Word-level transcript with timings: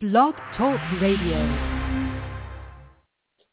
Blog 0.00 0.36
Talk 0.56 0.78
Radio. 1.02 1.38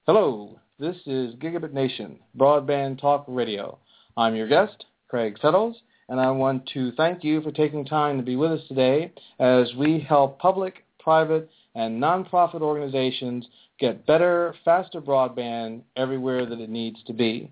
Hello, 0.05 0.59
this 0.77 0.95
is 1.07 1.33
Gigabit 1.37 1.73
Nation, 1.73 2.19
Broadband 2.37 3.01
Talk 3.01 3.25
Radio. 3.27 3.79
I'm 4.15 4.35
your 4.35 4.47
guest, 4.47 4.85
Craig 5.07 5.39
Settles, 5.41 5.75
and 6.07 6.19
I 6.19 6.29
want 6.29 6.69
to 6.75 6.91
thank 6.91 7.23
you 7.23 7.41
for 7.41 7.51
taking 7.51 7.83
time 7.83 8.17
to 8.17 8.23
be 8.23 8.35
with 8.35 8.51
us 8.51 8.59
today 8.67 9.11
as 9.39 9.73
we 9.75 9.99
help 10.07 10.37
public, 10.37 10.85
private, 10.99 11.49
and 11.73 11.99
nonprofit 11.99 12.61
organizations 12.61 13.47
get 13.79 14.05
better, 14.05 14.53
faster 14.63 15.01
broadband 15.01 15.81
everywhere 15.97 16.45
that 16.45 16.59
it 16.59 16.69
needs 16.69 17.01
to 17.07 17.13
be. 17.13 17.51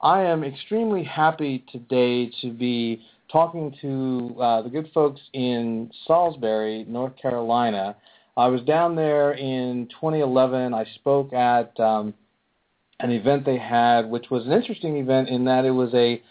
I 0.00 0.22
am 0.22 0.42
extremely 0.42 1.04
happy 1.04 1.64
today 1.70 2.32
to 2.40 2.50
be 2.50 3.04
talking 3.30 3.72
to 3.82 4.36
uh, 4.40 4.62
the 4.62 4.68
good 4.68 4.90
folks 4.92 5.20
in 5.32 5.92
Salisbury, 6.08 6.84
North 6.88 7.16
Carolina, 7.22 7.94
I 8.36 8.48
was 8.48 8.62
down 8.62 8.96
there 8.96 9.32
in 9.32 9.88
2011. 9.88 10.72
I 10.72 10.84
spoke 10.94 11.32
at 11.32 11.78
um, 11.78 12.14
an 13.00 13.10
event 13.10 13.44
they 13.44 13.58
had, 13.58 14.08
which 14.08 14.30
was 14.30 14.46
an 14.46 14.52
interesting 14.52 14.96
event 14.96 15.28
in 15.28 15.44
that 15.44 15.64
it 15.64 15.70
was 15.70 15.92
a 15.94 16.22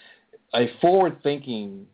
a 0.53 0.69
forward-thinking 0.81 1.87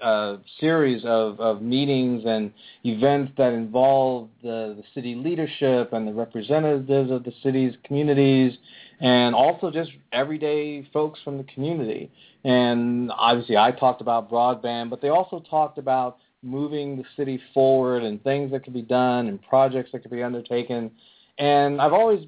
uh, 0.00 0.36
series 0.60 1.04
of, 1.04 1.40
of 1.40 1.62
meetings 1.62 2.24
and 2.26 2.52
events 2.84 3.32
that 3.38 3.52
involved 3.52 4.30
the, 4.42 4.76
the 4.76 4.82
city 4.94 5.14
leadership 5.14 5.92
and 5.92 6.06
the 6.06 6.12
representatives 6.12 7.10
of 7.10 7.24
the 7.24 7.32
city's 7.42 7.74
communities 7.84 8.52
and 9.00 9.34
also 9.34 9.70
just 9.70 9.90
everyday 10.12 10.86
folks 10.92 11.18
from 11.24 11.38
the 11.38 11.44
community. 11.44 12.10
And 12.44 13.10
obviously 13.16 13.56
I 13.56 13.72
talked 13.72 14.00
about 14.00 14.30
broadband, 14.30 14.90
but 14.90 15.00
they 15.00 15.08
also 15.08 15.40
talked 15.48 15.78
about 15.78 16.18
moving 16.42 16.96
the 16.96 17.04
city 17.16 17.40
forward 17.54 18.02
and 18.02 18.22
things 18.22 18.50
that 18.50 18.64
could 18.64 18.72
be 18.72 18.82
done 18.82 19.28
and 19.28 19.40
projects 19.42 19.90
that 19.92 20.00
could 20.02 20.10
be 20.10 20.22
undertaken. 20.22 20.90
And 21.38 21.80
I've 21.80 21.92
always 21.92 22.26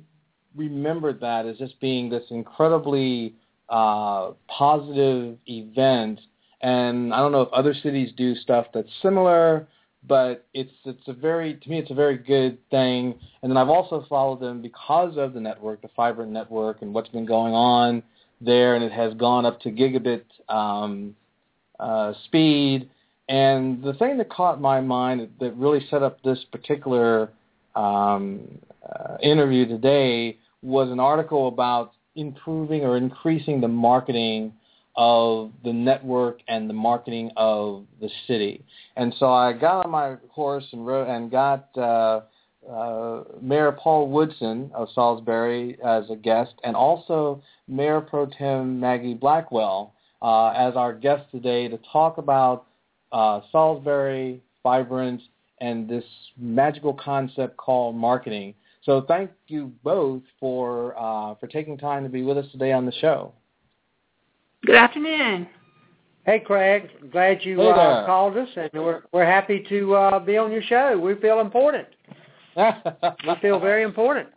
remembered 0.54 1.21
that 1.21 1.46
as 1.46 1.59
just 1.59 1.79
being 1.80 2.09
this 2.09 2.24
incredibly 2.30 3.34
uh, 3.68 4.32
positive 4.48 5.37
event. 5.46 6.21
And 6.62 7.12
I 7.12 7.18
don't 7.18 7.32
know 7.32 7.43
if 7.43 7.52
other 7.52 7.74
cities 7.74 8.12
do 8.16 8.34
stuff 8.37 8.66
that's 8.73 8.88
similar, 9.02 9.66
but 10.06 10.46
it's 10.54 10.73
it's 10.84 11.06
a 11.09 11.12
very 11.12 11.54
to 11.54 11.71
me 11.71 11.78
it's 11.78 11.90
a 11.90 11.95
very 11.95 12.16
good 12.16 12.59
thing. 12.71 13.18
And 13.43 13.51
then 13.51 13.56
I've 13.56 13.68
also 13.68 14.04
followed 14.09 14.40
them 14.40 14.62
because 14.62 15.16
of 15.16 15.34
the 15.34 15.40
network, 15.40 15.82
the 15.82 15.88
fiber 15.96 16.24
network, 16.24 16.82
and 16.82 16.95
what's 16.95 17.09
been 17.09 17.26
going 17.26 17.52
on 17.52 18.02
there, 18.40 18.76
and 18.76 18.84
it 18.84 18.93
has 18.93 19.15
gone 19.15 19.45
up 19.45 19.60
to 19.62 19.71
gigabit 19.71 20.24
um, 20.49 21.16
uh, 21.80 22.12
speed 22.26 22.90
and 23.29 23.83
the 23.83 23.95
thing 23.95 24.19
that 24.19 24.29
caught 24.29 24.61
my 24.61 24.80
mind 24.80 25.29
that 25.41 25.57
really 25.57 25.87
set 25.91 26.03
up 26.03 26.23
this 26.23 26.39
particular 26.53 27.30
um, 27.75 28.59
uh, 28.85 29.17
interview 29.23 29.67
today 29.67 30.39
was 30.63 30.91
an 30.91 31.01
article 31.01 31.49
about 31.49 31.93
improving 32.17 32.83
or 32.83 32.97
increasing 32.97 33.61
the 33.61 33.69
marketing 33.69 34.52
of 34.97 35.51
the 35.65 35.73
network 35.73 36.39
and 36.49 36.71
the 36.71 36.75
marketing 36.75 37.30
of 37.37 37.85
the 38.01 38.09
city. 38.29 38.65
And 38.97 39.15
so 39.19 39.33
I 39.33 39.52
got 39.52 39.85
on 39.85 39.91
my 39.91 40.17
horse 40.30 40.65
and 40.73 40.87
wrote 40.87 41.09
and 41.09 41.30
got 41.30 41.69
uh, 41.77 42.21
uh, 42.71 43.25
Mayor 43.43 43.73
Paul 43.73 44.09
Woodson 44.09 44.71
of 44.75 44.89
Salisbury 44.95 45.77
as 45.85 46.05
a 46.11 46.17
guest, 46.17 46.55
and 46.63 46.77
also 46.77 47.43
Mayor 47.67 48.01
Pro 48.01 48.27
Tem 48.27 48.79
Maggie 48.79 49.15
Blackwell 49.15 49.95
uh, 50.23 50.49
as 50.49 50.77
our 50.77 50.93
guest 50.93 51.25
today 51.30 51.69
to 51.69 51.79
talk 51.93 52.19
about 52.19 52.67
uh, 53.15 53.40
Salisbury, 53.52 54.43
Fibrant, 54.65 55.20
and 55.60 55.88
this 55.88 56.04
magical 56.37 56.93
concept 56.93 57.56
called 57.56 57.95
marketing. 57.95 58.54
So 58.82 59.02
thank 59.06 59.30
you 59.46 59.73
both 59.82 60.23
for 60.38 60.95
uh, 60.98 61.37
for 61.37 61.46
taking 61.46 61.79
time 61.79 62.02
to 62.02 62.10
be 62.10 62.23
with 62.23 62.37
us 62.37 62.46
today 62.52 62.73
on 62.73 62.84
the 62.84 62.93
show. 62.93 63.32
Good 64.66 64.75
afternoon. 64.75 65.47
Hey, 66.27 66.41
Craig. 66.41 66.91
Glad 67.12 67.44
you 67.44 67.61
hey 67.61 67.71
uh, 67.71 68.05
called 68.05 68.37
us, 68.37 68.49
and 68.56 68.71
we're 68.75 69.03
we're 69.12 69.25
happy 69.25 69.65
to 69.69 69.94
uh, 69.94 70.19
be 70.19 70.37
on 70.37 70.50
your 70.50 70.62
show. 70.62 70.99
We 70.99 71.15
feel 71.15 71.41
important. 71.41 71.87
we 72.56 73.34
feel 73.41 73.60
very 73.60 73.84
important. 73.84 74.28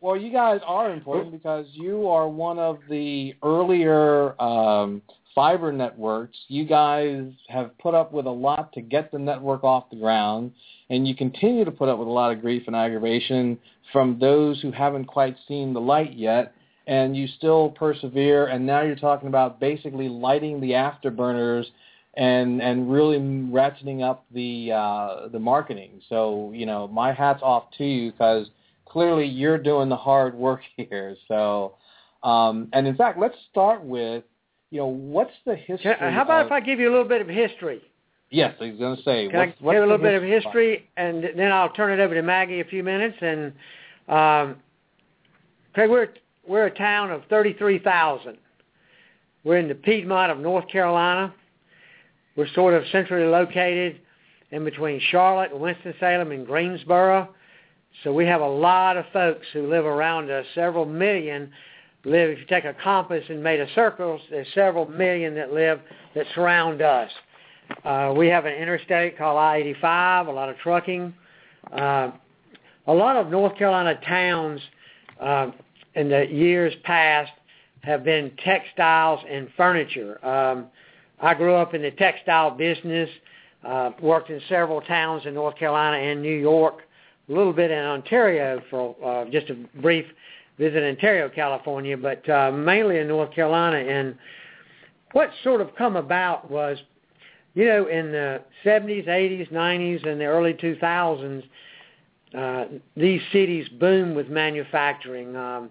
Well, 0.00 0.16
you 0.16 0.30
guys 0.30 0.60
are 0.64 0.92
important 0.92 1.32
because 1.32 1.66
you 1.72 2.06
are 2.08 2.28
one 2.28 2.58
of 2.58 2.78
the 2.88 3.34
earlier 3.42 4.40
um, 4.40 5.02
fiber 5.38 5.70
networks, 5.70 6.36
you 6.48 6.64
guys 6.64 7.30
have 7.48 7.78
put 7.78 7.94
up 7.94 8.12
with 8.12 8.26
a 8.26 8.30
lot 8.30 8.72
to 8.72 8.80
get 8.80 9.12
the 9.12 9.18
network 9.20 9.62
off 9.62 9.88
the 9.88 9.94
ground, 9.94 10.50
and 10.90 11.06
you 11.06 11.14
continue 11.14 11.64
to 11.64 11.70
put 11.70 11.88
up 11.88 11.96
with 11.96 12.08
a 12.08 12.10
lot 12.10 12.32
of 12.32 12.40
grief 12.40 12.64
and 12.66 12.74
aggravation 12.74 13.56
from 13.92 14.18
those 14.18 14.60
who 14.60 14.72
haven't 14.72 15.04
quite 15.04 15.36
seen 15.46 15.72
the 15.72 15.80
light 15.80 16.12
yet, 16.14 16.54
and 16.88 17.16
you 17.16 17.28
still 17.36 17.68
persevere, 17.68 18.48
and 18.48 18.66
now 18.66 18.82
you're 18.82 18.96
talking 18.96 19.28
about 19.28 19.60
basically 19.60 20.08
lighting 20.08 20.60
the 20.60 20.70
afterburners 20.70 21.66
and 22.16 22.60
and 22.60 22.90
really 22.92 23.18
ratcheting 23.18 24.02
up 24.02 24.24
the 24.34 24.72
uh, 24.72 25.28
the 25.28 25.38
marketing. 25.38 26.00
So 26.08 26.50
you 26.52 26.66
know, 26.66 26.88
my 26.88 27.12
hat's 27.12 27.44
off 27.44 27.66
to 27.78 27.84
you 27.84 28.10
because 28.10 28.48
clearly 28.86 29.26
you're 29.26 29.58
doing 29.58 29.88
the 29.88 29.96
hard 29.96 30.34
work 30.34 30.62
here. 30.76 31.14
So, 31.28 31.76
um, 32.24 32.70
and 32.72 32.88
in 32.88 32.96
fact, 32.96 33.20
let's 33.20 33.36
start 33.52 33.84
with 33.84 34.24
you 34.70 34.78
know, 34.78 34.86
what's 34.86 35.32
the 35.46 35.56
history? 35.56 35.94
How 35.98 36.22
about 36.22 36.42
of, 36.42 36.46
if 36.46 36.52
I 36.52 36.60
give 36.60 36.78
you 36.78 36.88
a 36.88 36.92
little 36.92 37.08
bit 37.08 37.20
of 37.20 37.28
history? 37.28 37.82
Yes, 38.30 38.54
I 38.60 38.70
was 38.70 38.78
going 38.78 38.96
to 38.96 39.02
say. 39.02 39.28
Can 39.28 39.38
what's, 39.38 39.52
I 39.52 39.64
what's 39.64 39.74
give 39.76 39.82
a 39.82 39.86
little 39.86 39.98
bit 39.98 40.14
of 40.14 40.22
history, 40.22 40.88
and 40.96 41.24
then 41.36 41.50
I'll 41.50 41.70
turn 41.70 41.98
it 41.98 42.02
over 42.02 42.14
to 42.14 42.22
Maggie 42.22 42.60
a 42.60 42.64
few 42.64 42.82
minutes. 42.82 43.16
And 43.20 43.52
um, 44.08 44.56
Craig, 45.72 45.90
we're 45.90 46.08
we're 46.46 46.66
a 46.66 46.74
town 46.74 47.10
of 47.10 47.22
thirty-three 47.30 47.78
thousand. 47.78 48.36
We're 49.44 49.58
in 49.58 49.68
the 49.68 49.74
Piedmont 49.74 50.30
of 50.30 50.38
North 50.38 50.68
Carolina. 50.68 51.32
We're 52.36 52.52
sort 52.54 52.74
of 52.74 52.84
centrally 52.92 53.26
located 53.26 54.00
in 54.50 54.64
between 54.64 55.00
Charlotte 55.10 55.52
and 55.52 55.60
Winston-Salem 55.60 56.32
and 56.32 56.46
Greensboro. 56.46 57.28
So 58.04 58.12
we 58.12 58.26
have 58.26 58.40
a 58.40 58.48
lot 58.48 58.96
of 58.96 59.06
folks 59.12 59.46
who 59.52 59.68
live 59.68 59.84
around 59.84 60.30
us, 60.30 60.44
several 60.54 60.84
million 60.84 61.50
live, 62.04 62.30
if 62.30 62.38
you 62.38 62.46
take 62.46 62.64
a 62.64 62.74
compass 62.82 63.24
and 63.28 63.42
made 63.42 63.60
a 63.60 63.72
circle, 63.74 64.20
there's 64.30 64.46
several 64.54 64.86
million 64.86 65.34
that 65.34 65.52
live, 65.52 65.80
that 66.14 66.26
surround 66.34 66.80
us. 66.82 67.10
Uh, 67.84 68.14
we 68.16 68.28
have 68.28 68.46
an 68.46 68.54
interstate 68.54 69.18
called 69.18 69.38
I-85, 69.38 70.28
a 70.28 70.30
lot 70.30 70.48
of 70.48 70.56
trucking. 70.58 71.12
Uh, 71.72 72.10
a 72.86 72.94
lot 72.94 73.16
of 73.16 73.28
North 73.28 73.56
Carolina 73.58 73.98
towns 74.06 74.60
uh, 75.20 75.50
in 75.94 76.08
the 76.08 76.26
years 76.30 76.72
past 76.84 77.32
have 77.82 78.04
been 78.04 78.32
textiles 78.42 79.20
and 79.28 79.48
furniture. 79.56 80.24
Um, 80.26 80.66
I 81.20 81.34
grew 81.34 81.54
up 81.54 81.74
in 81.74 81.82
the 81.82 81.90
textile 81.92 82.50
business, 82.50 83.10
uh, 83.64 83.90
worked 84.00 84.30
in 84.30 84.40
several 84.48 84.80
towns 84.80 85.26
in 85.26 85.34
North 85.34 85.56
Carolina 85.56 85.96
and 85.96 86.22
New 86.22 86.36
York, 86.36 86.82
a 87.28 87.32
little 87.32 87.52
bit 87.52 87.70
in 87.70 87.78
Ontario 87.78 88.62
for 88.70 88.96
uh, 89.04 89.30
just 89.30 89.50
a 89.50 89.54
brief 89.80 90.06
visit 90.58 90.82
Ontario, 90.82 91.28
California, 91.28 91.96
but 91.96 92.28
uh, 92.28 92.50
mainly 92.50 92.98
in 92.98 93.08
North 93.08 93.32
Carolina. 93.32 93.78
And 93.78 94.16
what 95.12 95.30
sort 95.42 95.60
of 95.60 95.74
come 95.76 95.96
about 95.96 96.50
was, 96.50 96.78
you 97.54 97.64
know, 97.66 97.86
in 97.86 98.12
the 98.12 98.42
70s, 98.64 99.06
80s, 99.06 99.50
90s, 99.52 100.06
and 100.06 100.20
the 100.20 100.24
early 100.24 100.54
2000s, 100.54 101.44
uh, 102.36 102.64
these 102.96 103.22
cities 103.32 103.68
boomed 103.80 104.14
with 104.14 104.28
manufacturing. 104.28 105.34
Um, 105.34 105.70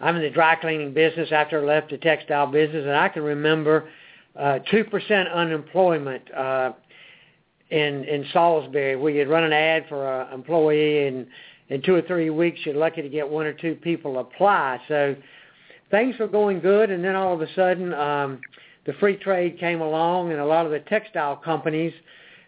I'm 0.00 0.14
in 0.14 0.22
the 0.22 0.30
dry 0.30 0.54
cleaning 0.54 0.94
business 0.94 1.30
after 1.32 1.60
I 1.60 1.64
left 1.64 1.90
the 1.90 1.98
textile 1.98 2.46
business, 2.46 2.84
and 2.84 2.94
I 2.94 3.08
can 3.08 3.22
remember 3.22 3.88
uh, 4.36 4.60
2% 4.70 5.34
unemployment 5.34 6.32
uh, 6.32 6.72
in 7.70 8.04
in 8.04 8.24
Salisbury. 8.32 8.96
We 8.96 9.16
had 9.16 9.28
run 9.28 9.44
an 9.44 9.52
ad 9.52 9.86
for 9.88 10.06
an 10.22 10.32
employee, 10.32 11.08
and 11.08 11.26
in 11.68 11.82
two 11.82 11.94
or 11.94 12.02
three 12.02 12.30
weeks 12.30 12.60
you're 12.64 12.74
lucky 12.74 13.02
to 13.02 13.08
get 13.08 13.28
one 13.28 13.46
or 13.46 13.52
two 13.52 13.74
people 13.74 14.18
apply. 14.18 14.80
So 14.88 15.16
things 15.90 16.16
were 16.18 16.28
going 16.28 16.60
good, 16.60 16.90
and 16.90 17.04
then 17.04 17.14
all 17.14 17.34
of 17.34 17.40
a 17.40 17.52
sudden 17.54 17.94
um, 17.94 18.40
the 18.86 18.92
free 18.94 19.16
trade 19.16 19.58
came 19.58 19.80
along, 19.80 20.32
and 20.32 20.40
a 20.40 20.46
lot 20.46 20.66
of 20.66 20.72
the 20.72 20.80
textile 20.80 21.36
companies 21.36 21.92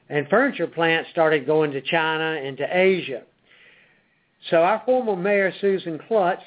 and 0.08 0.28
furniture 0.28 0.66
plants 0.66 1.10
started 1.10 1.46
going 1.46 1.70
to 1.70 1.80
China 1.80 2.40
and 2.42 2.56
to 2.56 2.66
Asia. 2.70 3.22
So 4.48 4.62
our 4.62 4.82
former 4.84 5.16
mayor, 5.16 5.52
Susan 5.60 6.00
Klutz, 6.08 6.42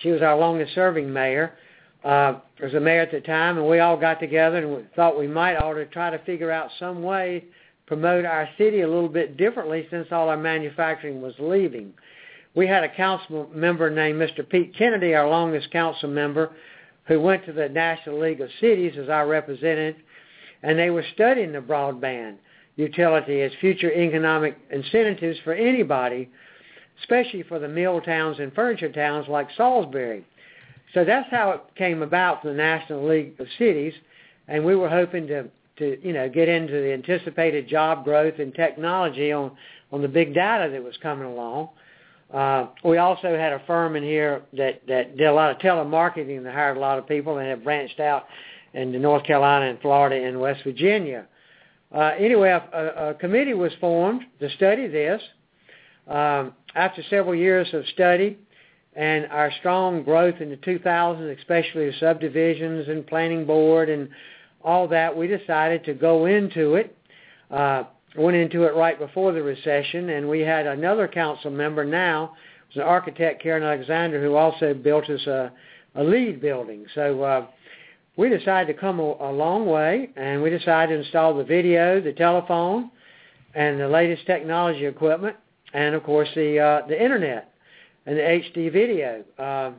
she 0.00 0.10
was 0.10 0.22
our 0.22 0.36
longest 0.36 0.74
serving 0.74 1.12
mayor, 1.12 1.54
uh, 2.04 2.34
was 2.62 2.74
a 2.74 2.80
mayor 2.80 3.00
at 3.00 3.10
the 3.10 3.20
time, 3.20 3.58
and 3.58 3.68
we 3.68 3.80
all 3.80 3.96
got 3.96 4.20
together 4.20 4.58
and 4.58 4.86
thought 4.94 5.18
we 5.18 5.26
might 5.26 5.56
ought 5.56 5.74
to 5.74 5.86
try 5.86 6.10
to 6.10 6.18
figure 6.20 6.50
out 6.50 6.70
some 6.78 7.02
way 7.02 7.44
promote 7.86 8.24
our 8.24 8.48
city 8.58 8.80
a 8.80 8.88
little 8.88 9.08
bit 9.08 9.36
differently 9.36 9.86
since 9.90 10.08
all 10.10 10.28
our 10.28 10.36
manufacturing 10.36 11.22
was 11.22 11.34
leaving. 11.38 11.92
We 12.54 12.66
had 12.66 12.84
a 12.84 12.88
council 12.88 13.48
member 13.54 13.90
named 13.90 14.20
Mr. 14.20 14.48
Pete 14.48 14.74
Kennedy, 14.76 15.14
our 15.14 15.28
longest 15.28 15.70
council 15.70 16.08
member, 16.08 16.50
who 17.06 17.20
went 17.20 17.44
to 17.46 17.52
the 17.52 17.68
National 17.68 18.18
League 18.20 18.40
of 18.40 18.48
Cities 18.60 18.94
as 18.98 19.08
our 19.08 19.28
representative, 19.28 20.00
and 20.62 20.78
they 20.78 20.90
were 20.90 21.04
studying 21.14 21.52
the 21.52 21.60
broadband. 21.60 22.36
utility 22.76 23.40
as 23.40 23.52
future 23.60 23.90
economic 23.90 24.56
incentives 24.70 25.38
for 25.44 25.54
anybody, 25.54 26.28
especially 27.00 27.42
for 27.42 27.58
the 27.58 27.68
mill 27.68 28.00
towns 28.00 28.38
and 28.38 28.54
furniture 28.54 28.92
towns 28.92 29.26
like 29.28 29.48
Salisbury. 29.56 30.24
So 30.94 31.04
that's 31.04 31.30
how 31.30 31.50
it 31.52 31.60
came 31.74 32.02
about 32.02 32.42
for 32.42 32.48
the 32.48 32.54
National 32.54 33.06
League 33.08 33.40
of 33.40 33.46
Cities, 33.58 33.94
and 34.48 34.64
we 34.64 34.76
were 34.76 34.88
hoping 34.88 35.26
to, 35.28 35.48
to 35.78 35.98
you 36.06 36.12
know, 36.12 36.28
get 36.28 36.48
into 36.48 36.72
the 36.72 36.92
anticipated 36.92 37.68
job 37.68 38.04
growth 38.04 38.34
and 38.38 38.54
technology 38.54 39.32
on, 39.32 39.52
on 39.92 40.02
the 40.02 40.08
big 40.08 40.34
data 40.34 40.70
that 40.70 40.82
was 40.82 40.96
coming 41.02 41.26
along. 41.26 41.68
Uh, 42.32 42.66
we 42.84 42.98
also 42.98 43.36
had 43.36 43.52
a 43.52 43.62
firm 43.66 43.94
in 43.94 44.02
here 44.02 44.42
that, 44.56 44.82
that 44.88 45.16
did 45.16 45.26
a 45.26 45.32
lot 45.32 45.50
of 45.50 45.58
telemarketing 45.58 46.38
and 46.38 46.46
hired 46.46 46.76
a 46.76 46.80
lot 46.80 46.98
of 46.98 47.06
people 47.06 47.38
and 47.38 47.48
have 47.48 47.62
branched 47.62 48.00
out 48.00 48.24
into 48.74 48.98
North 48.98 49.24
Carolina 49.24 49.66
and 49.66 49.80
Florida 49.80 50.26
and 50.26 50.40
West 50.40 50.62
Virginia. 50.64 51.26
Uh, 51.94 52.12
anyway, 52.18 52.48
a, 52.48 53.10
a, 53.10 53.14
committee 53.14 53.54
was 53.54 53.72
formed 53.80 54.22
to 54.40 54.50
study 54.50 54.88
this. 54.88 55.22
Um, 56.08 56.52
after 56.74 57.02
several 57.08 57.34
years 57.34 57.68
of 57.72 57.84
study 57.94 58.38
and 58.94 59.26
our 59.26 59.50
strong 59.58 60.02
growth 60.02 60.40
in 60.40 60.50
the 60.50 60.56
2000s, 60.56 61.38
especially 61.38 61.86
the 61.86 61.96
subdivisions 61.98 62.88
and 62.88 63.06
planning 63.06 63.46
board 63.46 63.88
and 63.88 64.08
all 64.66 64.88
that, 64.88 65.16
we 65.16 65.28
decided 65.28 65.84
to 65.84 65.94
go 65.94 66.26
into 66.26 66.74
it. 66.74 66.94
Uh, 67.50 67.84
went 68.16 68.36
into 68.36 68.64
it 68.64 68.74
right 68.74 68.98
before 68.98 69.32
the 69.32 69.42
recession, 69.42 70.10
and 70.10 70.28
we 70.28 70.40
had 70.40 70.66
another 70.66 71.06
council 71.06 71.50
member 71.50 71.84
now, 71.84 72.34
was 72.68 72.76
an 72.76 72.82
architect, 72.82 73.40
Karen 73.42 73.62
Alexander, 73.62 74.20
who 74.20 74.34
also 74.34 74.74
built 74.74 75.08
us 75.08 75.24
a, 75.26 75.52
a 75.94 76.02
LEED 76.02 76.40
building. 76.40 76.84
So 76.94 77.22
uh, 77.22 77.46
we 78.16 78.28
decided 78.28 78.74
to 78.74 78.78
come 78.78 78.98
a, 78.98 79.02
a 79.20 79.32
long 79.32 79.66
way, 79.66 80.10
and 80.16 80.42
we 80.42 80.50
decided 80.50 80.94
to 80.94 81.00
install 81.02 81.36
the 81.36 81.44
video, 81.44 82.00
the 82.00 82.12
telephone, 82.12 82.90
and 83.54 83.78
the 83.78 83.88
latest 83.88 84.26
technology 84.26 84.84
equipment, 84.86 85.36
and 85.74 85.94
of 85.94 86.02
course 86.02 86.28
the 86.34 86.58
uh, 86.58 86.86
the 86.86 87.00
internet 87.00 87.54
and 88.04 88.16
the 88.16 88.22
HD 88.22 88.72
video. 88.72 89.24
Uh, 89.38 89.70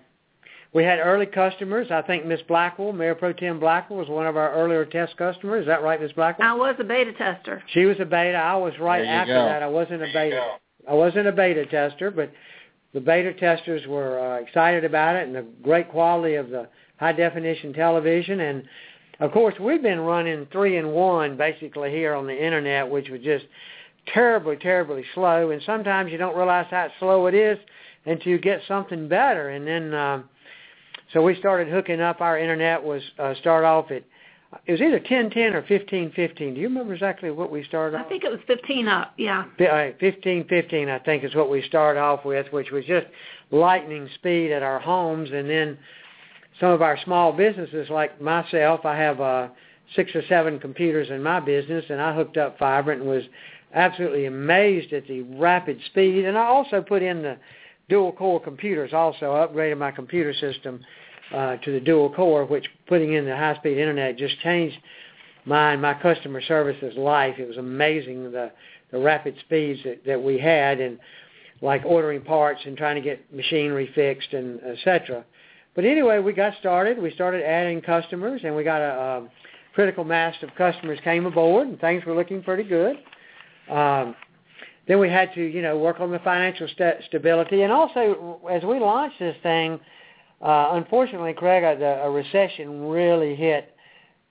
we 0.74 0.84
had 0.84 1.00
early 1.00 1.26
customers. 1.26 1.88
I 1.92 2.02
think 2.02 2.26
Miss 2.26 2.42
Blackwell, 2.48 2.94
Mayor 2.94 3.16
Pro 3.16 3.34
Tem 3.34 3.60
Blackwell, 3.60 4.00
was 4.00 4.10
one 4.10 4.28
of 4.28 4.38
our 4.38 4.54
earlier 4.54 4.86
test 4.86 5.16
customers. 5.18 5.62
Is 5.62 5.68
that 5.68 5.82
right, 5.82 6.02
Miss 6.02 6.12
Blackwell? 6.12 6.48
I 6.48 6.54
was 6.54 6.76
a 6.80 6.84
beta 6.84 7.14
tester. 7.14 7.64
She 7.74 7.86
was 7.86 7.98
a 8.00 8.06
beta. 8.06 8.38
I 8.38 8.56
was 8.56 8.74
right 8.80 9.06
after 9.06 9.34
go. 9.34 9.46
that. 9.46 9.64
I 9.64 9.68
wasn't 9.68 10.04
a 10.04 10.08
beta. 10.14 10.58
I 10.88 10.94
wasn't 10.94 11.28
a 11.28 11.32
beta 11.32 11.66
tester, 11.66 12.12
but 12.12 12.32
the 12.94 13.02
beta 13.02 13.34
testers 13.34 13.86
were 13.88 14.20
uh, 14.20 14.42
excited 14.42 14.86
about 14.86 15.16
it 15.16 15.28
and 15.28 15.36
the 15.36 15.46
great 15.62 15.90
quality 15.90 16.36
of 16.36 16.50
the 16.50 16.68
high 16.98 17.12
definition 17.12 17.74
television. 17.74 18.40
And 18.40 18.64
of 19.20 19.32
course, 19.32 19.56
we've 19.60 19.82
been 19.82 20.00
running 20.00 20.48
three 20.52 20.78
and 20.78 20.92
one 20.92 21.38
basically 21.38 21.92
here 21.92 22.14
on 22.14 22.28
the 22.28 22.46
internet, 22.46 22.90
which 22.90 23.10
was 23.10 23.22
just 23.22 23.46
terribly, 24.14 24.56
terribly 24.58 25.04
slow. 25.14 25.52
And 25.52 25.62
sometimes 25.66 26.12
you 26.12 26.18
don't 26.18 26.36
realize 26.36 26.68
how 26.70 26.90
slow 27.00 27.28
it 27.28 27.34
is 27.34 27.58
until 28.06 28.32
you 28.32 28.40
get 28.40 28.62
something 28.68 29.08
better. 29.08 29.50
And 29.50 29.68
then, 29.68 29.94
um, 29.94 30.30
so 31.14 31.22
we 31.22 31.36
started 31.36 31.68
hooking 31.68 32.02
up. 32.02 32.22
Our 32.22 32.38
internet 32.38 32.84
was 32.84 33.02
uh, 33.18 33.34
start 33.36 33.64
off 33.64 33.92
at 33.92 34.04
it 34.66 34.72
was 34.72 34.82
either 34.82 34.98
1010 34.98 35.54
or 35.54 35.60
1515. 35.60 36.54
Do 36.54 36.60
you 36.60 36.68
remember 36.70 36.94
exactly 36.94 37.32
what 37.32 37.52
we 37.52 37.64
started 37.66 37.98
Off? 37.98 38.06
I 38.06 38.10
think 38.10 38.24
it 38.24 38.32
was 38.32 38.40
15 38.48 38.88
up, 38.88 39.14
yeah. 39.18 39.42
Uh, 39.60 39.92
1515, 40.00 40.90
I 40.90 41.00
think, 41.00 41.26
is 41.26 41.36
what 41.36 41.50
we 41.50 41.62
started 41.64 42.00
off 42.00 42.24
with, 42.24 42.48
which 42.54 42.72
was 42.72 42.86
just 42.86 43.08
lightning 43.52 44.10
speed 44.16 44.52
at 44.52 44.64
our 44.64 44.80
homes, 44.80 45.30
and 45.34 45.50
then 45.50 45.78
some 46.62 46.72
of 46.72 46.82
our 46.82 46.98
small 47.04 47.34
businesses, 47.34 47.90
like 47.90 48.22
myself, 48.22 48.86
I 48.86 48.98
have 48.98 49.20
uh, 49.20 49.50
six 49.96 50.16
or 50.16 50.24
seven 50.28 50.60
computers 50.60 51.10
in 51.10 51.22
my 51.22 51.42
business, 51.42 51.84
and 51.90 52.02
I 52.02 52.16
hooked 52.16 52.38
up 52.38 52.58
Fibrant 52.58 53.02
and 53.02 53.10
was 53.10 53.24
absolutely 53.74 54.26
amazed 54.26 54.94
at 54.94 55.08
the 55.08 55.24
rapid 55.24 55.80
speed. 55.88 56.26
And 56.26 56.38
I 56.38 56.46
also 56.46 56.82
put 56.82 57.04
in 57.04 57.22
the 57.22 57.38
dual 57.90 58.12
core 58.12 58.40
computers. 58.40 58.94
Also, 58.94 59.26
upgraded 59.26 59.78
my 59.78 59.92
computer 59.92 60.34
system 60.34 60.82
uh, 61.34 61.58
to 61.58 61.72
the 61.72 61.80
dual 61.80 62.14
core, 62.14 62.46
which 62.46 62.66
putting 62.88 63.14
in 63.14 63.26
the 63.26 63.36
high 63.36 63.56
speed 63.56 63.78
internet 63.78 64.18
just 64.18 64.40
changed 64.42 64.78
my 65.46 65.76
my 65.76 65.94
customer 65.94 66.42
service's 66.42 66.96
life. 66.98 67.36
It 67.38 67.48
was 67.48 67.58
amazing 67.58 68.32
the 68.32 68.52
the 68.92 69.00
rapid 69.00 69.36
speeds 69.42 69.82
that, 69.84 70.06
that 70.06 70.22
we 70.22 70.38
had, 70.38 70.80
and 70.80 71.00
like 71.62 71.84
ordering 71.86 72.22
parts 72.22 72.62
and 72.66 72.78
trying 72.78 72.96
to 72.96 73.02
get 73.02 73.34
machinery 73.34 73.90
fixed 73.96 74.34
and 74.34 74.62
etc. 74.64 75.26
But 75.76 75.86
anyway, 75.86 76.20
we 76.20 76.34
got 76.34 76.54
started. 76.60 76.98
We 77.02 77.12
started 77.12 77.44
adding 77.44 77.82
customers, 77.82 78.42
and 78.44 78.56
we 78.56 78.64
got 78.64 78.82
a, 78.82 79.24
a 79.24 79.30
critical 79.74 80.04
mass 80.04 80.36
of 80.42 80.50
customers 80.56 81.00
came 81.04 81.26
aboard, 81.26 81.68
and 81.68 81.80
things 81.80 82.04
were 82.06 82.16
looking 82.16 82.42
pretty 82.42 82.64
good. 82.64 82.98
Um, 83.70 84.16
then 84.88 85.00
we 85.00 85.10
had 85.10 85.34
to, 85.36 85.42
you 85.42 85.62
know, 85.62 85.78
work 85.78 86.00
on 86.00 86.12
the 86.12 86.20
financial 86.20 86.68
st- 86.68 87.04
stability, 87.08 87.64
and 87.64 87.72
also 87.72 88.40
as 88.50 88.64
we 88.64 88.80
launched 88.80 89.20
this 89.20 89.36
thing, 89.44 89.80
uh, 90.42 90.70
unfortunately, 90.74 91.34
Craig, 91.34 91.64
a, 91.64 92.04
a 92.04 92.10
recession 92.10 92.88
really 92.88 93.36
hit 93.36 93.74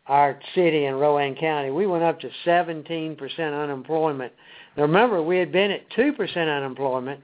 our 0.07 0.39
city 0.55 0.85
in 0.85 0.95
Rowan 0.95 1.35
County. 1.35 1.71
We 1.71 1.87
went 1.87 2.05
up 2.05 2.21
to 2.21 2.31
17% 2.45 3.19
unemployment. 3.39 4.33
Now 4.77 4.83
remember, 4.83 5.23
we 5.23 5.39
had 5.39 5.51
been 5.51 5.71
at 5.71 5.89
2% 5.91 6.57
unemployment, 6.57 7.21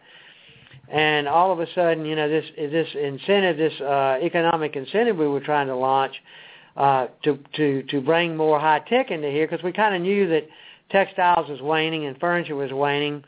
and 0.88 1.28
all 1.28 1.52
of 1.52 1.60
a 1.60 1.66
sudden, 1.74 2.04
you 2.04 2.16
know, 2.16 2.28
this 2.28 2.44
this 2.56 2.88
incentive, 2.94 3.56
this 3.56 3.80
uh, 3.80 4.18
economic 4.20 4.76
incentive 4.76 5.16
we 5.16 5.28
were 5.28 5.40
trying 5.40 5.68
to 5.68 5.76
launch 5.76 6.12
uh, 6.76 7.06
to 7.24 7.38
to 7.54 7.82
to 7.84 8.00
bring 8.00 8.36
more 8.36 8.58
high 8.58 8.80
tech 8.80 9.10
into 9.10 9.30
here, 9.30 9.46
because 9.46 9.62
we 9.62 9.72
kind 9.72 9.94
of 9.94 10.02
knew 10.02 10.28
that 10.28 10.48
textiles 10.92 11.48
was 11.48 11.60
waning 11.60 12.06
and 12.06 12.18
furniture 12.20 12.54
was 12.54 12.72
waning. 12.72 13.24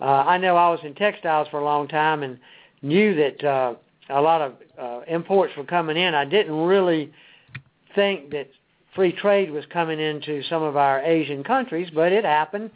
Uh, 0.00 0.04
I 0.04 0.38
know 0.38 0.56
I 0.56 0.70
was 0.70 0.80
in 0.84 0.94
textiles 0.94 1.48
for 1.50 1.60
a 1.60 1.64
long 1.64 1.86
time 1.88 2.22
and 2.22 2.38
knew 2.80 3.14
that 3.14 3.44
uh, 3.44 3.74
a 4.10 4.20
lot 4.20 4.40
of 4.40 4.54
uh, 4.78 5.00
imports 5.06 5.52
were 5.56 5.64
coming 5.64 5.96
in. 5.96 6.14
I 6.14 6.24
didn't 6.24 6.56
really 6.56 7.12
think 7.94 8.30
that 8.30 8.48
free 8.94 9.12
trade 9.12 9.50
was 9.50 9.64
coming 9.72 10.00
into 10.00 10.42
some 10.44 10.62
of 10.62 10.76
our 10.76 11.00
Asian 11.00 11.44
countries, 11.44 11.88
but 11.94 12.12
it 12.12 12.24
happened, 12.24 12.70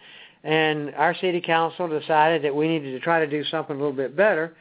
and 0.44 0.94
our 0.94 1.14
city 1.14 1.40
council 1.40 1.88
decided 1.88 2.42
that 2.42 2.54
we 2.54 2.68
needed 2.68 2.92
to 2.92 3.00
try 3.00 3.18
to 3.20 3.26
do 3.26 3.44
something 3.44 3.76
a 3.76 3.78
little 3.78 3.96
bit 3.96 4.16
better. 4.16 4.54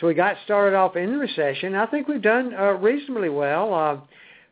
So 0.00 0.06
we 0.06 0.14
got 0.14 0.36
started 0.44 0.76
off 0.76 0.96
in 0.96 1.12
the 1.12 1.18
recession. 1.18 1.74
I 1.74 1.86
think 1.86 2.08
we've 2.08 2.22
done 2.22 2.54
uh, 2.54 2.72
reasonably 2.74 3.30
well 3.30 3.74
uh, 3.74 3.98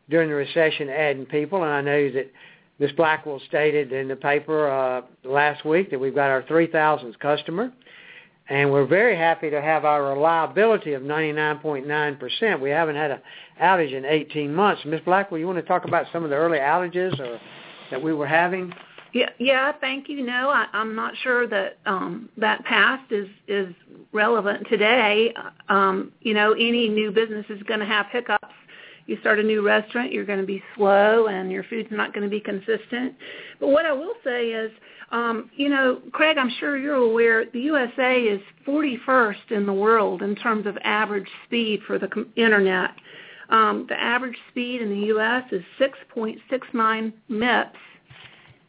during 0.09 0.29
the 0.29 0.35
recession, 0.35 0.89
adding 0.89 1.25
people, 1.25 1.63
and 1.63 1.71
I 1.71 1.81
know 1.81 2.11
that 2.11 2.31
Ms. 2.79 2.91
Blackwell 2.95 3.41
stated 3.47 3.91
in 3.91 4.07
the 4.07 4.15
paper 4.15 4.69
uh, 4.69 5.01
last 5.23 5.65
week 5.65 5.89
that 5.91 5.99
we've 5.99 6.13
got 6.13 6.29
our 6.29 6.43
3,000th 6.43 7.17
customer, 7.19 7.71
and 8.49 8.71
we're 8.71 8.85
very 8.85 9.17
happy 9.17 9.49
to 9.49 9.61
have 9.61 9.83
our 9.83 10.13
reliability 10.13 10.93
of 10.93 11.01
99.9%. 11.01 12.61
We 12.61 12.69
haven't 12.69 12.95
had 12.95 13.11
an 13.11 13.19
outage 13.61 13.93
in 13.93 14.05
18 14.05 14.53
months. 14.53 14.83
Ms. 14.85 15.01
Blackwell, 15.05 15.39
you 15.39 15.47
want 15.47 15.57
to 15.57 15.63
talk 15.63 15.85
about 15.85 16.05
some 16.13 16.23
of 16.23 16.29
the 16.29 16.35
early 16.35 16.59
outages 16.59 17.19
or, 17.19 17.39
that 17.91 18.01
we 18.01 18.13
were 18.13 18.27
having? 18.27 18.71
Yeah, 19.13 19.29
yeah. 19.39 19.71
Thank 19.79 20.09
you. 20.09 20.23
No, 20.23 20.49
I, 20.49 20.67
I'm 20.73 20.93
not 20.93 21.13
sure 21.23 21.47
that 21.47 21.77
um, 21.85 22.29
that 22.37 22.63
past 22.65 23.11
is 23.11 23.27
is 23.47 23.73
relevant 24.11 24.67
today. 24.69 25.33
Um, 25.69 26.11
you 26.21 26.33
know, 26.33 26.51
any 26.51 26.89
new 26.89 27.11
business 27.11 27.45
is 27.49 27.63
going 27.63 27.79
to 27.79 27.85
have 27.85 28.07
hiccups. 28.11 28.53
You 29.07 29.17
start 29.21 29.39
a 29.39 29.43
new 29.43 29.65
restaurant, 29.65 30.11
you're 30.11 30.25
going 30.25 30.41
to 30.41 30.45
be 30.45 30.61
slow, 30.75 31.27
and 31.27 31.49
your 31.49 31.63
food's 31.63 31.89
not 31.91 32.13
going 32.13 32.23
to 32.23 32.29
be 32.29 32.41
consistent. 32.41 33.15
But 33.59 33.69
what 33.69 33.85
I 33.85 33.93
will 33.93 34.13
say 34.23 34.49
is, 34.49 34.69
um, 35.11 35.49
you 35.55 35.69
know, 35.69 36.01
Craig, 36.11 36.37
I'm 36.37 36.51
sure 36.59 36.77
you're 36.77 36.95
aware 36.95 37.45
the 37.45 37.61
USA 37.61 38.19
is 38.19 38.41
41st 38.67 39.51
in 39.51 39.65
the 39.65 39.73
world 39.73 40.21
in 40.21 40.35
terms 40.35 40.67
of 40.67 40.77
average 40.83 41.27
speed 41.45 41.79
for 41.87 41.97
the 41.97 42.09
internet. 42.35 42.91
Um, 43.49 43.85
the 43.87 43.99
average 43.99 44.35
speed 44.51 44.81
in 44.81 44.89
the 44.89 45.07
U.S. 45.07 45.45
is 45.53 45.63
6.69 45.79 47.13
MIPS, 47.29 47.77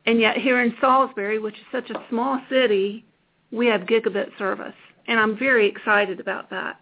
and 0.07 0.21
yet 0.21 0.37
here 0.37 0.63
in 0.63 0.73
Salisbury, 0.81 1.41
which 1.41 1.57
is 1.57 1.65
such 1.73 1.91
a 1.91 2.01
small 2.09 2.41
city, 2.49 3.05
we 3.51 3.67
have 3.67 3.83
gigabit 3.83 4.37
service, 4.39 4.75
and 5.09 5.19
I'm 5.19 5.37
very 5.37 5.69
excited 5.69 6.21
about 6.21 6.49
that. 6.51 6.81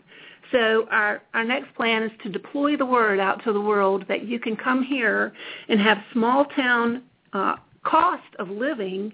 So 0.52 0.86
our, 0.90 1.22
our 1.34 1.44
next 1.44 1.74
plan 1.74 2.04
is 2.04 2.12
to 2.22 2.28
deploy 2.30 2.76
the 2.76 2.86
word 2.86 3.18
out 3.18 3.42
to 3.44 3.52
the 3.52 3.60
world 3.60 4.04
that 4.08 4.26
you 4.26 4.38
can 4.38 4.56
come 4.56 4.82
here 4.82 5.32
and 5.68 5.80
have 5.80 5.98
small 6.12 6.44
town 6.44 7.02
uh, 7.32 7.56
cost 7.84 8.22
of 8.38 8.48
living 8.48 9.12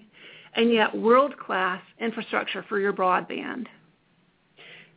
and 0.55 0.71
yet 0.71 0.95
world-class 0.95 1.81
infrastructure 1.99 2.63
for 2.69 2.79
your 2.79 2.93
broadband. 2.93 3.65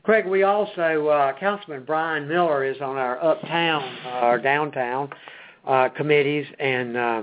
Craig, 0.03 0.27
we 0.27 0.43
also, 0.45 1.09
uh, 1.09 1.33
Councilman 1.39 1.85
Brian 1.85 2.29
Miller 2.29 2.65
is 2.65 2.81
on 2.81 2.97
our 2.97 3.23
uptown 3.23 3.83
uh, 4.07 4.27
or 4.27 4.39
downtown 4.39 5.09
uh, 5.67 5.89
committees 5.89 6.47
and 6.61 6.97
uh, 6.97 7.23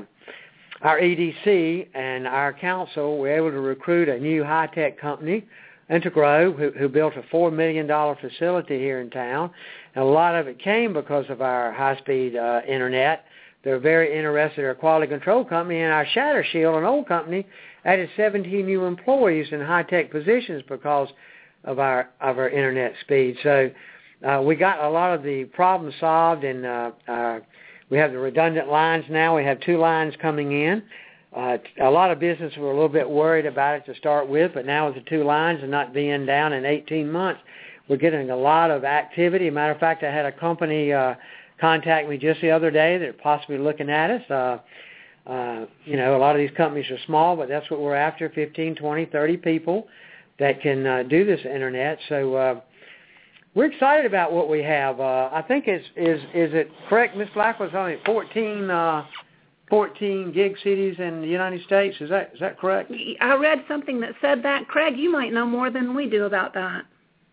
our 0.81 0.99
EDC 0.99 1.87
and 1.93 2.27
our 2.27 2.51
council 2.51 3.17
were 3.17 3.29
able 3.29 3.51
to 3.51 3.61
recruit 3.61 4.09
a 4.09 4.19
new 4.19 4.43
high-tech 4.43 4.99
company, 4.99 5.45
Intergrow, 5.89 6.57
who, 6.57 6.71
who 6.71 6.87
built 6.89 7.13
a 7.15 7.35
$4 7.35 7.53
million 7.53 7.87
facility 8.19 8.79
here 8.79 9.01
in 9.01 9.09
town. 9.09 9.51
And 9.95 10.03
a 10.03 10.07
lot 10.07 10.35
of 10.35 10.47
it 10.47 10.59
came 10.59 10.93
because 10.93 11.25
of 11.29 11.41
our 11.41 11.71
high-speed 11.71 12.35
uh, 12.35 12.61
internet. 12.67 13.25
They're 13.63 13.79
very 13.79 14.17
interested 14.17 14.61
in 14.61 14.67
our 14.67 14.75
quality 14.75 15.07
control 15.07 15.45
company 15.45 15.81
and 15.81 15.93
our 15.93 16.05
Shatter 16.05 16.45
Shield, 16.51 16.75
an 16.75 16.83
old 16.83 17.07
company, 17.07 17.47
added 17.85 18.09
17 18.17 18.65
new 18.65 18.85
employees 18.85 19.47
in 19.51 19.61
high 19.61 19.83
tech 19.83 20.11
positions 20.11 20.63
because 20.67 21.09
of 21.63 21.79
our 21.79 22.09
of 22.19 22.37
our 22.37 22.49
internet 22.49 22.93
speed. 23.01 23.37
So 23.41 23.71
uh, 24.27 24.41
we 24.41 24.55
got 24.55 24.83
a 24.83 24.89
lot 24.89 25.13
of 25.13 25.23
the 25.23 25.45
problems 25.45 25.95
solved, 25.99 26.43
and 26.43 26.65
uh, 26.65 26.91
uh, 27.07 27.39
we 27.89 27.97
have 27.97 28.11
the 28.11 28.17
redundant 28.17 28.69
lines 28.69 29.05
now. 29.09 29.35
We 29.35 29.45
have 29.45 29.59
two 29.61 29.77
lines 29.77 30.13
coming 30.21 30.51
in. 30.51 30.83
Uh, 31.35 31.57
a 31.81 31.89
lot 31.89 32.11
of 32.11 32.19
businesses 32.19 32.57
were 32.57 32.71
a 32.71 32.73
little 32.73 32.89
bit 32.89 33.09
worried 33.09 33.45
about 33.45 33.75
it 33.75 33.85
to 33.85 33.95
start 33.97 34.27
with, 34.27 34.51
but 34.53 34.65
now 34.65 34.85
with 34.85 34.95
the 34.95 35.09
two 35.09 35.23
lines 35.23 35.59
and 35.61 35.71
not 35.71 35.93
being 35.93 36.25
down 36.25 36.53
in 36.53 36.65
18 36.65 37.11
months, 37.11 37.41
we're 37.89 37.97
getting 37.97 38.29
a 38.29 38.35
lot 38.35 38.69
of 38.71 38.83
activity. 38.83 39.49
matter 39.49 39.73
of 39.73 39.79
fact, 39.79 40.03
I 40.03 40.11
had 40.11 40.25
a 40.25 40.31
company 40.31 40.93
uh, 40.93 41.15
contact 41.59 42.07
me 42.07 42.17
just 42.17 42.39
the 42.41 42.51
other 42.51 42.71
day 42.71 42.97
that 42.97 43.07
are 43.09 43.13
possibly 43.13 43.57
looking 43.57 43.89
at 43.89 44.11
us. 44.11 44.29
Uh, 44.29 44.57
uh, 45.29 45.65
you 45.85 45.95
know, 45.95 46.15
a 46.15 46.19
lot 46.19 46.35
of 46.35 46.39
these 46.39 46.55
companies 46.55 46.89
are 46.91 46.99
small, 47.05 47.35
but 47.35 47.47
that's 47.47 47.69
what 47.71 47.79
we're 47.79 47.95
after, 47.95 48.29
15, 48.29 48.75
20, 48.75 49.05
30 49.05 49.37
people 49.37 49.87
that 50.39 50.61
can 50.61 50.85
uh, 50.85 51.03
do 51.03 51.25
this 51.25 51.39
internet. 51.45 51.97
So 52.09 52.35
uh, 52.35 52.61
we're 53.55 53.71
excited 53.71 54.05
about 54.05 54.33
what 54.33 54.49
we 54.49 54.61
have. 54.63 54.99
Uh, 54.99 55.29
I 55.31 55.41
think 55.41 55.65
it's, 55.67 55.85
is, 55.95 56.19
is 56.33 56.53
it 56.53 56.69
correct, 56.89 57.15
Ms. 57.15 57.29
Blackwell's 57.33 57.73
only 57.75 57.97
14, 58.05 58.69
uh, 58.69 59.05
14 59.73 60.31
gig 60.33 60.55
cities 60.63 60.97
in 60.99 61.19
the 61.19 61.27
United 61.27 61.63
States. 61.63 61.97
Is 61.99 62.07
that, 62.11 62.29
is 62.35 62.39
that 62.41 62.59
correct? 62.59 62.91
I 63.19 63.33
read 63.33 63.65
something 63.67 63.99
that 64.01 64.11
said 64.21 64.43
that. 64.43 64.67
Craig, 64.67 64.93
you 64.95 65.11
might 65.11 65.33
know 65.33 65.47
more 65.47 65.71
than 65.71 65.95
we 65.95 66.07
do 66.07 66.25
about 66.25 66.53
that. 66.53 66.83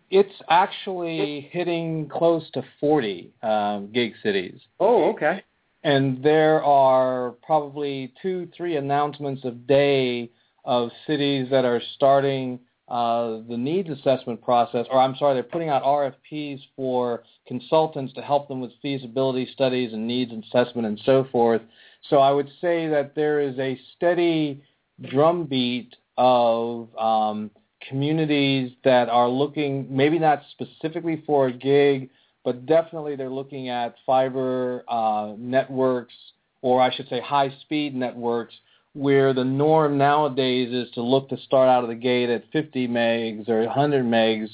It's 0.09 0.33
actually 0.49 1.47
hitting 1.51 2.09
close 2.09 2.49
to 2.55 2.63
40 2.79 3.31
um, 3.43 3.91
gig 3.93 4.13
cities. 4.23 4.59
Oh, 4.79 5.11
okay. 5.11 5.43
And 5.83 6.23
there 6.23 6.63
are 6.63 7.35
probably 7.43 8.11
two, 8.23 8.49
three 8.57 8.75
announcements 8.75 9.45
a 9.45 9.51
day 9.51 10.31
of 10.65 10.89
cities 11.05 11.47
that 11.51 11.63
are 11.63 11.79
starting 11.93 12.59
uh, 12.87 13.41
the 13.49 13.55
needs 13.55 13.89
assessment 13.89 14.41
process, 14.41 14.87
or 14.89 14.99
I'm 14.99 15.15
sorry, 15.15 15.35
they're 15.35 15.43
putting 15.43 15.69
out 15.69 15.83
RFPs 15.83 16.59
for 16.75 17.21
consultants 17.47 18.13
to 18.13 18.21
help 18.21 18.47
them 18.47 18.61
with 18.61 18.71
feasibility 18.81 19.47
studies 19.53 19.93
and 19.93 20.07
needs 20.07 20.31
assessment 20.31 20.87
and 20.87 20.99
so 21.05 21.27
forth. 21.31 21.61
So 22.09 22.17
I 22.17 22.31
would 22.31 22.49
say 22.59 22.87
that 22.87 23.13
there 23.15 23.39
is 23.39 23.57
a 23.59 23.79
steady 23.95 24.63
drumbeat 25.09 25.95
of 26.17 26.95
um, 26.97 27.51
communities 27.87 28.71
that 28.83 29.09
are 29.09 29.29
looking, 29.29 29.87
maybe 29.89 30.19
not 30.19 30.41
specifically 30.51 31.23
for 31.25 31.47
a 31.47 31.53
gig, 31.53 32.09
but 32.43 32.65
definitely 32.65 33.15
they're 33.15 33.29
looking 33.29 33.69
at 33.69 33.95
fiber 34.05 34.83
uh, 34.87 35.33
networks, 35.37 36.13
or 36.61 36.81
I 36.81 36.93
should 36.93 37.07
say 37.07 37.19
high-speed 37.19 37.95
networks, 37.95 38.53
where 38.93 39.33
the 39.33 39.43
norm 39.43 39.97
nowadays 39.97 40.73
is 40.73 40.91
to 40.93 41.01
look 41.01 41.29
to 41.29 41.37
start 41.37 41.69
out 41.69 41.83
of 41.83 41.89
the 41.89 41.95
gate 41.95 42.29
at 42.29 42.43
50 42.51 42.87
megs 42.87 43.47
or 43.47 43.59
100 43.65 44.03
megs 44.03 44.49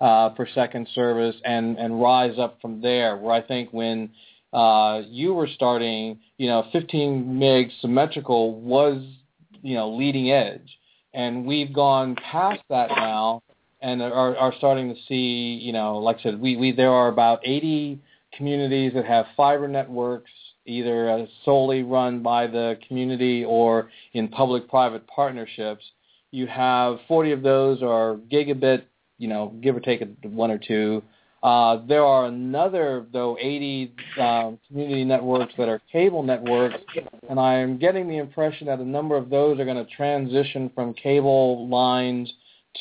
uh, 0.00 0.30
per 0.30 0.46
second 0.54 0.88
service 0.94 1.36
and, 1.44 1.76
and 1.78 2.00
rise 2.00 2.38
up 2.38 2.60
from 2.60 2.80
there, 2.80 3.16
where 3.16 3.32
I 3.32 3.42
think 3.42 3.70
when 3.72 4.10
uh, 4.52 5.02
you 5.08 5.34
were 5.34 5.48
starting, 5.48 6.18
you 6.38 6.48
know, 6.48 6.66
15 6.72 7.38
meg 7.38 7.70
symmetrical 7.80 8.60
was, 8.60 9.02
you 9.62 9.74
know, 9.74 9.90
leading 9.90 10.30
edge 10.30 10.78
and 11.14 11.44
we've 11.44 11.72
gone 11.72 12.16
past 12.16 12.60
that 12.68 12.90
now 12.90 13.42
and 13.82 14.02
are, 14.02 14.36
are 14.36 14.54
starting 14.58 14.94
to 14.94 15.00
see, 15.08 15.58
you 15.62 15.72
know, 15.72 15.98
like 15.98 16.18
I 16.20 16.22
said, 16.22 16.40
we, 16.40 16.56
we 16.56 16.72
there 16.72 16.90
are 16.90 17.08
about 17.08 17.40
80 17.44 17.98
communities 18.36 18.92
that 18.94 19.06
have 19.06 19.26
fiber 19.36 19.66
networks, 19.66 20.30
either 20.66 21.10
uh, 21.10 21.26
solely 21.44 21.82
run 21.82 22.22
by 22.22 22.46
the 22.46 22.78
community 22.86 23.44
or 23.44 23.90
in 24.12 24.28
public-private 24.28 25.06
partnerships. 25.06 25.84
You 26.30 26.46
have 26.46 26.98
40 27.08 27.32
of 27.32 27.42
those 27.42 27.82
are 27.82 28.18
gigabit, 28.30 28.82
you 29.18 29.28
know, 29.28 29.54
give 29.60 29.76
or 29.76 29.80
take 29.80 30.02
one 30.22 30.50
or 30.50 30.58
two. 30.58 31.02
Uh, 31.42 31.78
there 31.88 32.04
are 32.04 32.26
another, 32.26 33.06
though, 33.12 33.36
80 33.40 33.94
um, 34.18 34.58
community 34.68 35.04
networks 35.04 35.54
that 35.56 35.68
are 35.70 35.80
cable 35.90 36.22
networks, 36.22 36.76
and 37.30 37.40
I 37.40 37.54
am 37.54 37.78
getting 37.78 38.08
the 38.08 38.18
impression 38.18 38.66
that 38.66 38.78
a 38.78 38.84
number 38.84 39.16
of 39.16 39.30
those 39.30 39.58
are 39.58 39.64
going 39.64 39.82
to 39.82 39.90
transition 39.90 40.70
from 40.74 40.92
cable 40.92 41.66
lines 41.68 42.30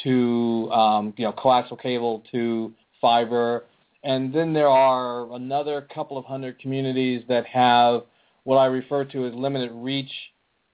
to, 0.04 0.70
um, 0.74 1.13
you 1.16 1.24
know, 1.24 1.32
coaxial 1.32 1.82
cable 1.82 2.22
to 2.34 2.74
fiber. 3.00 3.63
And 4.04 4.34
then 4.34 4.54
there 4.54 4.68
are 4.68 5.34
another 5.34 5.88
couple 5.94 6.18
of 6.18 6.25
hundred 6.25 6.60
communities 6.60 7.24
that 7.30 7.46
have 7.46 8.04
what 8.44 8.58
I 8.58 8.66
refer 8.66 9.06
to 9.06 9.25
as 9.25 9.34
limited 9.34 9.72
reach 9.74 10.12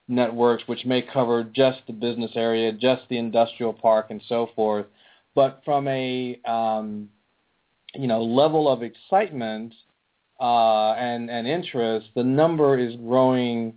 networks, 0.07 0.63
which 0.67 0.85
may 0.85 1.03
cover 1.03 1.43
just 1.43 1.79
the 1.85 1.93
business 1.93 2.31
area, 2.35 2.71
just 2.71 3.03
the 3.09 3.17
industrial 3.17 3.73
park, 3.73 4.07
and 4.09 4.21
so 4.27 4.49
forth. 4.55 4.87
But 5.35 5.61
from 5.65 5.87
a 5.87 6.39
um, 6.45 7.09
you 7.97 8.07
know 8.07 8.23
level 8.23 8.71
of 8.71 8.83
excitement 8.83 9.73
uh, 10.39 10.93
and 10.93 11.29
and 11.29 11.47
interest, 11.47 12.07
the 12.15 12.23
number 12.23 12.77
is 12.77 12.95
growing 12.97 13.75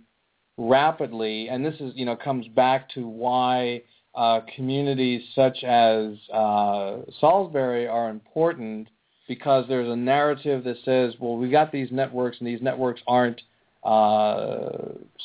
rapidly, 0.57 1.47
and 1.49 1.65
this 1.65 1.75
is 1.79 1.93
you 1.95 2.05
know 2.05 2.15
comes 2.15 2.47
back 2.49 2.89
to 2.91 3.07
why 3.07 3.81
uh, 4.15 4.41
communities 4.55 5.21
such 5.35 5.63
as 5.63 6.13
uh, 6.33 6.97
Salisbury 7.21 7.87
are 7.87 8.09
important 8.09 8.87
because 9.27 9.65
there's 9.69 9.87
a 9.87 9.95
narrative 9.95 10.63
that 10.63 10.75
says, 10.83 11.13
well, 11.19 11.37
we 11.37 11.49
got 11.49 11.71
these 11.71 11.89
networks 11.91 12.37
and 12.39 12.47
these 12.47 12.61
networks 12.61 12.99
aren't 13.07 13.39
uh, 13.83 14.69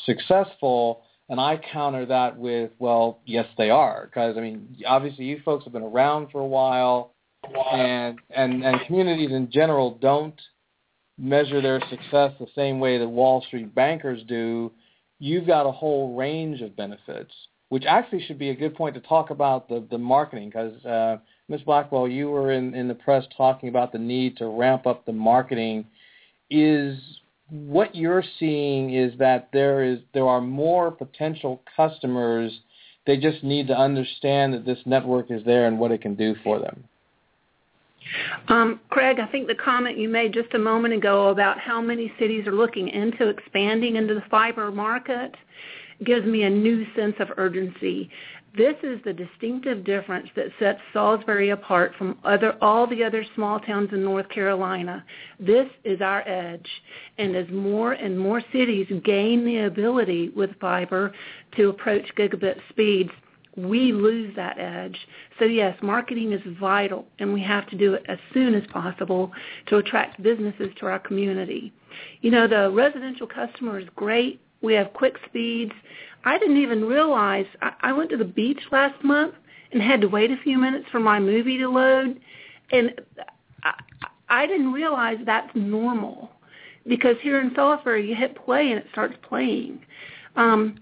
successful. 0.05 1.01
And 1.27 1.39
I 1.39 1.59
counter 1.73 2.05
that 2.05 2.37
with, 2.37 2.69
well, 2.77 3.19
yes, 3.25 3.47
they 3.57 3.71
are. 3.71 4.05
Because, 4.05 4.37
I 4.37 4.41
mean, 4.41 4.77
obviously 4.87 5.25
you 5.25 5.41
folks 5.43 5.63
have 5.63 5.73
been 5.73 5.81
around 5.81 6.29
for 6.31 6.39
a 6.39 6.45
while 6.45 7.14
and 7.73 8.19
and 8.29 8.63
and 8.63 8.81
communities 8.85 9.31
in 9.31 9.49
general 9.51 9.97
don't 10.01 10.39
measure 11.17 11.61
their 11.61 11.79
success 11.89 12.33
the 12.39 12.47
same 12.55 12.79
way 12.79 12.97
that 12.97 13.07
Wall 13.07 13.41
Street 13.47 13.73
bankers 13.73 14.21
do, 14.27 14.71
you've 15.19 15.47
got 15.47 15.65
a 15.65 15.71
whole 15.71 16.15
range 16.15 16.61
of 16.61 16.75
benefits, 16.75 17.33
which 17.69 17.85
actually 17.87 18.21
should 18.25 18.37
be 18.37 18.49
a 18.49 18.55
good 18.55 18.75
point 18.75 18.95
to 18.95 19.01
talk 19.01 19.29
about 19.29 19.67
the 19.69 19.85
the 19.89 19.97
marketing 19.97 20.49
because 20.49 20.83
uh, 20.85 21.17
Ms. 21.47 21.61
Blackwell, 21.61 22.07
you 22.07 22.29
were 22.29 22.51
in 22.51 22.73
in 22.73 22.87
the 22.87 22.95
press 22.95 23.25
talking 23.37 23.69
about 23.69 23.91
the 23.91 23.99
need 23.99 24.37
to 24.37 24.47
ramp 24.47 24.85
up 24.87 25.05
the 25.05 25.13
marketing. 25.13 25.85
Is 26.49 26.97
what 27.49 27.95
you're 27.95 28.23
seeing 28.39 28.93
is 28.93 29.17
that 29.19 29.49
there 29.53 29.83
is 29.83 29.99
there 30.13 30.27
are 30.27 30.41
more 30.41 30.91
potential 30.91 31.61
customers. 31.75 32.51
They 33.05 33.17
just 33.17 33.43
need 33.43 33.67
to 33.67 33.77
understand 33.77 34.55
that 34.55 34.65
this 34.65 34.79
network 34.85 35.29
is 35.29 35.45
there 35.45 35.67
and 35.67 35.77
what 35.77 35.91
it 35.91 36.01
can 36.01 36.15
do 36.15 36.35
for 36.43 36.59
them. 36.59 36.85
Um, 38.47 38.79
Craig, 38.89 39.19
I 39.19 39.25
think 39.27 39.47
the 39.47 39.55
comment 39.55 39.97
you 39.97 40.09
made 40.09 40.33
just 40.33 40.53
a 40.53 40.59
moment 40.59 40.93
ago 40.93 41.29
about 41.29 41.59
how 41.59 41.81
many 41.81 42.11
cities 42.19 42.47
are 42.47 42.53
looking 42.53 42.87
into 42.89 43.27
expanding 43.27 43.95
into 43.95 44.13
the 44.13 44.23
fiber 44.29 44.71
market 44.71 45.35
gives 46.03 46.25
me 46.25 46.43
a 46.43 46.49
new 46.49 46.85
sense 46.95 47.15
of 47.19 47.29
urgency. 47.37 48.09
This 48.57 48.75
is 48.83 49.01
the 49.03 49.11
distinctive 49.11 49.83
difference 49.83 50.29
that 50.35 50.45
sets 50.59 50.79
Salisbury 50.93 51.49
apart 51.49 51.93
from 51.97 52.17
other, 52.23 52.55
all 52.61 52.87
the 52.87 53.03
other 53.03 53.25
small 53.35 53.59
towns 53.59 53.89
in 53.91 54.01
North 54.01 54.29
Carolina. 54.29 55.03
This 55.39 55.67
is 55.83 55.99
our 55.99 56.25
edge. 56.27 56.67
And 57.17 57.35
as 57.35 57.47
more 57.49 57.93
and 57.93 58.17
more 58.17 58.41
cities 58.53 58.87
gain 59.03 59.43
the 59.43 59.65
ability 59.65 60.29
with 60.29 60.51
fiber 60.61 61.13
to 61.57 61.69
approach 61.69 62.05
gigabit 62.17 62.57
speeds, 62.69 63.11
we 63.57 63.91
lose 63.91 64.35
that 64.35 64.59
edge. 64.59 64.97
So 65.39 65.45
yes, 65.45 65.77
marketing 65.81 66.33
is 66.33 66.41
vital 66.59 67.05
and 67.19 67.33
we 67.33 67.41
have 67.43 67.67
to 67.69 67.77
do 67.77 67.93
it 67.93 68.03
as 68.07 68.17
soon 68.33 68.53
as 68.53 68.63
possible 68.71 69.31
to 69.67 69.77
attract 69.77 70.21
businesses 70.21 70.69
to 70.79 70.87
our 70.87 70.99
community. 70.99 71.73
You 72.21 72.31
know, 72.31 72.47
the 72.47 72.71
residential 72.71 73.27
customer 73.27 73.79
is 73.79 73.87
great. 73.95 74.41
We 74.61 74.73
have 74.73 74.93
quick 74.93 75.15
speeds. 75.25 75.73
I 76.25 76.37
didn't 76.37 76.57
even 76.57 76.85
realize 76.85 77.45
I, 77.61 77.73
I 77.81 77.93
went 77.93 78.09
to 78.11 78.17
the 78.17 78.25
beach 78.25 78.59
last 78.71 79.01
month 79.03 79.35
and 79.71 79.81
had 79.81 80.01
to 80.01 80.07
wait 80.07 80.31
a 80.31 80.37
few 80.43 80.57
minutes 80.57 80.85
for 80.91 80.99
my 80.99 81.19
movie 81.19 81.57
to 81.57 81.69
load 81.69 82.19
and 82.71 82.99
I, 83.63 83.73
I 84.29 84.47
didn't 84.47 84.73
realize 84.73 85.17
that's 85.25 85.51
normal 85.55 86.31
because 86.87 87.15
here 87.21 87.39
in 87.39 87.51
Salisbury 87.55 88.07
you 88.07 88.15
hit 88.15 88.35
play 88.43 88.71
and 88.71 88.79
it 88.79 88.85
starts 88.91 89.15
playing. 89.27 89.85
Um, 90.35 90.79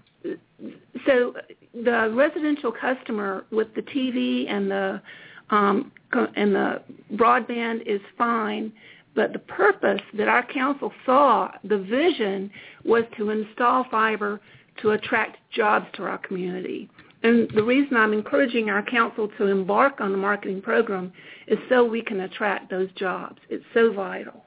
so 1.06 1.34
the 1.82 2.12
residential 2.14 2.72
customer 2.72 3.44
with 3.50 3.74
the 3.74 3.82
TV 3.82 4.48
and 4.48 4.70
the 4.70 5.02
um, 5.50 5.92
and 6.36 6.54
the 6.54 6.82
broadband 7.14 7.86
is 7.86 8.00
fine, 8.16 8.72
but 9.14 9.32
the 9.32 9.38
purpose 9.40 10.00
that 10.14 10.28
our 10.28 10.44
council 10.46 10.92
saw, 11.04 11.50
the 11.64 11.78
vision, 11.78 12.50
was 12.84 13.04
to 13.16 13.30
install 13.30 13.84
fiber 13.90 14.40
to 14.80 14.90
attract 14.90 15.36
jobs 15.52 15.86
to 15.94 16.04
our 16.04 16.18
community. 16.18 16.88
And 17.22 17.50
the 17.54 17.62
reason 17.62 17.96
I'm 17.96 18.12
encouraging 18.12 18.70
our 18.70 18.82
council 18.82 19.28
to 19.38 19.46
embark 19.46 20.00
on 20.00 20.12
the 20.12 20.18
marketing 20.18 20.62
program 20.62 21.12
is 21.46 21.58
so 21.68 21.84
we 21.84 22.02
can 22.02 22.20
attract 22.20 22.70
those 22.70 22.90
jobs. 22.92 23.38
It's 23.48 23.64
so 23.72 23.92
vital. 23.92 24.44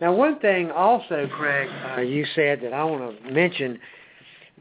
Now, 0.00 0.14
one 0.14 0.38
thing 0.40 0.70
also, 0.70 1.28
Craig, 1.36 1.68
uh, 1.96 2.00
you 2.00 2.26
said 2.34 2.60
that 2.62 2.72
I 2.72 2.84
want 2.84 3.22
to 3.22 3.30
mention 3.30 3.78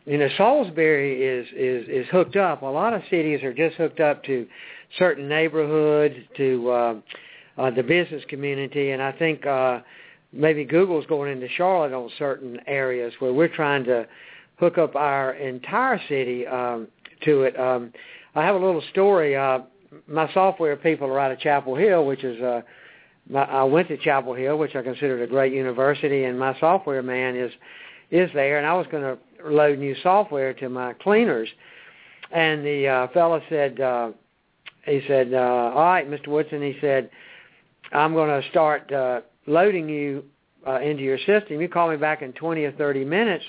you 0.05 0.17
know, 0.17 0.29
Salisbury 0.37 1.23
is 1.23 1.47
is 1.55 1.87
is 1.89 2.07
hooked 2.11 2.35
up. 2.35 2.61
A 2.61 2.65
lot 2.65 2.93
of 2.93 3.01
cities 3.09 3.43
are 3.43 3.53
just 3.53 3.75
hooked 3.75 3.99
up 3.99 4.23
to 4.25 4.47
certain 4.97 5.27
neighborhoods, 5.27 6.15
to 6.37 6.69
uh, 6.69 6.95
uh, 7.57 7.71
the 7.71 7.83
business 7.83 8.23
community, 8.29 8.91
and 8.91 9.01
I 9.01 9.11
think 9.11 9.45
uh, 9.45 9.79
maybe 10.31 10.63
Google's 10.63 11.05
going 11.07 11.31
into 11.31 11.47
Charlotte 11.57 11.93
on 11.93 12.09
certain 12.19 12.59
areas 12.67 13.13
where 13.19 13.33
we're 13.33 13.47
trying 13.47 13.83
to 13.85 14.07
hook 14.57 14.77
up 14.77 14.95
our 14.95 15.33
entire 15.33 15.99
city 16.07 16.45
um, 16.45 16.87
to 17.23 17.43
it. 17.43 17.59
Um, 17.59 17.91
I 18.35 18.43
have 18.43 18.55
a 18.55 18.59
little 18.59 18.83
story. 18.91 19.35
Uh, 19.35 19.59
my 20.07 20.31
software 20.33 20.75
people 20.75 21.07
are 21.07 21.19
out 21.19 21.31
of 21.31 21.39
Chapel 21.39 21.75
Hill, 21.75 22.05
which 22.05 22.23
is 22.23 22.39
uh, 22.41 22.61
my, 23.29 23.43
I 23.43 23.63
went 23.63 23.87
to 23.87 23.97
Chapel 23.97 24.33
Hill, 24.33 24.57
which 24.57 24.75
I 24.75 24.81
considered 24.81 25.21
a 25.21 25.27
great 25.27 25.53
university, 25.53 26.25
and 26.25 26.37
my 26.37 26.57
software 26.59 27.01
man 27.01 27.35
is 27.35 27.51
is 28.11 28.29
there, 28.35 28.59
and 28.59 28.67
I 28.67 28.73
was 28.75 28.85
going 28.91 29.01
to 29.01 29.17
load 29.51 29.79
new 29.79 29.95
software 30.03 30.53
to 30.55 30.69
my 30.69 30.93
cleaners, 30.93 31.49
and 32.31 32.65
the 32.65 32.87
uh, 32.87 33.07
fellow 33.09 33.41
said, 33.49 33.79
uh, 33.79 34.11
he 34.85 35.01
said, 35.07 35.33
uh, 35.33 35.37
all 35.37 35.85
right, 35.85 36.09
Mr. 36.09 36.27
Woodson, 36.27 36.61
he 36.61 36.77
said, 36.81 37.09
I'm 37.91 38.13
going 38.13 38.41
to 38.41 38.47
start 38.49 38.91
uh, 38.91 39.21
loading 39.47 39.89
you 39.89 40.23
uh, 40.67 40.79
into 40.79 41.03
your 41.03 41.17
system. 41.19 41.61
You 41.61 41.69
call 41.69 41.89
me 41.89 41.97
back 41.97 42.21
in 42.21 42.33
20 42.33 42.63
or 42.63 42.71
30 42.73 43.05
minutes 43.05 43.45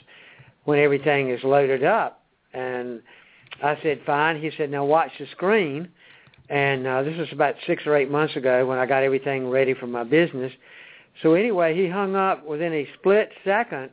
when 0.64 0.78
everything 0.78 1.30
is 1.30 1.42
loaded 1.42 1.84
up. 1.84 2.22
And 2.52 3.02
I 3.62 3.78
said, 3.82 4.00
fine. 4.04 4.40
He 4.40 4.50
said, 4.56 4.70
now 4.70 4.84
watch 4.84 5.10
the 5.18 5.26
screen. 5.32 5.88
And 6.48 6.86
uh, 6.86 7.02
this 7.02 7.16
was 7.18 7.28
about 7.32 7.54
six 7.66 7.86
or 7.86 7.96
eight 7.96 8.10
months 8.10 8.36
ago 8.36 8.66
when 8.66 8.78
I 8.78 8.86
got 8.86 9.02
everything 9.02 9.48
ready 9.48 9.74
for 9.74 9.86
my 9.86 10.04
business. 10.04 10.52
So 11.22 11.34
anyway, 11.34 11.74
he 11.74 11.88
hung 11.88 12.14
up 12.14 12.46
within 12.46 12.72
a 12.72 12.86
split 12.98 13.30
second. 13.44 13.90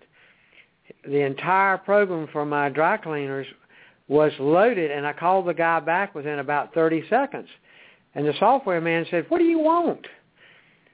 The 1.06 1.22
entire 1.22 1.78
program 1.78 2.28
for 2.32 2.46
my 2.46 2.70
dry 2.70 2.98
cleaners 2.98 3.48
was 4.08 4.32
loaded, 4.40 4.92
and 4.92 5.06
I 5.06 5.14
called 5.14 5.48
the 5.48 5.54
guy 5.54 5.80
back 5.80 6.14
within 6.16 6.40
about 6.40 6.74
30 6.74 7.04
seconds. 7.10 7.48
And 8.16 8.28
the 8.28 8.34
software 8.40 8.82
man 8.82 9.06
said, 9.10 9.26
what 9.30 9.40
do 9.40 9.46
you 9.46 9.60
want? 9.60 10.06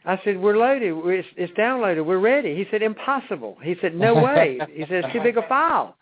I 0.05 0.19
said, 0.23 0.39
we're 0.39 0.57
loaded. 0.57 0.93
It's, 1.05 1.27
it's 1.35 1.53
downloaded. 1.53 2.05
We're 2.05 2.19
ready. 2.19 2.55
He 2.55 2.65
said, 2.71 2.81
impossible. 2.81 3.57
He 3.61 3.75
said, 3.81 3.95
no 3.95 4.15
way. 4.15 4.59
he 4.73 4.81
said, 4.83 5.03
it's 5.03 5.13
too 5.13 5.21
big 5.21 5.37
a 5.37 5.47
file. 5.47 5.95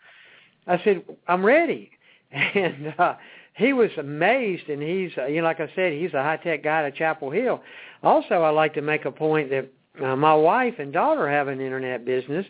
I 0.66 0.80
said, 0.84 1.02
I'm 1.26 1.44
ready. 1.44 1.90
And 2.30 2.94
uh, 2.98 3.14
he 3.54 3.72
was 3.72 3.90
amazed, 3.98 4.68
and 4.68 4.82
he's, 4.82 5.10
uh, 5.16 5.26
you 5.26 5.40
know, 5.40 5.44
like 5.44 5.60
I 5.60 5.70
said, 5.74 5.94
he's 5.94 6.12
a 6.12 6.22
high-tech 6.22 6.62
guy 6.62 6.86
at 6.86 6.94
Chapel 6.94 7.30
Hill. 7.30 7.60
Also, 8.02 8.34
I 8.34 8.50
like 8.50 8.74
to 8.74 8.82
make 8.82 9.06
a 9.06 9.10
point 9.10 9.48
that 9.48 9.68
uh, 10.02 10.16
my 10.16 10.34
wife 10.34 10.74
and 10.78 10.92
daughter 10.92 11.28
have 11.28 11.48
an 11.48 11.60
internet 11.60 12.04
business. 12.04 12.46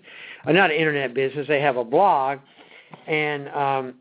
Uh, 0.47 0.53
not 0.53 0.71
an 0.71 0.77
internet 0.77 1.15
business. 1.15 1.47
They 1.49 1.61
have 1.61 1.77
a 1.77 1.85
blog, 1.85 2.39
and 3.07 3.49
um, 3.49 3.95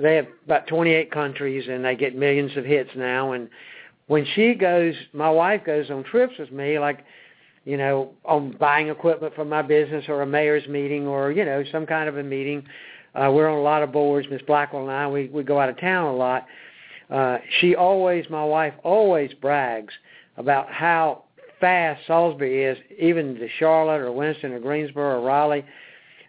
they 0.00 0.16
have 0.16 0.26
about 0.44 0.66
28 0.66 1.10
countries, 1.10 1.66
and 1.68 1.84
they 1.84 1.96
get 1.96 2.16
millions 2.16 2.56
of 2.56 2.64
hits 2.64 2.90
now. 2.96 3.32
And 3.32 3.48
when 4.06 4.26
she 4.34 4.54
goes, 4.54 4.94
my 5.12 5.30
wife 5.30 5.64
goes 5.64 5.90
on 5.90 6.04
trips 6.04 6.34
with 6.38 6.52
me, 6.52 6.78
like, 6.78 7.04
you 7.64 7.76
know, 7.76 8.14
on 8.24 8.56
buying 8.58 8.88
equipment 8.88 9.34
for 9.34 9.44
my 9.44 9.62
business 9.62 10.04
or 10.08 10.22
a 10.22 10.26
mayor's 10.26 10.66
meeting 10.68 11.06
or, 11.06 11.30
you 11.30 11.44
know, 11.44 11.62
some 11.70 11.84
kind 11.84 12.08
of 12.08 12.16
a 12.16 12.22
meeting. 12.22 12.64
Uh, 13.14 13.30
we're 13.32 13.48
on 13.48 13.58
a 13.58 13.62
lot 13.62 13.82
of 13.82 13.92
boards, 13.92 14.26
Miss 14.30 14.40
Blackwell 14.42 14.82
and 14.84 14.92
I, 14.92 15.06
we, 15.08 15.28
we 15.28 15.42
go 15.42 15.60
out 15.60 15.68
of 15.68 15.78
town 15.78 16.06
a 16.06 16.16
lot. 16.16 16.46
Uh, 17.10 17.38
she 17.60 17.74
always, 17.74 18.24
my 18.30 18.44
wife 18.44 18.74
always 18.84 19.32
brags 19.34 19.92
about 20.36 20.70
how 20.70 21.24
fast 21.60 22.06
Salisbury 22.06 22.64
is, 22.64 22.78
even 22.98 23.34
to 23.36 23.48
Charlotte 23.58 24.00
or 24.00 24.12
Winston 24.12 24.52
or 24.52 24.60
Greensboro 24.60 25.20
or 25.20 25.24
Raleigh 25.24 25.64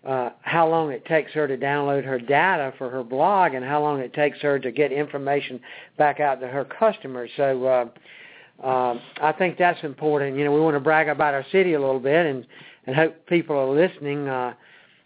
uh, 0.05 0.29
how 0.41 0.67
long 0.67 0.91
it 0.91 1.05
takes 1.05 1.31
her 1.33 1.47
to 1.47 1.57
download 1.57 2.05
her 2.05 2.19
data 2.19 2.73
for 2.77 2.89
her 2.89 3.03
blog 3.03 3.53
and 3.53 3.65
how 3.65 3.81
long 3.81 3.99
it 3.99 4.13
takes 4.13 4.39
her 4.39 4.57
to 4.59 4.71
get 4.71 4.91
information 4.91 5.59
back 5.97 6.19
out 6.19 6.39
to 6.39 6.47
her 6.47 6.63
customers. 6.63 7.29
So 7.35 7.65
uh, 7.65 8.65
uh, 8.65 8.99
I 9.21 9.33
think 9.33 9.57
that's 9.57 9.83
important. 9.83 10.37
You 10.37 10.45
know, 10.45 10.53
we 10.53 10.61
want 10.61 10.75
to 10.75 10.79
brag 10.79 11.09
about 11.09 11.33
our 11.33 11.45
city 11.51 11.73
a 11.73 11.79
little 11.79 11.99
bit 11.99 12.25
and, 12.25 12.45
and 12.87 12.95
hope 12.95 13.25
people 13.27 13.57
are 13.57 13.69
listening 13.69 14.27
uh, 14.27 14.53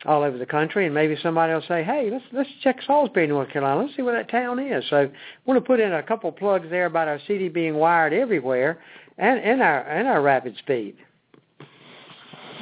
all 0.06 0.22
over 0.22 0.38
the 0.38 0.46
country, 0.46 0.86
and 0.86 0.94
maybe 0.94 1.18
somebody 1.24 1.54
will 1.54 1.64
say, 1.66 1.82
"Hey, 1.82 2.10
let's 2.12 2.26
let's 2.34 2.50
check 2.62 2.78
Salisbury, 2.86 3.26
North 3.26 3.50
Carolina. 3.50 3.84
Let's 3.84 3.96
see 3.96 4.02
where 4.02 4.16
that 4.16 4.30
town 4.30 4.60
is." 4.60 4.84
So, 4.90 4.98
I 5.04 5.10
want 5.46 5.58
to 5.58 5.66
put 5.66 5.80
in 5.80 5.94
a 5.94 6.04
couple 6.04 6.30
plugs 6.30 6.68
there 6.70 6.88
about 6.88 7.08
our 7.08 7.20
city 7.26 7.48
being 7.48 7.76
wired 7.76 8.12
everywhere, 8.12 8.80
and 9.18 9.40
and 9.40 9.62
our 9.62 9.82
and 9.82 10.08
our 10.08 10.22
rapid 10.22 10.56
speed. 10.58 10.96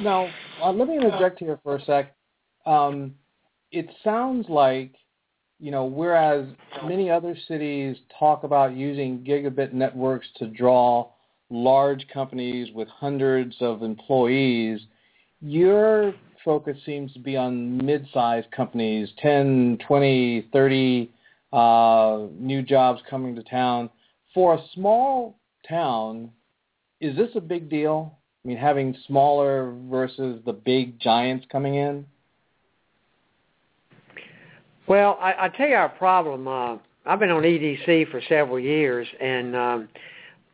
Now, 0.00 0.28
uh, 0.62 0.72
let 0.72 0.88
me 0.88 0.96
interject 0.96 1.38
here 1.38 1.60
for 1.62 1.76
a 1.76 1.84
sec 1.84 2.14
um, 2.66 3.14
it 3.70 3.88
sounds 4.04 4.48
like, 4.48 4.94
you 5.58 5.70
know, 5.70 5.84
whereas 5.84 6.46
many 6.84 7.10
other 7.10 7.36
cities 7.48 7.96
talk 8.18 8.44
about 8.44 8.74
using 8.74 9.24
gigabit 9.24 9.72
networks 9.72 10.26
to 10.36 10.46
draw 10.46 11.08
large 11.50 12.06
companies 12.12 12.68
with 12.74 12.88
hundreds 12.88 13.56
of 13.60 13.82
employees, 13.82 14.80
your 15.40 16.14
focus 16.44 16.76
seems 16.84 17.12
to 17.12 17.18
be 17.18 17.36
on 17.36 17.84
mid-sized 17.84 18.50
companies, 18.50 19.08
10, 19.18 19.78
20, 19.86 20.48
30 20.52 21.10
uh, 21.52 22.26
new 22.38 22.62
jobs 22.62 23.00
coming 23.08 23.34
to 23.34 23.42
town. 23.44 23.90
For 24.34 24.54
a 24.54 24.64
small 24.74 25.38
town, 25.68 26.30
is 27.02 27.16
this 27.16 27.30
a 27.34 27.40
big 27.40 27.68
deal? 27.68 28.16
I 28.44 28.48
mean, 28.48 28.56
having 28.56 28.96
smaller 29.06 29.74
versus 29.90 30.40
the 30.46 30.52
big 30.52 30.98
giants 31.00 31.44
coming 31.50 31.74
in? 31.74 32.06
Well, 34.86 35.18
I, 35.20 35.34
I 35.40 35.48
tell 35.48 35.68
you 35.68 35.74
our 35.74 35.88
problem. 35.88 36.46
Uh, 36.46 36.76
I've 37.04 37.18
been 37.18 37.30
on 37.30 37.42
EDC 37.42 38.10
for 38.10 38.22
several 38.28 38.58
years 38.58 39.06
and 39.20 39.56
um, 39.56 39.88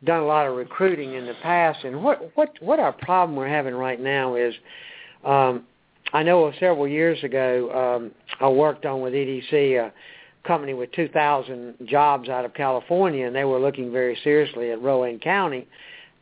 done 0.03 0.21
a 0.21 0.25
lot 0.25 0.47
of 0.47 0.55
recruiting 0.55 1.13
in 1.13 1.25
the 1.25 1.35
past. 1.43 1.83
And 1.83 2.03
what 2.03 2.31
what 2.35 2.51
what 2.61 2.79
our 2.79 2.93
problem 2.93 3.35
we're 3.35 3.47
having 3.47 3.75
right 3.75 3.99
now 3.99 4.35
is, 4.35 4.53
um, 5.23 5.65
I 6.13 6.23
know 6.23 6.51
several 6.59 6.87
years 6.87 7.23
ago 7.23 7.97
um, 7.97 8.11
I 8.39 8.49
worked 8.49 8.85
on 8.85 9.01
with 9.01 9.13
EDC 9.13 9.79
a 9.79 9.93
company 10.47 10.73
with 10.73 10.91
2,000 10.93 11.75
jobs 11.85 12.29
out 12.29 12.45
of 12.45 12.53
California, 12.53 13.27
and 13.27 13.35
they 13.35 13.43
were 13.43 13.59
looking 13.59 13.91
very 13.91 14.17
seriously 14.23 14.71
at 14.71 14.81
Rowan 14.81 15.19
County. 15.19 15.67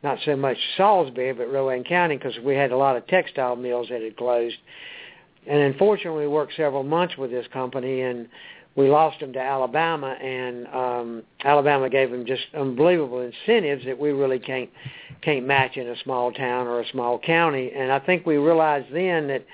Not 0.08 0.20
so 0.24 0.38
much 0.38 0.56
Salisbury, 0.78 1.34
but 1.34 1.52
Rowan 1.52 1.84
County, 1.84 2.16
because 2.16 2.40
we 2.40 2.56
had 2.56 2.72
a 2.72 2.78
lot 2.78 2.96
of 2.96 3.06
textile 3.08 3.58
mills 3.58 3.88
that 3.90 4.02
had 4.02 4.16
closed. 4.16 4.56
And 5.46 5.60
unfortunately, 5.60 6.22
we 6.22 6.28
worked 6.30 6.54
several 6.56 6.84
months 6.84 7.18
with 7.18 7.30
this 7.30 7.46
company, 7.52 8.00
and 8.04 8.30
we 8.78 8.90
lost 8.90 9.20
them 9.20 9.34
to 9.34 9.42
Alabama, 9.42 10.12
and 10.14 10.66
um, 10.68 11.24
Alabama 11.44 11.90
gave 11.90 12.10
them 12.10 12.26
just 12.26 12.44
unbelievable 12.56 13.20
incentives 13.20 13.84
that 13.84 14.00
we 14.00 14.12
really 14.12 14.40
can't 14.40 14.70
can't 15.24 15.46
match 15.46 15.76
in 15.76 15.90
a 15.90 15.96
small 16.06 16.32
town 16.32 16.68
or 16.68 16.80
a 16.80 16.88
small 16.88 17.20
county. 17.20 17.74
And 17.76 17.92
I 17.92 18.00
think 18.00 18.26
we 18.26 18.38
realized 18.38 18.88
then 18.94 19.28
that 19.28 19.46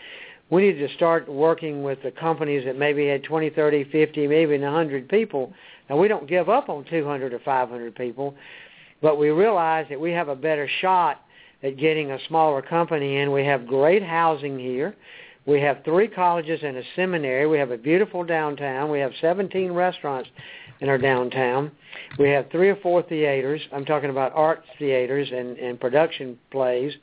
we 0.51 0.67
needed 0.67 0.87
to 0.87 0.93
start 0.93 1.27
working 1.27 1.81
with 1.81 2.03
the 2.03 2.11
companies 2.11 2.63
that 2.65 2.77
maybe 2.77 3.07
had 3.07 3.23
20, 3.23 3.49
30, 3.49 3.85
50, 3.85 4.27
maybe 4.27 4.59
100 4.59 5.09
people. 5.09 5.51
And 5.89 5.97
we 5.97 6.07
don't 6.07 6.27
give 6.27 6.47
up 6.47 6.69
on 6.69 6.85
200 6.85 7.33
or 7.33 7.39
500 7.39 7.95
people, 7.95 8.35
but 9.03 9.19
we 9.19 9.29
realize 9.29 9.85
that 9.89 9.99
we 9.99 10.11
have 10.11 10.29
a 10.29 10.35
better 10.35 10.67
shot 10.79 11.21
at 11.61 11.77
getting 11.77 12.11
a 12.11 12.17
smaller 12.27 12.61
company 12.61 13.17
in. 13.17 13.33
We 13.33 13.45
have 13.45 13.67
great 13.67 14.01
housing 14.01 14.57
here. 14.57 14.95
We 15.45 15.59
have 15.59 15.81
three 15.83 16.07
colleges 16.07 16.61
and 16.63 16.77
a 16.77 16.83
seminary. 16.95 17.45
We 17.45 17.57
have 17.59 17.71
a 17.71 17.77
beautiful 17.77 18.23
downtown. 18.23 18.89
We 18.89 18.99
have 18.99 19.11
17 19.19 19.73
restaurants 19.73 20.29
in 20.79 20.87
our 20.87 20.97
downtown. 20.97 21.69
We 22.17 22.29
have 22.29 22.49
three 22.49 22.69
or 22.69 22.77
four 22.77 23.03
theaters. 23.03 23.61
I'm 23.73 23.83
talking 23.83 24.09
about 24.09 24.31
arts 24.35 24.65
theaters 24.79 25.29
and, 25.33 25.57
and 25.57 25.77
production 25.77 26.39
plays. 26.49 26.93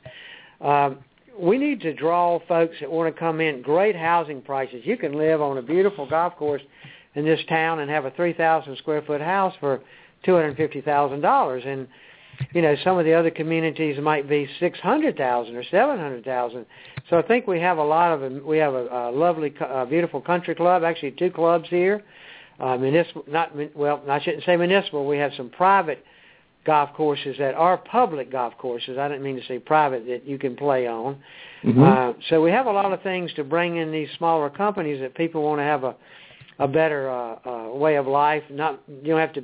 Um, 0.59 0.97
we 1.39 1.59
need 1.59 1.81
to 1.81 1.93
draw 1.93 2.39
folks 2.47 2.77
that 2.81 2.91
want 2.91 3.13
to 3.13 3.19
come 3.19 3.41
in. 3.41 3.61
Great 3.61 3.95
housing 3.95 4.41
prices. 4.41 4.81
You 4.85 4.97
can 4.97 5.13
live 5.13 5.39
on 5.39 5.59
a 5.59 5.61
beautiful 5.61 6.09
golf 6.09 6.35
course 6.35 6.63
in 7.13 7.25
this 7.25 7.39
town 7.47 7.79
and 7.79 7.91
have 7.91 8.05
a 8.05 8.11
3,000 8.11 8.75
square 8.77 9.03
foot 9.03 9.21
house 9.21 9.53
for 9.59 9.81
$250,000. 10.25 11.67
And 11.67 11.87
you 12.53 12.61
know, 12.61 12.75
some 12.83 12.97
of 12.97 13.05
the 13.05 13.13
other 13.13 13.31
communities 13.31 13.99
might 14.01 14.27
be 14.27 14.47
600,000 14.59 15.55
or 15.55 15.63
700,000. 15.63 16.65
So 17.09 17.17
I 17.17 17.21
think 17.21 17.47
we 17.47 17.59
have 17.59 17.77
a 17.77 17.83
lot 17.83 18.13
of 18.13 18.43
we 18.43 18.57
have 18.57 18.73
a, 18.73 18.87
a 18.87 19.11
lovely, 19.11 19.53
uh, 19.59 19.85
beautiful 19.85 20.21
country 20.21 20.55
club. 20.55 20.83
Actually, 20.83 21.11
two 21.11 21.31
clubs 21.31 21.67
here. 21.69 22.03
Uh, 22.59 22.77
municipal, 22.77 23.23
not 23.27 23.51
well, 23.75 24.03
I 24.07 24.21
shouldn't 24.21 24.43
say 24.43 24.55
municipal. 24.55 25.07
We 25.07 25.17
have 25.17 25.31
some 25.35 25.49
private 25.49 26.03
golf 26.63 26.93
courses 26.93 27.35
that 27.39 27.55
are 27.55 27.77
public 27.77 28.31
golf 28.31 28.55
courses. 28.57 28.97
I 28.97 29.07
didn't 29.07 29.23
mean 29.23 29.35
to 29.35 29.45
say 29.47 29.57
private 29.57 30.05
that 30.07 30.27
you 30.27 30.37
can 30.37 30.55
play 30.55 30.87
on. 30.87 31.17
Mm-hmm. 31.63 31.81
Uh, 31.81 32.13
so 32.29 32.41
we 32.41 32.51
have 32.51 32.67
a 32.67 32.71
lot 32.71 32.93
of 32.93 33.01
things 33.01 33.33
to 33.33 33.43
bring 33.43 33.77
in 33.77 33.91
these 33.91 34.09
smaller 34.17 34.49
companies 34.49 35.01
that 35.01 35.15
people 35.15 35.41
want 35.41 35.59
to 35.59 35.63
have 35.63 35.83
a 35.83 35.95
a 36.59 36.67
better 36.67 37.09
uh, 37.09 37.35
uh, 37.43 37.73
way 37.73 37.95
of 37.95 38.05
life. 38.05 38.43
Not 38.49 38.79
you 38.87 39.11
don't 39.11 39.19
have 39.19 39.33
to 39.33 39.43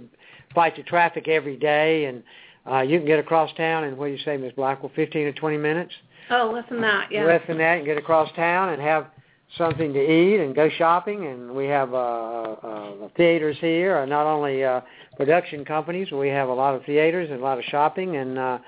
fight 0.53 0.75
the 0.75 0.83
traffic 0.83 1.27
every 1.27 1.57
day 1.57 2.05
and 2.05 2.23
uh, 2.69 2.81
you 2.81 2.97
can 2.97 3.07
get 3.07 3.19
across 3.19 3.49
town 3.55 3.85
in, 3.85 3.95
what 3.95 4.07
do 4.07 4.11
you 4.11 4.23
say, 4.25 4.35
Ms. 4.35 4.53
Blackwell, 4.55 4.91
15 4.95 5.27
or 5.27 5.31
20 5.31 5.57
minutes? 5.57 5.93
Oh, 6.29 6.51
less 6.53 6.65
than 6.69 6.81
that, 6.81 7.11
yeah. 7.11 7.23
Less 7.23 7.41
than 7.47 7.57
that, 7.59 7.77
and 7.77 7.85
get 7.85 7.97
across 7.97 8.29
town 8.35 8.69
and 8.69 8.81
have 8.81 9.07
something 9.57 9.93
to 9.93 9.99
eat 9.99 10.41
and 10.41 10.53
go 10.53 10.69
shopping. 10.77 11.25
And 11.25 11.55
we 11.55 11.65
have 11.67 11.93
uh, 11.93 11.97
uh, 11.97 13.07
theaters 13.15 13.55
here, 13.61 13.99
and 13.99 14.09
not 14.09 14.25
only 14.25 14.63
uh, 14.63 14.81
production 15.15 15.63
companies, 15.63 16.11
we 16.11 16.27
have 16.27 16.49
a 16.49 16.53
lot 16.53 16.75
of 16.75 16.83
theaters 16.83 17.29
and 17.31 17.39
a 17.39 17.43
lot 17.43 17.57
of 17.57 17.63
shopping. 17.65 18.17
And 18.17 18.37
uh, 18.37 18.59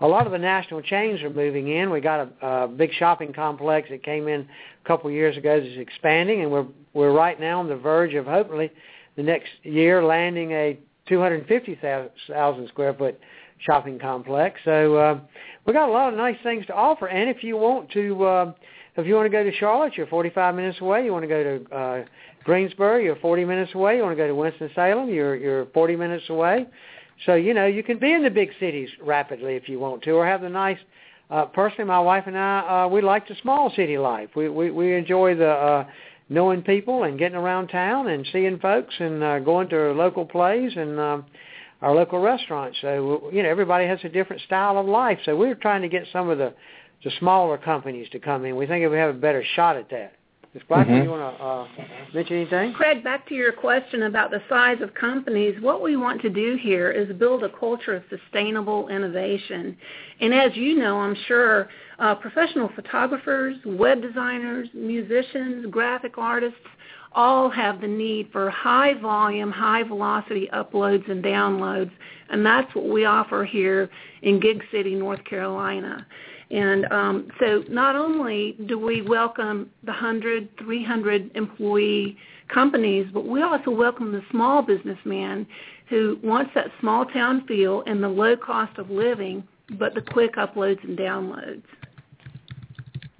a 0.00 0.06
lot 0.06 0.26
of 0.26 0.32
the 0.32 0.38
national 0.38 0.82
chains 0.82 1.22
are 1.22 1.30
moving 1.30 1.68
in. 1.68 1.88
We 1.90 2.02
got 2.02 2.28
a, 2.42 2.46
a 2.46 2.68
big 2.68 2.92
shopping 2.98 3.32
complex 3.32 3.88
that 3.88 4.02
came 4.02 4.28
in 4.28 4.42
a 4.42 4.86
couple 4.88 5.08
of 5.08 5.14
years 5.14 5.38
ago 5.38 5.58
that's 5.58 5.78
expanding, 5.78 6.42
and 6.42 6.50
we're 6.50 6.66
we're 6.92 7.12
right 7.12 7.40
now 7.40 7.60
on 7.60 7.68
the 7.68 7.76
verge 7.76 8.14
of 8.14 8.26
hopefully 8.26 8.70
the 9.16 9.22
next 9.22 9.48
year 9.62 10.04
landing 10.04 10.52
a 10.52 10.78
250,000 11.08 12.68
square 12.68 12.94
foot 12.94 13.18
shopping 13.58 13.98
complex. 13.98 14.60
So 14.64 14.96
uh, 14.96 15.20
we 15.66 15.72
got 15.72 15.88
a 15.88 15.92
lot 15.92 16.12
of 16.12 16.18
nice 16.18 16.36
things 16.42 16.66
to 16.66 16.74
offer. 16.74 17.08
And 17.08 17.30
if 17.30 17.42
you 17.42 17.56
want 17.56 17.90
to, 17.92 18.24
uh, 18.24 18.52
if 18.96 19.06
you 19.06 19.14
want 19.14 19.26
to 19.26 19.30
go 19.30 19.42
to 19.42 19.52
Charlotte, 19.56 19.94
you're 19.96 20.06
45 20.06 20.54
minutes 20.54 20.80
away. 20.80 21.04
You 21.04 21.12
want 21.12 21.22
to 21.22 21.28
go 21.28 21.42
to 21.42 21.74
uh, 21.74 22.04
Greensboro, 22.44 22.98
you're 22.98 23.16
40 23.16 23.44
minutes 23.44 23.72
away. 23.74 23.96
You 23.96 24.02
want 24.02 24.16
to 24.16 24.22
go 24.22 24.26
to 24.26 24.34
Winston 24.34 24.70
Salem, 24.74 25.08
you're 25.08 25.34
you're 25.36 25.66
40 25.66 25.96
minutes 25.96 26.24
away. 26.28 26.66
So 27.24 27.34
you 27.34 27.54
know 27.54 27.66
you 27.66 27.82
can 27.82 27.98
be 27.98 28.12
in 28.12 28.22
the 28.22 28.30
big 28.30 28.50
cities 28.60 28.88
rapidly 29.02 29.54
if 29.54 29.68
you 29.68 29.78
want 29.78 30.02
to, 30.02 30.12
or 30.12 30.26
have 30.26 30.42
the 30.42 30.48
nice. 30.48 30.78
Uh, 31.28 31.44
personally, 31.46 31.84
my 31.84 31.98
wife 31.98 32.22
and 32.28 32.38
I, 32.38 32.84
uh, 32.84 32.88
we 32.88 33.00
like 33.00 33.26
the 33.26 33.34
small 33.42 33.72
city 33.74 33.98
life. 33.98 34.28
We 34.36 34.48
we, 34.48 34.70
we 34.70 34.94
enjoy 34.94 35.34
the 35.34 35.50
uh, 35.50 35.86
knowing 36.28 36.62
people 36.62 37.04
and 37.04 37.18
getting 37.18 37.36
around 37.36 37.68
town 37.68 38.08
and 38.08 38.26
seeing 38.32 38.58
folks 38.58 38.94
and 38.98 39.22
uh, 39.22 39.38
going 39.38 39.68
to 39.68 39.92
local 39.92 40.24
plays 40.24 40.72
and 40.76 40.98
uh, 40.98 41.22
our 41.82 41.94
local 41.94 42.20
restaurants. 42.20 42.78
So 42.80 43.30
you 43.32 43.42
know 43.42 43.48
everybody 43.48 43.86
has 43.86 44.00
a 44.04 44.08
different 44.08 44.42
style 44.42 44.78
of 44.78 44.86
life. 44.86 45.18
So 45.24 45.36
we're 45.36 45.54
trying 45.54 45.82
to 45.82 45.88
get 45.88 46.04
some 46.12 46.28
of 46.28 46.38
the 46.38 46.54
the 47.04 47.10
smaller 47.18 47.58
companies 47.58 48.08
to 48.10 48.18
come 48.18 48.44
in. 48.44 48.56
We 48.56 48.66
think 48.66 48.88
we 48.90 48.96
have 48.96 49.14
a 49.14 49.18
better 49.18 49.44
shot 49.54 49.76
at 49.76 49.90
that. 49.90 50.14
Ms. 50.56 50.62
Blackman, 50.70 50.96
mm-hmm. 50.96 51.04
you 51.04 51.10
want 51.10 51.36
to 51.36 51.44
uh, 51.44 52.14
mention 52.14 52.36
anything? 52.36 52.72
Craig, 52.72 53.04
back 53.04 53.28
to 53.28 53.34
your 53.34 53.52
question 53.52 54.04
about 54.04 54.30
the 54.30 54.40
size 54.48 54.78
of 54.80 54.94
companies. 54.94 55.54
What 55.60 55.82
we 55.82 55.98
want 55.98 56.22
to 56.22 56.30
do 56.30 56.56
here 56.58 56.90
is 56.90 57.14
build 57.18 57.44
a 57.44 57.50
culture 57.50 57.94
of 57.94 58.02
sustainable 58.08 58.88
innovation. 58.88 59.76
And 60.22 60.32
as 60.32 60.56
you 60.56 60.78
know, 60.78 60.96
I'm 60.96 61.14
sure 61.28 61.68
uh, 61.98 62.14
professional 62.14 62.70
photographers, 62.74 63.56
web 63.66 64.00
designers, 64.00 64.70
musicians, 64.72 65.66
graphic 65.70 66.16
artists, 66.16 66.58
all 67.12 67.50
have 67.50 67.82
the 67.82 67.88
need 67.88 68.30
for 68.32 68.48
high 68.48 68.94
volume, 68.94 69.50
high 69.50 69.82
velocity 69.82 70.48
uploads 70.54 71.10
and 71.10 71.22
downloads, 71.22 71.90
and 72.30 72.44
that's 72.44 72.74
what 72.74 72.88
we 72.88 73.04
offer 73.04 73.44
here 73.44 73.90
in 74.22 74.40
Gig 74.40 74.62
City, 74.72 74.94
North 74.94 75.22
Carolina. 75.24 76.06
And 76.50 76.84
um, 76.92 77.28
so 77.40 77.64
not 77.68 77.96
only 77.96 78.56
do 78.66 78.78
we 78.78 79.02
welcome 79.02 79.70
the 79.82 79.92
100, 79.92 80.48
300 80.58 81.30
employee 81.34 82.16
companies, 82.48 83.06
but 83.12 83.26
we 83.26 83.42
also 83.42 83.70
welcome 83.70 84.12
the 84.12 84.22
small 84.30 84.62
businessman 84.62 85.46
who 85.88 86.18
wants 86.22 86.52
that 86.54 86.68
small 86.80 87.04
town 87.04 87.44
feel 87.46 87.82
and 87.86 88.02
the 88.02 88.08
low 88.08 88.36
cost 88.36 88.78
of 88.78 88.90
living, 88.90 89.42
but 89.78 89.94
the 89.94 90.02
quick 90.02 90.36
uploads 90.36 90.82
and 90.84 90.96
downloads. 90.96 91.62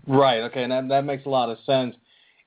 Right. 0.06 0.42
Okay, 0.42 0.62
and 0.62 0.70
that, 0.70 0.88
that 0.88 1.04
makes 1.04 1.26
a 1.26 1.28
lot 1.28 1.50
of 1.50 1.58
sense 1.66 1.96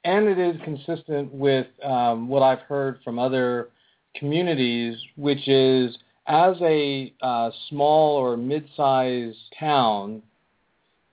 and 0.03 0.27
it 0.27 0.39
is 0.39 0.55
consistent 0.63 1.33
with 1.33 1.67
um, 1.83 2.27
what 2.27 2.41
I've 2.41 2.61
heard 2.61 2.99
from 3.03 3.19
other 3.19 3.69
communities, 4.15 4.95
which 5.17 5.47
is 5.47 5.97
as 6.27 6.55
a 6.61 7.13
uh, 7.21 7.51
small 7.69 8.15
or 8.15 8.37
mid-sized 8.37 9.37
town, 9.59 10.21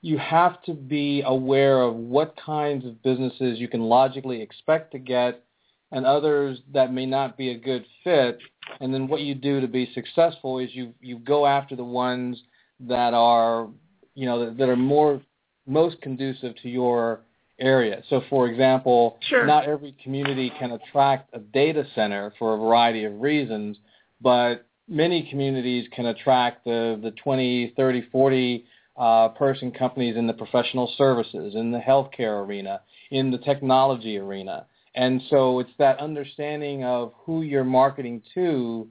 you 0.06 0.18
have 0.18 0.62
to 0.62 0.72
be 0.72 1.20
aware 1.26 1.82
of 1.82 1.96
what 1.96 2.36
kinds 2.36 2.86
of 2.86 3.02
businesses 3.02 3.58
you 3.58 3.66
can 3.66 3.80
logically 3.80 4.40
expect 4.40 4.92
to 4.92 5.00
get 5.00 5.42
and 5.90 6.06
others 6.06 6.60
that 6.72 6.92
may 6.92 7.04
not 7.04 7.36
be 7.36 7.50
a 7.50 7.58
good 7.58 7.84
fit. 8.04 8.38
And 8.80 8.94
then 8.94 9.08
what 9.08 9.22
you 9.22 9.34
do 9.34 9.60
to 9.60 9.66
be 9.66 9.90
successful 9.94 10.60
is 10.60 10.70
you 10.72 10.94
you 11.00 11.18
go 11.18 11.44
after 11.44 11.74
the 11.74 11.84
ones 11.84 12.40
that 12.80 13.14
are 13.14 13.68
you 14.14 14.26
know 14.26 14.44
that, 14.44 14.56
that 14.58 14.68
are 14.68 14.76
more 14.76 15.20
most 15.66 16.00
conducive 16.02 16.54
to 16.62 16.68
your 16.68 17.22
area. 17.58 18.00
So, 18.08 18.22
for 18.30 18.46
example, 18.46 19.18
sure. 19.28 19.44
not 19.44 19.64
every 19.66 19.96
community 20.04 20.52
can 20.56 20.70
attract 20.70 21.34
a 21.34 21.40
data 21.40 21.84
center 21.96 22.32
for 22.38 22.54
a 22.54 22.58
variety 22.58 23.04
of 23.04 23.20
reasons, 23.20 23.76
but 24.20 24.66
many 24.88 25.26
communities 25.30 25.88
can 25.96 26.06
attract 26.06 26.64
the, 26.64 27.00
the 27.02 27.10
20, 27.10 27.72
30, 27.76 28.08
40 28.12 28.64
uh, 28.96 29.28
person 29.28 29.70
companies 29.70 30.16
in 30.16 30.26
the 30.26 30.32
professional 30.32 30.92
services, 30.96 31.54
in 31.54 31.70
the 31.70 31.78
healthcare 31.78 32.44
arena, 32.44 32.80
in 33.10 33.30
the 33.30 33.38
technology 33.38 34.18
arena. 34.18 34.66
And 34.94 35.20
so 35.28 35.60
it's 35.60 35.70
that 35.78 36.00
understanding 36.00 36.84
of 36.84 37.12
who 37.24 37.42
you're 37.42 37.64
marketing 37.64 38.22
to 38.34 38.88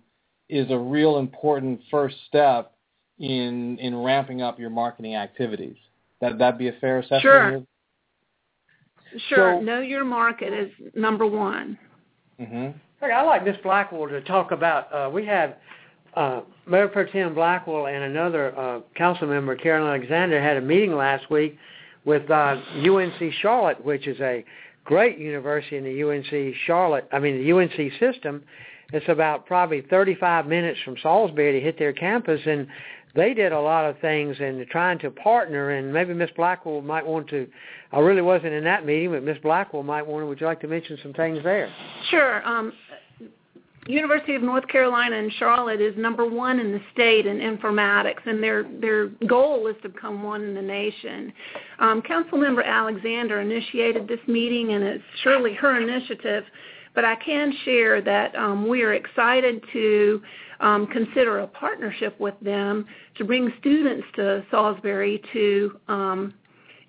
is 0.49 0.69
a 0.69 0.77
real 0.77 1.17
important 1.17 1.81
first 1.89 2.15
step 2.27 2.73
in 3.17 3.79
in 3.79 3.95
ramping 3.95 4.41
up 4.41 4.59
your 4.59 4.69
marketing 4.69 5.15
activities. 5.15 5.77
That 6.21 6.37
that 6.37 6.57
be 6.57 6.67
a 6.67 6.73
fair 6.73 6.99
assessment? 6.99 7.21
Sure. 7.21 7.63
Sure. 9.29 9.57
So, 9.57 9.61
know 9.61 9.79
your 9.79 10.03
market 10.03 10.53
is 10.53 10.71
number 10.93 11.25
one. 11.25 11.77
Mm-hmm. 12.39 12.77
Hey, 13.01 13.11
I 13.11 13.21
like 13.21 13.45
Miss 13.45 13.55
Blackwell 13.63 14.09
to 14.09 14.21
talk 14.21 14.51
about. 14.51 14.93
Uh, 14.93 15.09
we 15.09 15.25
have 15.25 15.55
uh, 16.15 16.41
Mayor 16.67 16.87
Pro 16.87 17.05
Tem 17.05 17.33
Blackwell 17.33 17.87
and 17.87 18.03
another 18.03 18.57
uh, 18.57 18.79
council 18.95 19.27
member, 19.27 19.55
Karen 19.55 19.83
Alexander, 19.85 20.41
had 20.41 20.57
a 20.57 20.61
meeting 20.61 20.95
last 20.95 21.29
week 21.29 21.57
with 22.05 22.29
uh, 22.29 22.57
UNC 22.77 23.33
Charlotte, 23.41 23.83
which 23.83 24.07
is 24.07 24.19
a 24.21 24.43
great 24.85 25.17
university 25.17 25.77
in 25.77 25.83
the 25.83 26.03
UNC 26.03 26.55
Charlotte. 26.65 27.07
I 27.11 27.19
mean, 27.19 27.43
the 27.43 27.51
UNC 27.51 27.91
system. 27.99 28.43
It's 28.93 29.09
about 29.09 29.47
probably 29.47 29.81
35 29.81 30.45
minutes 30.45 30.79
from 30.85 30.95
Salisbury 31.01 31.53
to 31.53 31.59
hit 31.59 31.79
their 31.79 31.91
campus, 31.91 32.39
and 32.45 32.67
they 33.15 33.33
did 33.33 33.51
a 33.51 33.59
lot 33.59 33.85
of 33.85 33.97
things 33.99 34.35
and 34.39 34.65
trying 34.67 34.99
to 34.99 35.09
partner. 35.09 35.71
And 35.71 35.91
maybe 35.91 36.13
Miss 36.13 36.29
Blackwell 36.35 36.81
might 36.81 37.05
want 37.05 37.27
to. 37.29 37.47
I 37.91 37.99
really 37.99 38.21
wasn't 38.21 38.53
in 38.53 38.63
that 38.65 38.85
meeting, 38.85 39.11
but 39.11 39.23
Miss 39.23 39.37
Blackwell 39.39 39.83
might 39.83 40.05
want 40.05 40.21
to. 40.21 40.27
Would 40.27 40.39
you 40.39 40.45
like 40.45 40.61
to 40.61 40.67
mention 40.67 40.99
some 41.01 41.13
things 41.13 41.39
there? 41.43 41.73
Sure. 42.11 42.45
Um, 42.47 42.73
University 43.87 44.33
of 44.33 44.41
North 44.41 44.67
Carolina 44.67 45.15
in 45.15 45.29
Charlotte 45.37 45.79
is 45.79 45.93
number 45.95 46.25
one 46.27 46.59
in 46.59 46.71
the 46.71 46.81
state 46.91 47.27
in 47.27 47.37
informatics, 47.37 48.25
and 48.25 48.41
their 48.41 48.63
their 48.81 49.07
goal 49.27 49.67
is 49.67 49.75
to 49.83 49.89
become 49.89 50.23
one 50.23 50.41
in 50.41 50.55
the 50.55 50.61
nation. 50.61 51.31
Um, 51.79 52.01
Councilmember 52.01 52.65
Alexander 52.65 53.41
initiated 53.41 54.07
this 54.07 54.19
meeting, 54.27 54.73
and 54.73 54.83
it's 54.83 55.03
surely 55.21 55.53
her 55.53 55.79
initiative. 55.79 56.45
But 56.95 57.05
I 57.05 57.15
can 57.17 57.53
share 57.63 58.01
that 58.01 58.33
um, 58.35 58.67
we 58.67 58.81
are 58.81 58.93
excited 58.93 59.63
to 59.73 60.21
um, 60.61 60.87
consider 60.87 61.39
a 61.39 61.47
partnership 61.47 62.19
with 62.19 62.35
them 62.41 62.85
to 63.17 63.25
bring 63.25 63.53
students 63.59 64.07
to 64.15 64.43
Salisbury 64.49 65.21
to 65.33 65.79
um, 65.89 66.33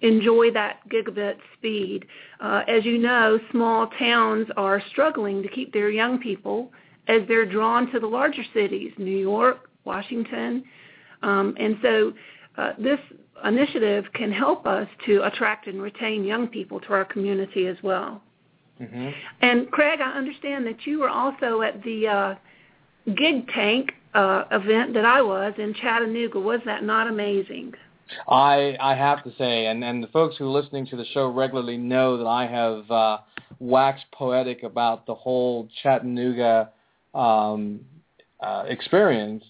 enjoy 0.01 0.51
that 0.53 0.81
gigabit 0.89 1.37
speed. 1.59 2.07
Uh, 2.41 2.63
as 2.69 2.85
you 2.85 2.99
know, 2.99 3.39
small 3.51 3.89
towns 3.99 4.47
are 4.57 4.81
struggling 4.91 5.43
to 5.43 5.49
keep 5.49 5.73
their 5.73 5.91
young 5.91 6.19
people 6.19 6.71
as 7.09 7.23
they're 7.29 7.47
drawn 7.47 7.91
to 7.93 8.01
the 8.01 8.07
larger 8.07 8.43
cities, 8.53 8.93
New 8.99 9.17
York, 9.17 9.71
Washington. 9.85 10.65
Um, 11.23 11.55
and 11.59 11.79
so 11.83 12.13
uh, 12.57 12.73
this 12.79 12.99
initiative 13.45 14.05
can 14.15 14.33
help 14.33 14.67
us 14.67 14.89
to 15.07 15.23
attract 15.25 15.67
and 15.67 15.81
retain 15.81 16.25
young 16.25 16.49
people 16.49 16.81
to 16.81 16.89
our 16.89 17.05
community 17.05 17.67
as 17.67 17.77
well. 17.83 18.23
Mm-hmm. 18.81 19.09
And 19.41 19.71
Craig, 19.71 20.01
I 20.01 20.13
understand 20.13 20.67
that 20.67 20.87
you 20.87 21.01
were 21.01 21.09
also 21.09 21.63
at 21.63 21.83
the 21.83 22.09
uh, 22.09 22.35
Gig 23.15 23.49
Tank 23.49 23.93
uh, 24.15 24.45
event 24.51 24.95
that 24.95 25.05
I 25.05 25.23
was 25.23 25.55
in 25.59 25.75
Chattanooga. 25.75 26.41
Was 26.41 26.61
that 26.67 26.85
not 26.85 27.07
amazing? 27.07 27.73
I 28.29 28.77
I 28.81 28.95
have 28.95 29.25
to 29.25 29.33
say, 29.37 29.67
and 29.67 29.83
and 29.83 30.03
the 30.03 30.09
folks 30.09 30.37
who 30.37 30.45
are 30.45 30.61
listening 30.61 30.87
to 30.87 30.97
the 30.97 31.05
show 31.07 31.29
regularly 31.29 31.77
know 31.77 32.17
that 32.17 32.27
I 32.27 32.47
have 32.47 32.91
uh, 32.91 33.19
waxed 33.59 34.05
poetic 34.13 34.63
about 34.63 35.07
the 35.07 35.15
whole 35.15 35.69
Chattanooga 35.83 36.71
um, 37.17 37.81
uh, 38.41 38.65
experience 38.69 39.43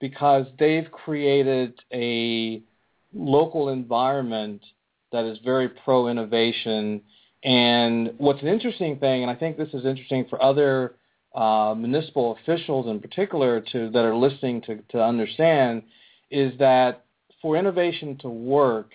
because 0.00 0.46
they've 0.58 0.90
created 0.92 1.72
a 1.92 2.62
local 3.14 3.70
environment 3.70 4.62
that 5.12 5.24
is 5.24 5.38
very 5.44 5.68
pro 5.68 6.08
innovation. 6.08 7.00
And 7.42 8.12
what's 8.18 8.42
an 8.42 8.48
interesting 8.48 8.98
thing, 8.98 9.22
and 9.22 9.30
I 9.30 9.34
think 9.34 9.56
this 9.56 9.72
is 9.72 9.86
interesting 9.86 10.26
for 10.28 10.42
other 10.42 10.96
uh, 11.34 11.74
municipal 11.76 12.36
officials 12.40 12.86
in 12.86 13.00
particular 13.00 13.60
to 13.72 13.90
that 13.90 14.04
are 14.04 14.14
listening 14.14 14.60
to, 14.62 14.76
to 14.90 15.02
understand 15.02 15.82
is 16.30 16.52
that 16.58 17.04
for 17.40 17.56
innovation 17.56 18.16
to 18.18 18.28
work, 18.28 18.90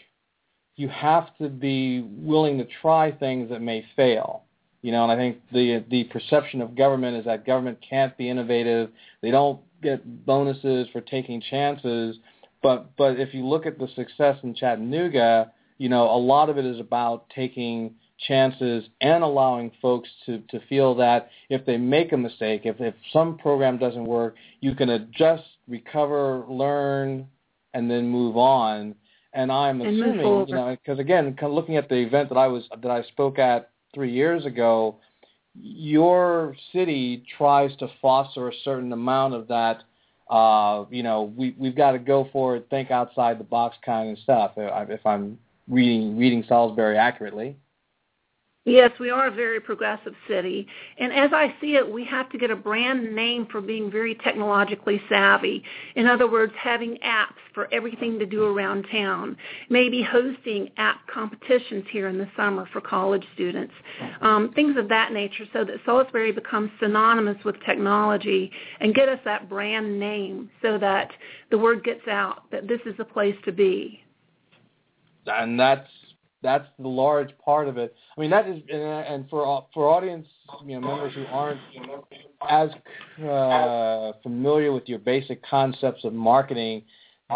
you 0.76 0.88
have 0.90 1.36
to 1.38 1.50
be 1.50 2.02
willing 2.02 2.58
to 2.58 2.68
try 2.82 3.12
things 3.12 3.50
that 3.50 3.62
may 3.62 3.86
fail. 3.96 4.44
You 4.82 4.92
know, 4.92 5.04
and 5.04 5.12
I 5.12 5.16
think 5.16 5.40
the 5.52 5.84
the 5.90 6.06
perception 6.06 6.62
of 6.62 6.76
government 6.76 7.18
is 7.18 7.26
that 7.26 7.46
government 7.46 7.80
can't 7.88 8.16
be 8.18 8.30
innovative. 8.30 8.90
They 9.22 9.32
don't 9.32 9.60
get 9.82 10.26
bonuses 10.26 10.88
for 10.92 11.02
taking 11.02 11.42
chances. 11.50 12.18
But 12.62 12.96
but 12.98 13.20
if 13.20 13.34
you 13.34 13.46
look 13.46 13.66
at 13.66 13.78
the 13.78 13.88
success 13.96 14.38
in 14.44 14.56
Chattanooga, 14.56 15.52
you 15.78 15.90
know, 15.90 16.06
a 16.06 16.18
lot 16.18 16.50
of 16.50 16.58
it 16.58 16.66
is 16.66 16.80
about 16.80 17.30
taking 17.30 17.96
chances 18.28 18.86
and 19.02 19.24
allowing 19.24 19.72
folks 19.82 20.10
to, 20.26 20.40
to 20.50 20.60
feel 20.68 20.94
that 20.96 21.30
if 21.50 21.66
they 21.66 21.78
make 21.78 22.12
a 22.12 22.18
mistake, 22.18 22.62
if, 22.66 22.80
if 22.80 22.94
some 23.14 23.38
program 23.38 23.78
doesn't 23.78 24.04
work, 24.04 24.36
you 24.60 24.76
can 24.76 24.90
adjust, 24.90 25.44
recover, 25.70 26.44
learn, 26.50 27.26
and 27.74 27.90
then 27.90 28.08
move 28.08 28.36
on. 28.36 28.94
And 29.34 29.52
I'm 29.52 29.80
And 29.82 29.92
assuming, 29.92 30.26
you 30.50 30.56
know, 30.56 30.76
because 30.84 31.00
again, 31.00 31.36
kind 31.36 31.52
of 31.52 31.54
looking 31.54 31.78
at 31.78 31.88
the 31.88 31.96
event 31.96 32.30
that 32.30 32.38
I 32.38 32.48
was 32.48 32.64
that 32.82 32.92
I 32.92 33.04
spoke 33.04 33.40
at 33.40 33.70
three 33.94 34.12
years 34.12 34.46
ago, 34.46 34.98
your 35.56 36.56
city 36.74 37.24
tries 37.38 37.76
to 37.78 37.88
foster 38.02 38.50
a 38.50 38.54
certain 38.64 38.94
amount 38.94 39.34
of 39.34 39.48
that. 39.48 39.84
Uh, 40.30 40.86
you 40.92 41.02
know, 41.02 41.34
we 41.36 41.56
we've 41.58 41.76
got 41.76 41.92
to 41.92 42.00
go 42.00 42.30
for 42.32 42.56
it, 42.56 42.68
think 42.70 42.92
outside 42.92 43.40
the 43.40 43.44
box 43.44 43.76
kind 43.84 44.12
of 44.12 44.20
stuff. 44.20 44.52
If 44.58 44.90
if 44.90 45.06
I'm 45.06 45.38
reading 45.68 46.18
reading 46.18 46.44
Salisbury 46.48 46.98
accurately. 46.98 47.56
Yes, 48.70 48.92
we 49.00 49.10
are 49.10 49.28
a 49.28 49.32
very 49.32 49.60
progressive 49.60 50.14
city. 50.28 50.68
And 50.98 51.12
as 51.12 51.32
I 51.34 51.56
see 51.60 51.76
it, 51.76 51.92
we 51.92 52.06
have 52.06 52.30
to 52.30 52.38
get 52.38 52.52
a 52.52 52.56
brand 52.56 53.16
name 53.16 53.48
for 53.52 53.62
being 53.62 53.90
very 53.90 54.16
technologically 54.16 55.02
savvy. 55.10 55.64
In 55.96 56.06
other 56.08 56.30
words, 56.30 56.54
having 56.62 56.98
apps 57.04 57.40
for 57.54 57.68
everything 57.74 58.20
to 58.20 58.26
do 58.26 58.46
around 58.46 58.86
town. 58.92 59.36
Maybe 59.70 60.02
hosting 60.02 60.70
app 60.78 61.08
competitions 61.08 61.86
here 61.92 62.08
in 62.08 62.18
the 62.18 62.30
summer 62.38 62.68
for 62.72 62.82
college 62.82 63.26
students. 63.34 63.74
Um, 64.22 64.54
things 64.54 64.78
of 64.78 64.88
that 64.90 65.12
nature 65.12 65.46
so 65.52 65.66
that 65.66 65.76
Salisbury 65.86 66.32
becomes 66.32 66.72
synonymous 66.80 67.44
with 67.44 67.56
technology 67.66 68.52
and 68.80 68.94
get 68.94 69.10
us 69.10 69.20
that 69.26 69.50
brand 69.50 70.00
name 70.00 70.50
so 70.62 70.78
that 70.78 71.12
the 71.52 71.58
word 71.58 71.84
gets 71.84 72.08
out 72.08 72.50
that 72.52 72.68
this 72.68 72.80
is 72.86 72.96
the 72.98 73.06
place 73.06 73.36
to 73.46 73.52
be. 73.52 74.04
and 75.26 75.60
that's 75.60 75.90
that's 76.42 76.68
the 76.78 76.88
large 76.88 77.38
part 77.44 77.68
of 77.68 77.78
it. 77.78 77.96
I 78.18 78.22
mean, 78.22 78.30
that 78.30 78.48
is, 78.48 78.62
and, 78.72 79.30
for 79.30 79.66
for 79.74 79.90
audience 79.90 80.28
you 80.66 80.80
know 80.80 80.88
members 80.88 81.14
who 81.14 81.26
aren't 81.26 81.60
as 82.50 82.70
uh, 83.24 84.14
familiar 84.24 84.72
with 84.72 84.88
your 84.88 85.00
basic 85.00 85.44
concepts 85.46 86.04
of 86.06 86.14
marketing, 86.14 86.84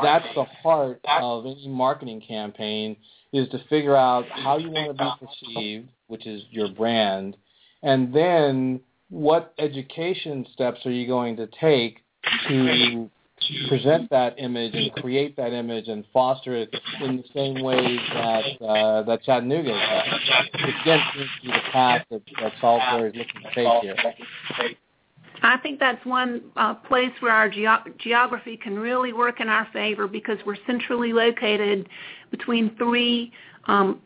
that's 0.02 0.26
the 0.36 0.46
heart 0.46 1.00
of 1.06 1.46
any 1.46 1.68
marketing 1.68 2.22
campaign 2.26 2.96
is 3.34 3.50
to 3.50 3.60
figure 3.70 3.96
out 3.96 4.26
how 4.30 4.58
you 4.58 4.70
want 4.70 4.98
to 4.98 5.04
be 5.04 5.28
perceived, 5.28 5.90
which 6.08 6.26
is 6.28 6.44
your 6.52 6.70
brand, 6.70 7.36
and 7.82 8.14
then 8.14 8.80
what 9.10 9.54
education 9.60 10.46
steps 10.54 10.86
are 10.86 10.92
you 10.92 11.06
going 11.06 11.36
to 11.38 11.48
take 11.60 12.00
to 12.48 13.10
present 13.68 14.10
that 14.10 14.36
image 14.38 14.74
and 14.74 14.92
create 14.94 15.36
that 15.38 15.54
image 15.54 15.88
and 15.88 16.06
foster 16.14 16.56
it 16.56 16.74
in 17.02 17.18
the 17.18 17.24
same 17.34 17.64
ways 17.64 18.00
that 18.14 18.66
uh, 18.66 19.04
that 19.04 19.24
Chattanooga 19.24 19.70
done. 19.70 20.20
Which 20.66 20.76
again 20.82 21.00
seems 21.16 21.30
to 21.42 21.48
be 21.48 21.52
the 21.52 21.72
path 21.72 22.06
that, 22.12 22.22
that 22.42 22.54
Salisbury 22.62 23.10
is 23.10 23.16
looking 23.16 23.42
to 23.42 23.56
take 23.56 23.82
here. 23.82 24.76
I 25.46 25.58
think 25.58 25.80
that's 25.80 26.04
one 26.06 26.42
uh, 26.56 26.74
place 26.74 27.12
where 27.20 27.34
our 27.34 27.50
geo- 27.50 27.84
geography 27.98 28.56
can 28.56 28.80
really 28.80 29.12
work 29.12 29.42
in 29.42 29.50
our 29.50 29.68
favor 29.74 30.08
because 30.08 30.38
we're 30.46 30.58
centrally 30.66 31.12
located 31.12 31.90
between 32.32 32.76
three 32.78 33.34
um, 33.66 34.02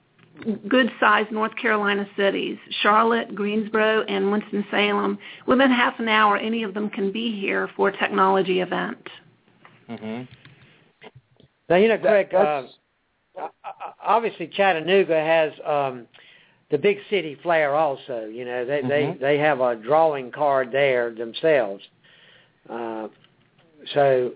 good-sized 0.67 1.32
North 1.32 1.56
Carolina 1.56 2.08
cities, 2.15 2.58
Charlotte, 2.82 3.36
Greensboro, 3.36 4.04
and 4.04 4.32
Winston-Salem. 4.32 5.17
Within 5.45 5.71
half 5.71 6.00
an 6.00 6.08
hour, 6.08 6.38
any 6.38 6.63
of 6.63 6.73
them 6.73 6.89
can 6.89 7.12
be 7.12 7.39
here 7.39 7.69
for 7.76 7.89
a 7.89 7.97
technology 7.97 8.62
event. 8.62 9.08
Mm-hmm. 9.89 10.23
Now, 11.69 11.76
you 11.76 11.88
know, 11.89 11.97
Greg, 11.97 12.34
uh, 12.34 12.63
obviously 14.04 14.47
Chattanooga 14.47 15.15
has 15.15 15.52
um, 15.65 16.08
the 16.71 16.78
big 16.78 16.97
city 17.10 17.38
flair 17.43 17.76
also. 17.76 18.26
You 18.26 18.45
know, 18.45 18.65
they 18.65 18.82
Mhm. 18.82 18.88
they 18.89 19.17
they 19.19 19.38
have 19.38 19.60
a 19.62 19.76
drawing 19.76 20.32
card 20.32 20.71
there 20.71 21.12
themselves. 21.12 21.84
Uh, 22.69 23.08
so, 23.93 24.34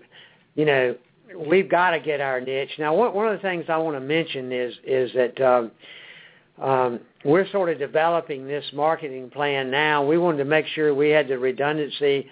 you 0.54 0.64
know, 0.64 0.94
we've 1.36 1.68
got 1.68 1.90
to 1.90 2.00
get 2.00 2.20
our 2.20 2.40
niche. 2.40 2.78
Now, 2.78 2.94
one 2.94 3.14
one 3.14 3.28
of 3.28 3.32
the 3.32 3.42
things 3.42 3.66
I 3.68 3.76
want 3.78 3.96
to 3.96 4.00
mention 4.00 4.52
is 4.52 4.74
is 4.84 5.12
that 5.14 5.40
um, 5.40 5.70
um, 6.60 7.00
we're 7.24 7.48
sort 7.50 7.70
of 7.70 7.78
developing 7.78 8.46
this 8.46 8.64
marketing 8.72 9.30
plan 9.30 9.70
now. 9.70 10.04
We 10.04 10.18
wanted 10.18 10.38
to 10.38 10.44
make 10.44 10.66
sure 10.68 10.94
we 10.94 11.10
had 11.10 11.28
the 11.28 11.38
redundancy. 11.38 12.28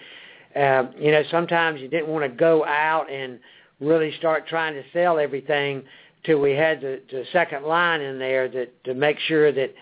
Uh, 0.55 0.85
you 0.99 1.11
know, 1.11 1.23
sometimes 1.31 1.81
you 1.81 1.87
didn't 1.87 2.07
want 2.07 2.23
to 2.23 2.29
go 2.29 2.65
out 2.65 3.09
and 3.11 3.39
really 3.79 4.15
start 4.17 4.47
trying 4.47 4.73
to 4.73 4.83
sell 4.93 5.19
everything 5.19 5.83
till 6.23 6.39
we 6.39 6.51
had 6.51 6.81
the, 6.81 7.01
the 7.11 7.25
second 7.33 7.63
line 7.63 8.01
in 8.01 8.19
there 8.19 8.47
that 8.47 8.83
to 8.83 8.93
make 8.93 9.17
sure 9.19 9.51
that 9.51 9.73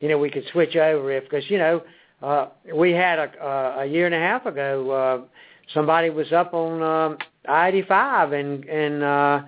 you 0.00 0.08
know 0.08 0.18
we 0.18 0.30
could 0.30 0.44
switch 0.52 0.74
over 0.74 1.12
if 1.12 1.24
because 1.24 1.48
you 1.50 1.58
know 1.58 1.82
uh, 2.22 2.48
we 2.74 2.92
had 2.92 3.18
a, 3.18 3.78
a 3.80 3.86
year 3.86 4.06
and 4.06 4.14
a 4.14 4.18
half 4.18 4.46
ago 4.46 4.90
uh, 4.90 5.20
somebody 5.74 6.10
was 6.10 6.32
up 6.32 6.54
on 6.54 6.82
um, 6.82 7.18
I-85 7.46 8.40
and 8.40 8.64
and 8.64 9.02
uh, 9.02 9.42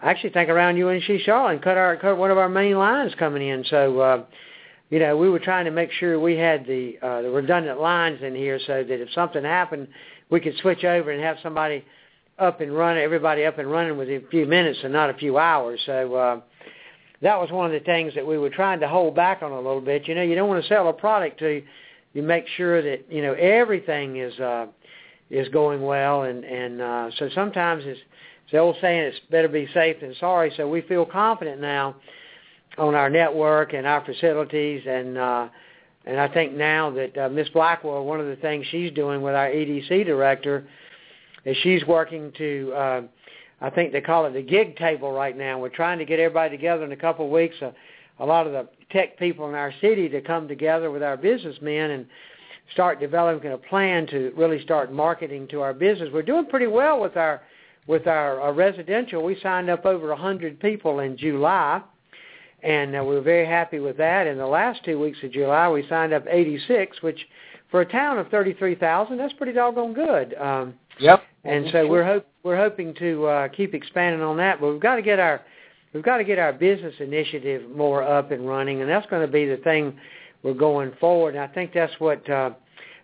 I 0.00 0.10
actually 0.10 0.30
think 0.30 0.50
around 0.50 0.82
UNC 0.82 1.20
Charlotte 1.24 1.52
and 1.52 1.62
cut 1.62 1.78
our 1.78 1.96
cut 1.96 2.18
one 2.18 2.30
of 2.30 2.38
our 2.38 2.48
main 2.48 2.76
lines 2.76 3.12
coming 3.18 3.46
in 3.46 3.64
so. 3.64 4.00
Uh, 4.00 4.24
you 4.90 4.98
know, 5.00 5.16
we 5.16 5.28
were 5.28 5.40
trying 5.40 5.64
to 5.64 5.70
make 5.72 5.90
sure 5.90 6.20
we 6.20 6.36
had 6.36 6.66
the 6.66 6.98
uh, 7.02 7.22
the 7.22 7.30
redundant 7.30 7.80
lines 7.80 8.22
in 8.22 8.34
here 8.34 8.60
so 8.64 8.84
that 8.84 9.00
if 9.00 9.10
something 9.12 9.42
happened, 9.42 9.88
we 10.30 10.40
could 10.40 10.56
switch 10.58 10.84
over 10.84 11.10
and 11.10 11.22
have 11.22 11.36
somebody 11.42 11.84
up 12.38 12.60
and 12.60 12.76
running, 12.76 13.02
everybody 13.02 13.44
up 13.44 13.58
and 13.58 13.70
running 13.70 13.96
within 13.96 14.22
a 14.24 14.28
few 14.28 14.46
minutes 14.46 14.78
and 14.82 14.92
not 14.92 15.10
a 15.10 15.14
few 15.14 15.38
hours. 15.38 15.80
So 15.86 16.14
uh, 16.14 16.40
that 17.22 17.40
was 17.40 17.50
one 17.50 17.66
of 17.66 17.72
the 17.72 17.84
things 17.84 18.14
that 18.14 18.26
we 18.26 18.38
were 18.38 18.50
trying 18.50 18.80
to 18.80 18.88
hold 18.88 19.14
back 19.14 19.42
on 19.42 19.52
a 19.52 19.56
little 19.56 19.80
bit. 19.80 20.08
You 20.08 20.14
know, 20.14 20.22
you 20.22 20.34
don't 20.34 20.48
want 20.48 20.62
to 20.62 20.68
sell 20.68 20.88
a 20.88 20.92
product 20.92 21.38
to 21.40 21.62
you, 22.12 22.22
make 22.22 22.46
sure 22.56 22.82
that 22.82 23.10
you 23.10 23.22
know 23.22 23.34
everything 23.34 24.16
is 24.16 24.38
uh, 24.40 24.66
is 25.30 25.48
going 25.48 25.82
well, 25.82 26.22
and 26.22 26.44
and 26.44 26.80
uh, 26.80 27.10
so 27.18 27.28
sometimes 27.34 27.84
it's, 27.86 28.00
it's 28.44 28.52
the 28.52 28.58
old 28.58 28.76
saying, 28.80 29.00
it's 29.00 29.20
better 29.30 29.48
be 29.48 29.68
safe 29.72 30.00
than 30.00 30.14
sorry. 30.20 30.52
So 30.56 30.68
we 30.68 30.82
feel 30.82 31.06
confident 31.06 31.60
now 31.60 31.96
on 32.78 32.94
our 32.94 33.08
network 33.08 33.72
and 33.72 33.86
our 33.86 34.04
facilities 34.04 34.82
and 34.86 35.16
uh 35.16 35.48
and 36.06 36.20
I 36.20 36.28
think 36.28 36.52
now 36.52 36.90
that 36.90 37.16
uh, 37.16 37.28
Miss 37.28 37.48
Blackwell, 37.48 38.04
one 38.04 38.20
of 38.20 38.26
the 38.26 38.36
things 38.36 38.66
she's 38.70 38.92
doing 38.92 39.22
with 39.22 39.34
our 39.34 39.48
EDC 39.48 40.04
director 40.04 40.66
is 41.44 41.56
she's 41.62 41.84
working 41.86 42.32
to, 42.36 42.72
uh, 42.76 43.02
I 43.60 43.70
think 43.70 43.92
they 43.92 44.00
call 44.00 44.26
it 44.26 44.32
the 44.32 44.42
gig 44.42 44.76
table 44.76 45.12
right 45.12 45.36
now. 45.36 45.58
We're 45.58 45.70
trying 45.70 45.98
to 45.98 46.04
get 46.04 46.20
everybody 46.20 46.56
together 46.56 46.84
in 46.84 46.92
a 46.92 46.96
couple 46.96 47.24
of 47.24 47.30
weeks. 47.30 47.56
Uh, 47.60 47.72
a 48.20 48.26
lot 48.26 48.46
of 48.46 48.52
the 48.52 48.68
tech 48.90 49.18
people 49.18 49.48
in 49.48 49.54
our 49.54 49.72
city 49.80 50.08
to 50.10 50.20
come 50.20 50.46
together 50.46 50.90
with 50.90 51.02
our 51.02 51.16
businessmen 51.16 51.90
and 51.92 52.06
start 52.72 53.00
developing 53.00 53.52
a 53.52 53.58
plan 53.58 54.06
to 54.08 54.32
really 54.36 54.62
start 54.62 54.92
marketing 54.92 55.48
to 55.48 55.62
our 55.62 55.74
business. 55.74 56.10
We're 56.12 56.22
doing 56.22 56.46
pretty 56.46 56.66
well 56.66 57.00
with 57.00 57.16
our 57.16 57.42
with 57.86 58.06
our, 58.06 58.40
our 58.40 58.54
residential. 58.54 59.22
We 59.22 59.38
signed 59.42 59.68
up 59.68 59.84
over 59.84 60.10
a 60.10 60.16
hundred 60.16 60.58
people 60.58 61.00
in 61.00 61.18
July 61.18 61.82
and 62.64 62.96
uh, 62.96 63.04
we 63.04 63.14
were 63.14 63.20
very 63.20 63.46
happy 63.46 63.78
with 63.78 63.96
that. 63.98 64.26
In 64.26 64.38
the 64.38 64.46
last 64.46 64.82
two 64.84 64.98
weeks 64.98 65.18
of 65.22 65.30
July, 65.32 65.68
we 65.68 65.86
signed 65.86 66.14
up 66.14 66.24
86, 66.28 67.02
which 67.02 67.20
for 67.70 67.82
a 67.82 67.86
town 67.86 68.18
of 68.18 68.28
33,000, 68.28 69.18
that's 69.18 69.34
pretty 69.34 69.52
doggone 69.52 69.92
good. 69.92 70.34
Um, 70.34 70.74
Yep. 71.00 71.24
and 71.42 71.66
so 71.72 71.88
we're 71.88 72.04
hope 72.04 72.24
we're 72.44 72.56
hoping 72.56 72.94
to 72.94 73.26
uh, 73.26 73.48
keep 73.48 73.74
expanding 73.74 74.22
on 74.22 74.36
that, 74.36 74.60
but 74.60 74.70
we've 74.70 74.80
got 74.80 74.94
to 74.94 75.02
get 75.02 75.18
our 75.18 75.42
we've 75.92 76.04
got 76.04 76.18
to 76.18 76.24
get 76.24 76.38
our 76.38 76.52
business 76.52 76.94
initiative 77.00 77.68
more 77.68 78.04
up 78.04 78.30
and 78.30 78.48
running, 78.48 78.80
and 78.80 78.88
that's 78.88 79.06
going 79.10 79.26
to 79.26 79.32
be 79.32 79.44
the 79.44 79.56
thing 79.56 79.98
we're 80.44 80.54
going 80.54 80.92
forward. 81.00 81.34
And 81.34 81.42
I 81.42 81.48
think 81.48 81.72
that's 81.74 81.92
what 81.98 82.30
uh, 82.30 82.50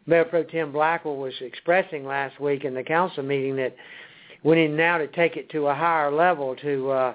Mayor 0.06 0.24
Pro 0.24 0.44
Tem 0.44 0.70
Blackwell 0.70 1.16
was 1.16 1.34
expressing 1.40 2.04
last 2.06 2.40
week 2.40 2.64
in 2.64 2.74
the 2.74 2.84
council 2.84 3.24
meeting 3.24 3.56
that 3.56 3.74
we 4.44 4.54
need 4.54 4.70
now 4.70 4.98
to 4.98 5.08
take 5.08 5.36
it 5.36 5.50
to 5.50 5.66
a 5.66 5.74
higher 5.74 6.12
level 6.12 6.54
to 6.56 6.90
uh, 6.90 7.14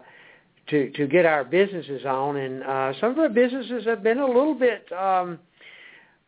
to 0.70 0.90
to 0.92 1.08
get 1.08 1.26
our 1.26 1.44
businesses 1.44 2.06
on, 2.06 2.38
and 2.38 2.64
uh, 2.64 2.94
some 3.00 3.12
of 3.12 3.20
our 3.20 3.30
businesses 3.30 3.86
have 3.86 4.04
been 4.04 4.20
a 4.20 4.26
little 4.26 4.56
bit. 4.56 4.92
Um, 4.92 5.40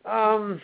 um, 0.06 0.62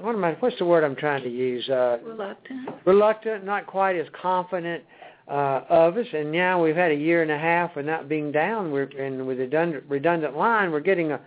what 0.00 0.14
am 0.14 0.24
I? 0.24 0.32
What's 0.34 0.58
the 0.58 0.64
word 0.64 0.84
I'm 0.84 0.96
trying 0.96 1.22
to 1.22 1.30
use? 1.30 1.68
Uh, 1.68 1.98
Reluctant. 2.04 2.68
reluctant, 2.84 3.44
not 3.44 3.66
quite 3.66 3.96
as 3.96 4.06
confident 4.20 4.82
uh, 5.28 5.60
of 5.68 5.96
us. 5.96 6.06
And 6.12 6.32
now 6.32 6.62
we've 6.62 6.76
had 6.76 6.90
a 6.90 6.96
year 6.96 7.22
and 7.22 7.30
a 7.30 7.38
half 7.38 7.76
of 7.76 7.84
not 7.84 8.08
being 8.08 8.32
down. 8.32 8.70
We're 8.70 8.84
and 8.98 9.26
with 9.26 9.38
a 9.38 9.42
redundant, 9.42 9.84
redundant 9.88 10.36
line, 10.36 10.70
we're 10.70 10.80
getting 10.80 11.12
a 11.12 11.20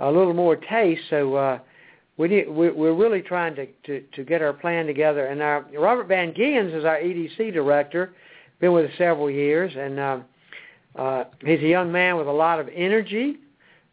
a 0.00 0.10
little 0.10 0.34
more 0.34 0.56
taste. 0.56 1.02
So 1.10 1.34
uh, 1.34 1.58
we 2.16 2.28
need, 2.28 2.48
we're, 2.48 2.74
we're 2.74 2.94
really 2.94 3.22
trying 3.22 3.54
to, 3.56 3.66
to 3.86 4.00
to 4.00 4.24
get 4.24 4.42
our 4.42 4.52
plan 4.52 4.86
together. 4.86 5.26
And 5.26 5.42
our 5.42 5.66
Robert 5.76 6.08
Van 6.08 6.32
Geons 6.32 6.74
is 6.76 6.84
our 6.84 6.98
EDC 6.98 7.52
director. 7.52 8.14
Been 8.60 8.72
with 8.72 8.86
us 8.86 8.92
several 8.98 9.30
years, 9.30 9.72
and 9.76 9.98
uh, 9.98 10.18
uh, 10.96 11.24
he's 11.40 11.60
a 11.60 11.68
young 11.68 11.90
man 11.90 12.16
with 12.16 12.26
a 12.26 12.32
lot 12.32 12.60
of 12.60 12.68
energy 12.74 13.36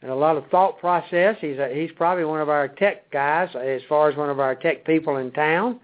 and 0.01 0.11
a 0.11 0.15
lot 0.15 0.37
of 0.37 0.47
thought 0.47 0.79
process. 0.79 1.35
He's 1.41 1.57
a, 1.57 1.69
he's 1.73 1.91
probably 1.95 2.25
one 2.25 2.41
of 2.41 2.49
our 2.49 2.67
tech 2.67 3.09
guys 3.11 3.49
as 3.55 3.81
far 3.87 4.09
as 4.09 4.17
one 4.17 4.29
of 4.29 4.39
our 4.39 4.55
tech 4.55 4.85
people 4.85 5.17
in 5.17 5.31
town. 5.31 5.79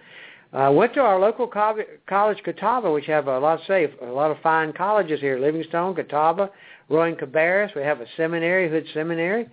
Uh, 0.54 0.72
went 0.74 0.94
to 0.94 1.02
our 1.02 1.20
local 1.20 1.48
co- 1.48 1.84
college, 2.08 2.38
Catawba, 2.44 2.90
which 2.92 3.06
have 3.06 3.28
a 3.28 3.38
lot 3.38 3.60
of 3.60 3.66
say 3.68 3.92
a 4.02 4.06
lot 4.06 4.32
of 4.32 4.38
fine 4.42 4.72
colleges 4.72 5.20
here: 5.20 5.38
Livingstone, 5.38 5.94
Catawba, 5.94 6.50
Rowan 6.90 7.16
Cabarrus. 7.16 7.76
We 7.76 7.82
have 7.82 8.00
a 8.00 8.06
seminary, 8.16 8.70
Hood 8.70 8.86
Seminary. 8.94 9.48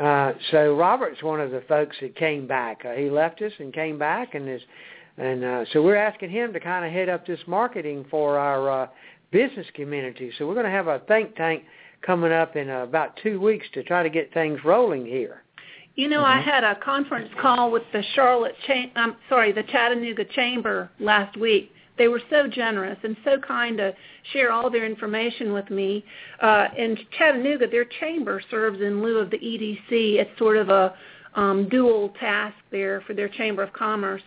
Uh, 0.00 0.32
so 0.50 0.74
Robert's 0.74 1.22
one 1.22 1.40
of 1.40 1.50
the 1.50 1.62
folks 1.68 1.96
that 2.00 2.16
came 2.16 2.46
back. 2.46 2.84
Uh, 2.84 2.92
he 2.92 3.10
left 3.10 3.42
us 3.42 3.52
and 3.58 3.72
came 3.72 3.98
back, 3.98 4.34
and 4.34 4.48
is, 4.48 4.62
and 5.18 5.44
uh, 5.44 5.64
so 5.72 5.82
we're 5.82 5.94
asking 5.94 6.30
him 6.30 6.52
to 6.54 6.58
kind 6.58 6.84
of 6.84 6.90
head 6.90 7.08
up 7.08 7.26
this 7.26 7.40
marketing 7.46 8.06
for 8.10 8.38
our 8.38 8.84
uh, 8.84 8.88
business 9.34 9.66
community. 9.74 10.30
So 10.38 10.46
we're 10.46 10.54
going 10.54 10.64
to 10.64 10.70
have 10.70 10.86
a 10.86 11.00
think 11.00 11.34
tank 11.34 11.64
coming 12.02 12.30
up 12.30 12.54
in 12.54 12.70
uh, 12.70 12.84
about 12.84 13.18
two 13.20 13.40
weeks 13.40 13.66
to 13.74 13.82
try 13.82 14.04
to 14.04 14.08
get 14.08 14.32
things 14.32 14.60
rolling 14.64 15.04
here. 15.04 15.42
You 15.96 16.08
know, 16.08 16.22
Mm-hmm. 16.22 16.48
I 16.48 16.52
had 16.52 16.62
a 16.62 16.76
conference 16.76 17.30
call 17.42 17.72
with 17.72 17.82
the 17.92 18.02
Charlotte, 18.14 18.54
Cham- 18.66 18.92
I'm 18.94 19.16
sorry, 19.28 19.50
the 19.50 19.64
Chattanooga 19.64 20.24
Chamber 20.36 20.88
last 21.00 21.36
week. 21.36 21.72
They 21.98 22.06
were 22.06 22.22
so 22.30 22.46
generous 22.48 22.98
and 23.02 23.16
so 23.24 23.38
kind 23.38 23.76
to 23.78 23.92
share 24.32 24.52
all 24.52 24.70
their 24.70 24.86
information 24.86 25.52
with 25.52 25.68
me. 25.68 26.04
Uh, 26.40 26.66
in 26.76 26.96
Chattanooga, 27.18 27.68
their 27.68 27.86
chamber 28.00 28.40
serves 28.50 28.80
in 28.80 29.02
lieu 29.02 29.18
of 29.18 29.30
the 29.30 29.38
EDC. 29.38 29.80
It's 29.90 30.38
sort 30.38 30.56
of 30.56 30.68
a 30.68 30.94
um, 31.34 31.68
dual 31.68 32.10
task 32.20 32.56
there 32.70 33.00
for 33.02 33.14
their 33.14 33.28
Chamber 33.28 33.62
of 33.64 33.72
Commerce. 33.72 34.22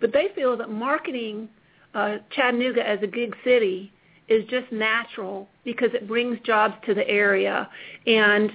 But 0.00 0.12
they 0.12 0.28
feel 0.36 0.56
that 0.56 0.70
marketing 0.70 1.48
uh, 1.94 2.18
Chattanooga 2.30 2.88
as 2.88 3.00
a 3.02 3.08
gig 3.08 3.34
city 3.44 3.92
is 4.28 4.44
just 4.46 4.70
natural 4.70 5.48
because 5.64 5.90
it 5.94 6.06
brings 6.06 6.38
jobs 6.40 6.74
to 6.86 6.94
the 6.94 7.08
area 7.08 7.68
and 8.06 8.50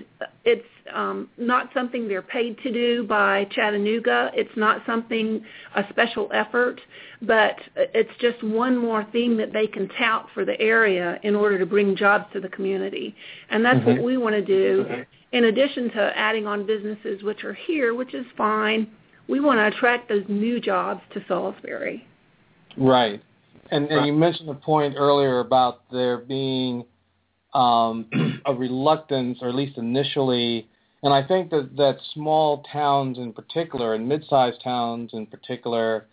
it's 0.45 0.65
um, 0.93 1.29
not 1.37 1.69
something 1.73 2.07
they're 2.07 2.21
paid 2.21 2.57
to 2.59 2.71
do 2.71 3.03
by 3.03 3.45
Chattanooga. 3.51 4.31
It's 4.33 4.55
not 4.55 4.81
something, 4.85 5.43
a 5.75 5.85
special 5.89 6.29
effort, 6.33 6.81
but 7.21 7.55
it's 7.75 8.11
just 8.19 8.43
one 8.43 8.77
more 8.77 9.05
thing 9.11 9.37
that 9.37 9.53
they 9.53 9.67
can 9.67 9.87
tout 9.97 10.27
for 10.33 10.45
the 10.45 10.59
area 10.59 11.19
in 11.23 11.35
order 11.35 11.57
to 11.57 11.65
bring 11.65 11.95
jobs 11.95 12.25
to 12.33 12.39
the 12.39 12.49
community. 12.49 13.15
And 13.49 13.63
that's 13.63 13.79
Mhm. 13.79 13.85
what 13.85 14.03
we 14.03 14.17
want 14.17 14.35
to 14.35 14.41
do. 14.41 15.05
In 15.31 15.45
addition 15.45 15.89
to 15.91 16.17
adding 16.17 16.45
on 16.45 16.65
businesses 16.65 17.23
which 17.23 17.43
are 17.43 17.53
here, 17.53 17.93
which 17.95 18.13
is 18.13 18.25
fine, 18.37 18.87
we 19.27 19.39
want 19.39 19.59
to 19.59 19.67
attract 19.67 20.09
those 20.09 20.27
new 20.27 20.59
jobs 20.59 21.01
to 21.11 21.23
Salisbury. 21.27 22.05
Right. 22.77 23.21
And, 23.71 23.87
and 23.89 24.05
you 24.05 24.13
mentioned 24.13 24.49
a 24.49 24.55
point 24.55 24.95
earlier 24.97 25.39
about 25.39 25.89
there 25.91 26.17
being 26.17 26.85
um, 27.53 28.41
a 28.45 28.53
reluctance, 28.53 29.39
or 29.41 29.49
at 29.49 29.55
least 29.55 29.77
initially, 29.77 30.67
and 31.03 31.13
I 31.13 31.25
think 31.25 31.49
that, 31.51 31.75
that 31.75 31.97
small 32.13 32.63
towns 32.71 33.17
in 33.17 33.33
particular, 33.33 33.93
and 33.93 34.07
mid-sized 34.07 34.61
towns 34.63 35.11
in 35.13 35.25
particular, 35.25 36.05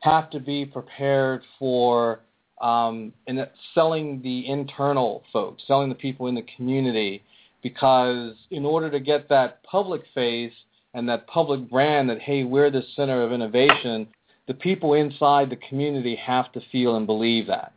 have 0.00 0.28
to 0.30 0.40
be 0.40 0.66
prepared 0.66 1.42
for 1.58 2.20
um, 2.60 3.12
in 3.26 3.44
selling 3.74 4.20
the 4.22 4.48
internal 4.48 5.22
folks, 5.32 5.62
selling 5.66 5.88
the 5.88 5.94
people 5.94 6.26
in 6.26 6.34
the 6.34 6.44
community, 6.56 7.22
because 7.62 8.34
in 8.50 8.64
order 8.64 8.90
to 8.90 9.00
get 9.00 9.28
that 9.28 9.62
public 9.62 10.02
face 10.14 10.52
and 10.94 11.08
that 11.08 11.26
public 11.26 11.68
brand 11.70 12.10
that, 12.10 12.20
hey, 12.20 12.44
we're 12.44 12.70
the 12.70 12.82
center 12.94 13.22
of 13.22 13.32
innovation, 13.32 14.06
the 14.46 14.54
people 14.54 14.94
inside 14.94 15.50
the 15.50 15.56
community 15.56 16.16
have 16.16 16.52
to 16.52 16.60
feel 16.70 16.96
and 16.96 17.06
believe 17.06 17.46
that. 17.46 17.72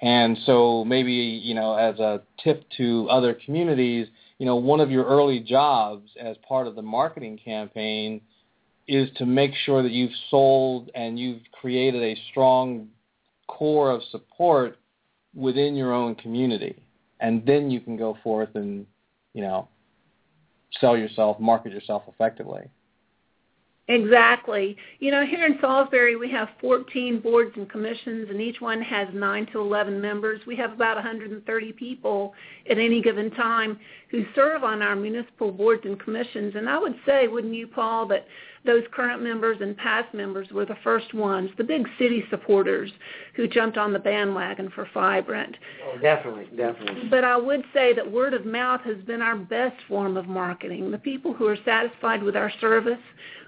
And 0.00 0.36
so 0.46 0.84
maybe, 0.84 1.12
you 1.12 1.54
know, 1.54 1.74
as 1.74 1.98
a 2.00 2.22
tip 2.42 2.64
to 2.76 3.08
other 3.08 3.36
communities, 3.44 4.08
you 4.38 4.46
know, 4.46 4.56
one 4.56 4.80
of 4.80 4.90
your 4.90 5.04
early 5.04 5.38
jobs 5.38 6.10
as 6.20 6.36
part 6.46 6.66
of 6.66 6.74
the 6.74 6.82
marketing 6.82 7.38
campaign 7.44 8.20
is 8.88 9.08
to 9.16 9.26
make 9.26 9.52
sure 9.64 9.82
that 9.82 9.92
you've 9.92 10.12
sold 10.28 10.90
and 10.94 11.18
you've 11.18 11.42
created 11.52 12.02
a 12.02 12.20
strong 12.30 12.88
core 13.46 13.92
of 13.92 14.02
support 14.10 14.78
within 15.34 15.76
your 15.76 15.92
own 15.92 16.16
community. 16.16 16.84
And 17.20 17.46
then 17.46 17.70
you 17.70 17.80
can 17.80 17.96
go 17.96 18.18
forth 18.24 18.50
and, 18.54 18.86
you 19.34 19.42
know, 19.42 19.68
sell 20.80 20.96
yourself, 20.96 21.38
market 21.38 21.72
yourself 21.72 22.02
effectively. 22.08 22.62
Exactly. 23.92 24.74
You 25.00 25.10
know, 25.10 25.26
here 25.26 25.44
in 25.44 25.58
Salisbury, 25.60 26.16
we 26.16 26.30
have 26.30 26.48
14 26.62 27.20
boards 27.20 27.52
and 27.56 27.68
commissions, 27.68 28.30
and 28.30 28.40
each 28.40 28.58
one 28.58 28.80
has 28.80 29.06
9 29.12 29.46
to 29.52 29.60
11 29.60 30.00
members. 30.00 30.40
We 30.46 30.56
have 30.56 30.72
about 30.72 30.96
130 30.96 31.72
people 31.72 32.32
at 32.70 32.78
any 32.78 33.02
given 33.02 33.30
time 33.32 33.78
who 34.10 34.24
serve 34.34 34.64
on 34.64 34.80
our 34.80 34.96
municipal 34.96 35.52
boards 35.52 35.82
and 35.84 36.00
commissions. 36.00 36.54
And 36.56 36.70
I 36.70 36.78
would 36.78 36.94
say, 37.04 37.28
wouldn't 37.28 37.52
you, 37.52 37.66
Paul, 37.66 38.06
that 38.08 38.26
those 38.64 38.84
current 38.92 39.22
members 39.22 39.58
and 39.60 39.76
past 39.76 40.12
members 40.14 40.48
were 40.52 40.64
the 40.64 40.76
first 40.84 41.12
ones, 41.14 41.50
the 41.58 41.64
big 41.64 41.86
city 41.98 42.24
supporters 42.30 42.90
who 43.34 43.48
jumped 43.48 43.76
on 43.76 43.92
the 43.92 43.98
bandwagon 43.98 44.70
for 44.74 44.88
Fibrant. 44.94 45.54
Oh, 45.84 45.98
definitely, 45.98 46.46
definitely. 46.56 47.08
But 47.10 47.24
I 47.24 47.36
would 47.36 47.64
say 47.74 47.92
that 47.94 48.10
word 48.10 48.34
of 48.34 48.46
mouth 48.46 48.80
has 48.82 48.98
been 48.98 49.20
our 49.20 49.36
best 49.36 49.76
form 49.88 50.16
of 50.16 50.26
marketing. 50.28 50.90
The 50.90 50.98
people 50.98 51.32
who 51.32 51.46
are 51.46 51.58
satisfied 51.64 52.22
with 52.22 52.36
our 52.36 52.52
service, 52.60 53.00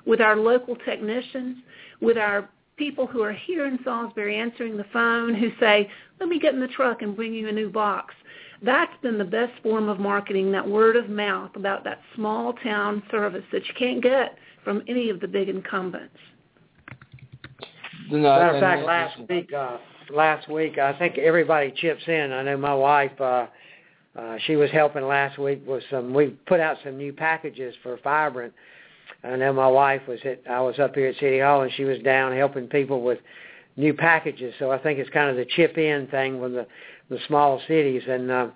with 0.04 0.20
our 0.20 0.36
local 0.36 0.74
technicians, 0.76 1.58
with 2.00 2.18
our 2.18 2.48
people 2.76 3.06
who 3.06 3.22
are 3.22 3.32
here 3.32 3.66
in 3.66 3.78
Salisbury 3.84 4.36
answering 4.36 4.76
the 4.76 4.86
phone 4.92 5.32
who 5.34 5.50
say, 5.60 5.88
let 6.18 6.28
me 6.28 6.40
get 6.40 6.54
in 6.54 6.60
the 6.60 6.68
truck 6.68 7.02
and 7.02 7.14
bring 7.14 7.32
you 7.32 7.48
a 7.48 7.52
new 7.52 7.70
box. 7.70 8.14
That's 8.62 8.92
been 9.02 9.18
the 9.18 9.24
best 9.24 9.52
form 9.62 9.88
of 9.88 10.00
marketing, 10.00 10.50
that 10.52 10.68
word 10.68 10.96
of 10.96 11.08
mouth 11.08 11.54
about 11.54 11.84
that 11.84 12.00
small 12.16 12.54
town 12.54 13.02
service 13.10 13.44
that 13.52 13.66
you 13.68 13.74
can't 13.78 14.02
get 14.02 14.38
from 14.64 14.82
any 14.88 15.10
of 15.10 15.20
the 15.20 15.28
big 15.28 15.48
incumbents. 15.48 16.16
No, 18.10 18.18
Matter 18.18 18.48
of 18.48 18.54
and- 18.56 18.62
fact, 18.62 18.82
last 18.84 19.18
week, 19.28 19.52
uh, 19.52 19.78
last 20.10 20.48
week, 20.48 20.78
I 20.78 20.92
think 20.98 21.18
everybody 21.18 21.70
chips 21.70 22.02
in. 22.06 22.32
I 22.32 22.42
know 22.42 22.56
my 22.56 22.74
wife, 22.74 23.18
uh, 23.20 23.46
uh, 24.16 24.36
she 24.46 24.56
was 24.56 24.70
helping 24.70 25.06
last 25.06 25.38
week 25.38 25.62
with 25.66 25.82
some. 25.90 26.12
We 26.14 26.28
put 26.46 26.60
out 26.60 26.76
some 26.84 26.96
new 26.96 27.12
packages 27.12 27.74
for 27.82 27.96
Fibrant. 27.98 28.52
I 29.22 29.36
know 29.36 29.52
my 29.52 29.66
wife 29.68 30.02
was 30.06 30.20
at. 30.24 30.40
I 30.48 30.60
was 30.60 30.78
up 30.78 30.94
here 30.94 31.08
at 31.08 31.16
City 31.16 31.40
Hall, 31.40 31.62
and 31.62 31.72
she 31.72 31.84
was 31.84 31.98
down 32.00 32.36
helping 32.36 32.68
people 32.68 33.02
with 33.02 33.18
new 33.76 33.94
packages. 33.94 34.54
So 34.58 34.70
I 34.70 34.78
think 34.78 34.98
it's 34.98 35.10
kind 35.10 35.30
of 35.30 35.36
the 35.36 35.46
chip 35.46 35.78
in 35.78 36.06
thing 36.08 36.40
with 36.40 36.52
the 36.52 36.66
the 37.08 37.18
small 37.26 37.60
cities. 37.66 38.02
And 38.06 38.30
uh, 38.30 38.48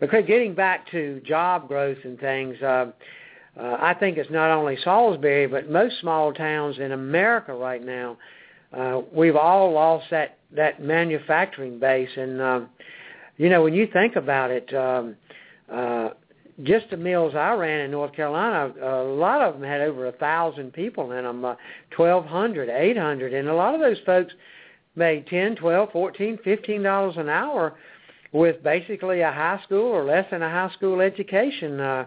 because 0.00 0.24
getting 0.26 0.54
back 0.54 0.90
to 0.90 1.20
job 1.24 1.68
growth 1.68 1.98
and 2.04 2.18
things. 2.18 2.60
Uh, 2.60 2.86
uh, 3.58 3.76
I 3.80 3.94
think 3.94 4.18
it's 4.18 4.30
not 4.30 4.50
only 4.50 4.76
Salisbury, 4.84 5.46
but 5.46 5.70
most 5.70 6.00
small 6.00 6.32
towns 6.32 6.78
in 6.78 6.92
America 6.92 7.54
right 7.54 7.84
now 7.84 8.16
uh, 8.72 9.00
we've 9.12 9.36
all 9.36 9.72
lost 9.72 10.06
that 10.10 10.38
that 10.52 10.82
manufacturing 10.82 11.78
base, 11.78 12.10
and 12.16 12.40
um, 12.40 12.68
you 13.36 13.48
know 13.48 13.62
when 13.62 13.74
you 13.74 13.88
think 13.92 14.16
about 14.16 14.50
it, 14.50 14.72
um, 14.74 15.16
uh, 15.72 16.10
just 16.62 16.90
the 16.90 16.96
mills 16.96 17.34
I 17.34 17.52
ran 17.54 17.80
in 17.80 17.90
North 17.90 18.14
Carolina, 18.14 18.72
a 18.82 19.02
lot 19.02 19.42
of 19.42 19.54
them 19.54 19.62
had 19.62 19.80
over 19.80 20.06
a 20.06 20.12
thousand 20.12 20.72
people 20.72 21.12
in 21.12 21.24
them, 21.24 21.44
uh, 21.44 21.54
twelve 21.90 22.26
hundred, 22.26 22.68
eight 22.68 22.98
hundred, 22.98 23.34
and 23.34 23.48
a 23.48 23.54
lot 23.54 23.74
of 23.74 23.80
those 23.80 23.98
folks 24.04 24.32
made 24.94 25.26
ten, 25.26 25.56
twelve, 25.56 25.90
fourteen, 25.92 26.38
fifteen 26.42 26.82
dollars 26.82 27.16
an 27.16 27.28
hour 27.28 27.74
with 28.32 28.62
basically 28.62 29.20
a 29.20 29.32
high 29.32 29.60
school 29.64 29.86
or 29.86 30.04
less 30.04 30.26
than 30.30 30.42
a 30.42 30.50
high 30.50 30.72
school 30.74 31.00
education. 31.00 31.80
Uh, 31.80 32.06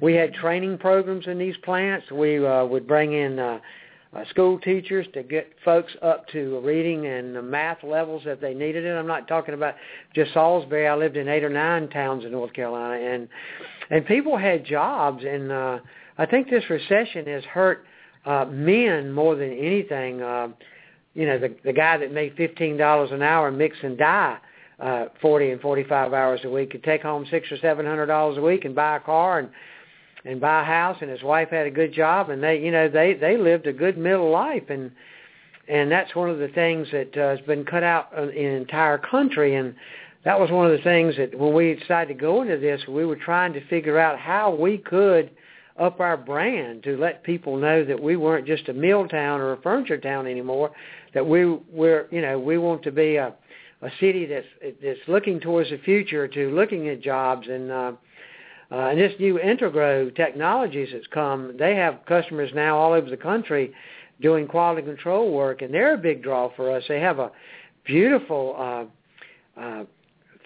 we 0.00 0.14
had 0.14 0.34
training 0.34 0.78
programs 0.78 1.26
in 1.26 1.38
these 1.38 1.56
plants. 1.58 2.10
We 2.10 2.44
uh, 2.44 2.64
would 2.66 2.86
bring 2.86 3.12
in 3.12 3.38
uh, 3.38 3.58
uh, 4.14 4.24
school 4.30 4.58
teachers 4.58 5.06
to 5.14 5.22
get 5.22 5.52
folks 5.64 5.92
up 6.02 6.26
to 6.28 6.60
reading 6.60 7.06
and 7.06 7.34
the 7.34 7.42
math 7.42 7.82
levels 7.82 8.22
that 8.24 8.40
they 8.40 8.54
needed 8.54 8.84
it. 8.84 8.90
I'm 8.90 9.06
not 9.06 9.28
talking 9.28 9.54
about 9.54 9.74
just 10.14 10.32
Salisbury. 10.32 10.86
I 10.86 10.94
lived 10.94 11.16
in 11.16 11.28
eight 11.28 11.44
or 11.44 11.50
nine 11.50 11.88
towns 11.88 12.24
in 12.24 12.32
North 12.32 12.52
Carolina, 12.52 13.02
and 13.02 13.28
and 13.90 14.04
people 14.06 14.36
had 14.36 14.64
jobs. 14.64 15.24
And 15.24 15.50
uh, 15.50 15.78
I 16.18 16.26
think 16.26 16.50
this 16.50 16.64
recession 16.70 17.26
has 17.26 17.44
hurt 17.44 17.84
uh, 18.24 18.46
men 18.46 19.12
more 19.12 19.34
than 19.34 19.52
anything. 19.52 20.22
Uh, 20.22 20.48
you 21.14 21.26
know, 21.26 21.38
the 21.38 21.54
the 21.64 21.72
guy 21.72 21.96
that 21.96 22.12
made 22.12 22.36
fifteen 22.36 22.76
dollars 22.76 23.10
an 23.12 23.22
hour 23.22 23.50
mix 23.50 23.76
and 23.82 23.98
dye 23.98 24.38
uh, 24.78 25.06
forty 25.20 25.50
and 25.50 25.60
forty 25.60 25.84
five 25.84 26.12
hours 26.12 26.40
a 26.44 26.50
week 26.50 26.70
could 26.70 26.84
take 26.84 27.02
home 27.02 27.26
six 27.30 27.50
or 27.50 27.58
seven 27.58 27.86
hundred 27.86 28.06
dollars 28.06 28.38
a 28.38 28.42
week 28.42 28.64
and 28.64 28.74
buy 28.74 28.96
a 28.96 29.00
car 29.00 29.40
and 29.40 29.48
and 30.26 30.40
buy 30.40 30.62
a 30.62 30.64
house 30.64 30.98
and 31.00 31.10
his 31.10 31.22
wife 31.22 31.50
had 31.50 31.66
a 31.66 31.70
good 31.70 31.92
job 31.92 32.30
and 32.30 32.42
they 32.42 32.58
you 32.60 32.70
know 32.70 32.88
they 32.88 33.14
they 33.14 33.36
lived 33.36 33.66
a 33.66 33.72
good 33.72 33.96
middle 33.96 34.30
life 34.30 34.64
and 34.68 34.90
and 35.68 35.90
that's 35.90 36.14
one 36.14 36.28
of 36.28 36.38
the 36.38 36.48
things 36.48 36.86
that 36.92 37.16
uh, 37.16 37.36
has 37.36 37.40
been 37.46 37.64
cut 37.64 37.82
out 37.82 38.12
in 38.18 38.26
the 38.26 38.56
entire 38.56 38.98
country 38.98 39.54
and 39.54 39.74
that 40.24 40.38
was 40.38 40.50
one 40.50 40.66
of 40.66 40.72
the 40.72 40.82
things 40.82 41.16
that 41.16 41.36
when 41.38 41.54
we 41.54 41.74
decided 41.74 42.12
to 42.12 42.20
go 42.20 42.42
into 42.42 42.58
this 42.58 42.82
we 42.88 43.06
were 43.06 43.16
trying 43.16 43.52
to 43.52 43.64
figure 43.68 43.98
out 43.98 44.18
how 44.18 44.54
we 44.54 44.78
could 44.78 45.30
up 45.78 46.00
our 46.00 46.16
brand 46.16 46.82
to 46.82 46.96
let 46.96 47.22
people 47.22 47.56
know 47.56 47.84
that 47.84 48.00
we 48.00 48.16
weren't 48.16 48.46
just 48.46 48.68
a 48.68 48.72
mill 48.72 49.06
town 49.06 49.40
or 49.40 49.52
a 49.52 49.60
furniture 49.60 49.98
town 49.98 50.26
anymore 50.26 50.72
that 51.14 51.26
we 51.26 51.46
we're 51.70 52.08
you 52.10 52.20
know 52.20 52.38
we 52.38 52.58
want 52.58 52.82
to 52.82 52.90
be 52.90 53.16
a 53.16 53.32
a 53.82 53.90
city 54.00 54.26
that's 54.26 54.46
that's 54.82 54.98
looking 55.06 55.38
towards 55.38 55.70
the 55.70 55.78
future 55.78 56.26
to 56.26 56.50
looking 56.50 56.88
at 56.88 57.00
jobs 57.00 57.46
and 57.46 57.70
uh 57.70 57.92
uh, 58.70 58.88
and 58.88 58.98
this 58.98 59.12
new 59.20 59.38
Integro 59.38 60.14
technologies 60.14 60.88
that's 60.92 61.06
come, 61.08 61.56
they 61.58 61.76
have 61.76 62.00
customers 62.06 62.50
now 62.54 62.76
all 62.76 62.92
over 62.92 63.08
the 63.08 63.16
country 63.16 63.72
doing 64.20 64.48
quality 64.48 64.82
control 64.82 65.32
work, 65.32 65.62
and 65.62 65.72
they're 65.72 65.94
a 65.94 65.98
big 65.98 66.22
draw 66.22 66.50
for 66.56 66.74
us. 66.74 66.82
They 66.88 67.00
have 67.00 67.18
a 67.18 67.30
beautiful 67.84 68.88
uh, 69.56 69.60
uh, 69.60 69.84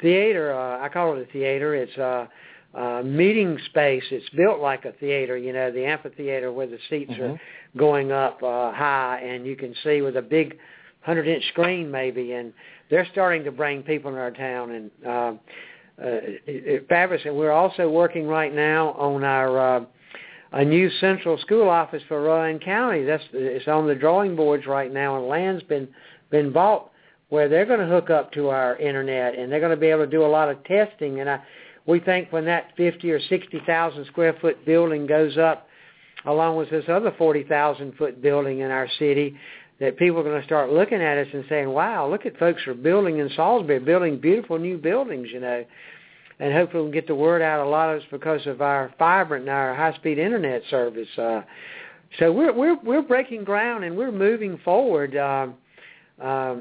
theater. 0.02 0.52
Uh, 0.52 0.84
I 0.84 0.88
call 0.88 1.16
it 1.16 1.28
a 1.28 1.32
theater. 1.32 1.74
It's 1.74 1.96
uh, 1.96 2.26
uh, 2.74 3.02
meeting 3.02 3.58
space. 3.66 4.04
It's 4.10 4.28
built 4.30 4.60
like 4.60 4.84
a 4.84 4.92
theater, 4.92 5.36
you 5.36 5.52
know, 5.52 5.70
the 5.70 5.84
amphitheater 5.84 6.52
where 6.52 6.66
the 6.66 6.78
seats 6.90 7.12
mm-hmm. 7.12 7.22
are 7.22 7.40
going 7.76 8.12
up 8.12 8.42
uh, 8.42 8.72
high, 8.72 9.20
and 9.24 9.46
you 9.46 9.56
can 9.56 9.74
see 9.82 10.02
with 10.02 10.16
a 10.16 10.22
big 10.22 10.58
hundred 11.00 11.26
inch 11.26 11.46
screen 11.48 11.90
maybe, 11.90 12.32
and 12.32 12.52
they're 12.90 13.08
starting 13.12 13.44
to 13.44 13.50
bring 13.50 13.82
people 13.82 14.10
in 14.12 14.18
our 14.18 14.30
town 14.30 14.70
and. 14.72 14.90
Uh, 15.06 15.32
uh, 16.02 16.80
fabulous. 16.88 17.22
And 17.24 17.36
we're 17.36 17.52
also 17.52 17.88
working 17.88 18.26
right 18.26 18.54
now 18.54 18.92
on 18.92 19.24
our 19.24 19.76
uh, 19.76 19.84
a 20.52 20.64
new 20.64 20.90
central 21.00 21.38
school 21.38 21.68
office 21.68 22.02
for 22.08 22.22
Rowan 22.22 22.58
County. 22.58 23.04
That's 23.04 23.22
it's 23.32 23.68
on 23.68 23.86
the 23.86 23.94
drawing 23.94 24.34
boards 24.34 24.66
right 24.66 24.92
now, 24.92 25.16
and 25.16 25.28
land's 25.28 25.62
been 25.64 25.88
been 26.30 26.52
bought 26.52 26.90
where 27.28 27.48
they're 27.48 27.66
going 27.66 27.80
to 27.80 27.86
hook 27.86 28.10
up 28.10 28.32
to 28.32 28.48
our 28.48 28.76
internet, 28.76 29.38
and 29.38 29.50
they're 29.50 29.60
going 29.60 29.70
to 29.70 29.76
be 29.76 29.86
able 29.86 30.04
to 30.04 30.10
do 30.10 30.24
a 30.24 30.26
lot 30.26 30.48
of 30.48 30.62
testing. 30.64 31.20
And 31.20 31.30
I, 31.30 31.40
we 31.86 32.00
think 32.00 32.32
when 32.32 32.44
that 32.46 32.72
fifty 32.76 33.10
or 33.10 33.20
sixty 33.20 33.60
thousand 33.66 34.06
square 34.06 34.36
foot 34.40 34.64
building 34.66 35.06
goes 35.06 35.38
up, 35.38 35.68
along 36.26 36.56
with 36.56 36.70
this 36.70 36.84
other 36.88 37.14
forty 37.16 37.44
thousand 37.44 37.94
foot 37.96 38.20
building 38.20 38.60
in 38.60 38.70
our 38.70 38.88
city, 38.98 39.36
that 39.80 39.96
people 39.96 40.20
are 40.20 40.24
going 40.24 40.40
to 40.40 40.46
start 40.46 40.70
looking 40.70 41.02
at 41.02 41.18
us 41.18 41.28
and 41.32 41.44
saying, 41.48 41.68
"Wow, 41.70 42.08
look 42.08 42.26
at 42.26 42.38
folks 42.38 42.66
are 42.66 42.74
building 42.74 43.18
in 43.18 43.28
Salisbury, 43.30 43.78
building 43.80 44.18
beautiful 44.18 44.58
new 44.58 44.78
buildings," 44.78 45.28
you 45.32 45.40
know 45.40 45.64
and 46.40 46.54
hopefully 46.54 46.82
we'll 46.82 46.92
get 46.92 47.06
the 47.06 47.14
word 47.14 47.42
out. 47.42 47.64
A 47.64 47.68
lot 47.68 47.90
of 47.90 47.98
it's 47.98 48.06
because 48.10 48.46
of 48.46 48.62
our 48.62 48.92
fiber 48.98 49.36
and 49.36 49.48
our 49.48 49.74
high-speed 49.74 50.18
internet 50.18 50.62
service. 50.70 51.08
Uh, 51.16 51.42
so 52.18 52.32
we're 52.32 52.52
we're 52.52 52.76
we're 52.82 53.02
breaking 53.02 53.44
ground 53.44 53.84
and 53.84 53.96
we're 53.96 54.10
moving 54.10 54.58
forward. 54.64 55.14
Uh, 55.14 55.48
uh, 56.20 56.56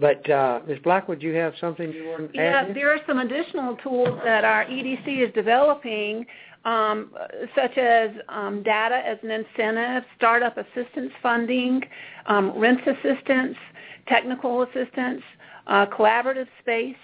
but 0.00 0.28
uh, 0.28 0.60
Ms. 0.66 0.78
Blackwood, 0.82 1.22
you 1.22 1.32
have 1.34 1.54
something 1.60 1.92
you 1.92 2.08
want 2.08 2.32
to 2.32 2.38
add? 2.38 2.68
Yeah, 2.68 2.74
there 2.74 2.90
are 2.90 2.98
some 3.06 3.18
additional 3.18 3.76
tools 3.76 4.18
that 4.24 4.44
our 4.44 4.64
EDC 4.64 5.26
is 5.28 5.32
developing, 5.34 6.26
um, 6.64 7.12
such 7.54 7.78
as 7.78 8.10
um, 8.28 8.62
data 8.62 9.00
as 9.06 9.18
an 9.22 9.30
incentive, 9.30 10.02
startup 10.16 10.56
assistance 10.58 11.12
funding, 11.22 11.82
um, 12.26 12.58
rent 12.58 12.80
assistance, 12.80 13.56
technical 14.08 14.62
assistance, 14.62 15.22
uh, 15.68 15.86
collaborative 15.86 16.48
space, 16.60 16.96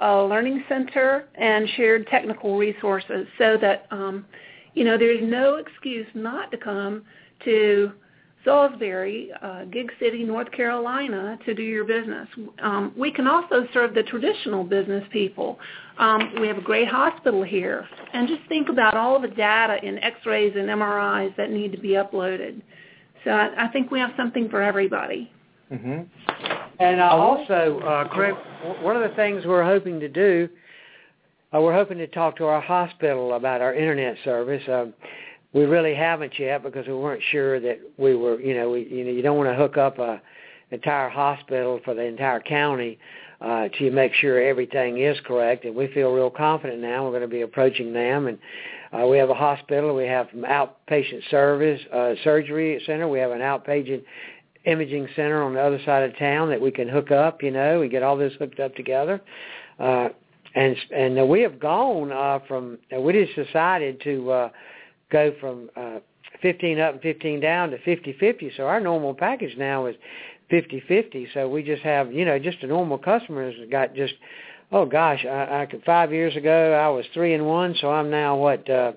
a 0.00 0.22
learning 0.24 0.64
center 0.68 1.28
and 1.36 1.68
shared 1.76 2.06
technical 2.08 2.58
resources 2.58 3.26
so 3.38 3.56
that 3.60 3.86
um, 3.92 4.26
you 4.74 4.84
know 4.84 4.98
there's 4.98 5.22
no 5.22 5.56
excuse 5.56 6.06
not 6.14 6.50
to 6.50 6.56
come 6.56 7.04
to 7.44 7.92
Salisbury, 8.44 9.30
uh, 9.42 9.64
Gig 9.64 9.90
City, 9.98 10.22
North 10.22 10.50
Carolina 10.52 11.38
to 11.46 11.54
do 11.54 11.62
your 11.62 11.84
business. 11.84 12.28
Um, 12.62 12.92
we 12.96 13.10
can 13.10 13.26
also 13.26 13.66
serve 13.72 13.94
the 13.94 14.02
traditional 14.02 14.64
business 14.64 15.04
people. 15.12 15.58
Um, 15.98 16.34
we 16.40 16.46
have 16.48 16.58
a 16.58 16.62
great 16.62 16.88
hospital 16.88 17.42
here. 17.42 17.88
And 18.12 18.28
just 18.28 18.42
think 18.48 18.68
about 18.68 18.96
all 18.96 19.20
the 19.20 19.28
data 19.28 19.78
in 19.82 19.98
x-rays 19.98 20.54
and 20.56 20.68
MRIs 20.68 21.34
that 21.36 21.50
need 21.50 21.72
to 21.72 21.78
be 21.78 21.90
uploaded. 21.90 22.60
So 23.24 23.30
I, 23.30 23.66
I 23.66 23.68
think 23.68 23.90
we 23.90 23.98
have 24.00 24.10
something 24.16 24.48
for 24.48 24.60
everybody. 24.60 25.30
Mm-hmm. 25.72 26.02
And 26.80 27.00
uh, 27.00 27.04
also, 27.04 27.80
uh, 27.80 28.08
Craig, 28.08 28.34
one 28.82 28.96
of 28.96 29.08
the 29.08 29.14
things 29.16 29.44
we're 29.46 29.64
hoping 29.64 30.00
to 30.00 30.08
do, 30.08 30.48
uh, 31.54 31.60
we're 31.60 31.74
hoping 31.74 31.98
to 31.98 32.06
talk 32.08 32.36
to 32.36 32.44
our 32.44 32.60
hospital 32.60 33.34
about 33.34 33.60
our 33.62 33.74
internet 33.74 34.16
service. 34.24 34.66
Uh, 34.68 34.86
we 35.54 35.64
really 35.64 35.94
haven't 35.94 36.38
yet 36.38 36.62
because 36.62 36.86
we 36.86 36.94
weren't 36.94 37.22
sure 37.30 37.60
that 37.60 37.80
we 37.96 38.14
were, 38.14 38.40
you 38.40 38.54
know, 38.54 38.70
we, 38.70 38.86
you 38.88 39.04
know, 39.04 39.10
you 39.12 39.22
don't 39.22 39.38
want 39.38 39.48
to 39.48 39.54
hook 39.54 39.76
up 39.76 39.98
a 39.98 40.20
entire 40.70 41.08
hospital 41.08 41.80
for 41.84 41.94
the 41.94 42.02
entire 42.02 42.40
county 42.40 42.98
uh, 43.40 43.68
to 43.78 43.90
make 43.90 44.12
sure 44.14 44.42
everything 44.42 44.98
is 44.98 45.16
correct. 45.24 45.64
And 45.64 45.74
we 45.74 45.86
feel 45.94 46.12
real 46.12 46.30
confident 46.30 46.80
now. 46.80 47.04
We're 47.04 47.10
going 47.10 47.22
to 47.22 47.28
be 47.28 47.42
approaching 47.42 47.92
them, 47.92 48.26
and 48.26 48.38
uh, 48.92 49.06
we 49.06 49.16
have 49.18 49.30
a 49.30 49.34
hospital. 49.34 49.94
We 49.94 50.06
have 50.06 50.28
outpatient 50.34 51.30
service, 51.30 51.80
uh, 51.92 52.14
surgery 52.24 52.82
center. 52.84 53.06
We 53.06 53.20
have 53.20 53.30
an 53.30 53.40
outpatient 53.40 54.02
imaging 54.64 55.08
center 55.14 55.42
on 55.42 55.54
the 55.54 55.60
other 55.60 55.78
side 55.84 56.02
of 56.02 56.18
town 56.18 56.48
that 56.50 56.60
we 56.60 56.72
can 56.72 56.88
hook 56.88 57.12
up. 57.12 57.42
You 57.42 57.52
know, 57.52 57.78
we 57.78 57.88
get 57.88 58.02
all 58.02 58.16
this 58.16 58.32
hooked 58.38 58.58
up 58.58 58.74
together. 58.74 59.20
Uh, 59.78 60.08
and 60.54 60.76
and 60.94 61.28
we 61.28 61.40
have 61.42 61.58
gone 61.58 62.12
uh, 62.12 62.38
from 62.46 62.78
uh, 62.96 63.00
we 63.00 63.12
just 63.12 63.34
decided 63.34 64.00
to 64.02 64.30
uh, 64.30 64.48
go 65.14 65.34
from 65.40 65.70
uh, 65.76 66.00
15 66.42 66.80
up 66.80 66.94
and 66.94 67.02
15 67.02 67.40
down 67.40 67.70
to 67.70 67.78
50-50. 67.78 68.56
So 68.56 68.64
our 68.64 68.80
normal 68.80 69.14
package 69.14 69.56
now 69.56 69.86
is 69.86 69.94
50-50. 70.50 71.28
So 71.32 71.48
we 71.48 71.62
just 71.62 71.82
have 71.82 72.12
you 72.12 72.24
know 72.24 72.38
just 72.38 72.58
a 72.62 72.66
normal 72.66 72.98
customer 72.98 73.50
has 73.50 73.54
got 73.70 73.94
just 73.94 74.14
oh 74.72 74.84
gosh 74.84 75.24
I, 75.24 75.62
I 75.62 75.66
could 75.66 75.82
five 75.84 76.12
years 76.12 76.36
ago 76.36 76.72
I 76.74 76.88
was 76.88 77.04
three 77.14 77.34
and 77.34 77.46
one 77.46 77.74
so 77.80 77.90
I'm 77.90 78.10
now 78.10 78.36
what 78.36 78.68
uh, 78.68 78.92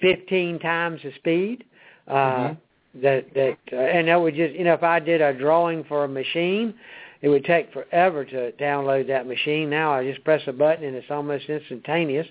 15 0.00 0.58
times 0.58 1.00
the 1.02 1.12
speed. 1.16 1.64
Uh, 2.08 2.14
mm-hmm 2.14 2.52
that 3.00 3.32
that 3.34 3.58
uh, 3.72 3.76
and 3.76 4.08
that 4.08 4.20
would 4.20 4.34
just 4.34 4.54
you 4.54 4.64
know 4.64 4.74
if 4.74 4.82
I 4.82 5.00
did 5.00 5.20
a 5.20 5.32
drawing 5.32 5.84
for 5.84 6.04
a 6.04 6.08
machine, 6.08 6.74
it 7.22 7.28
would 7.28 7.44
take 7.44 7.72
forever 7.72 8.24
to 8.24 8.52
download 8.52 9.06
that 9.08 9.26
machine. 9.26 9.70
Now 9.70 9.92
I 9.92 10.04
just 10.04 10.22
press 10.24 10.42
a 10.46 10.52
button 10.52 10.84
and 10.84 10.96
it's 10.96 11.10
almost 11.10 11.46
instantaneous. 11.48 12.26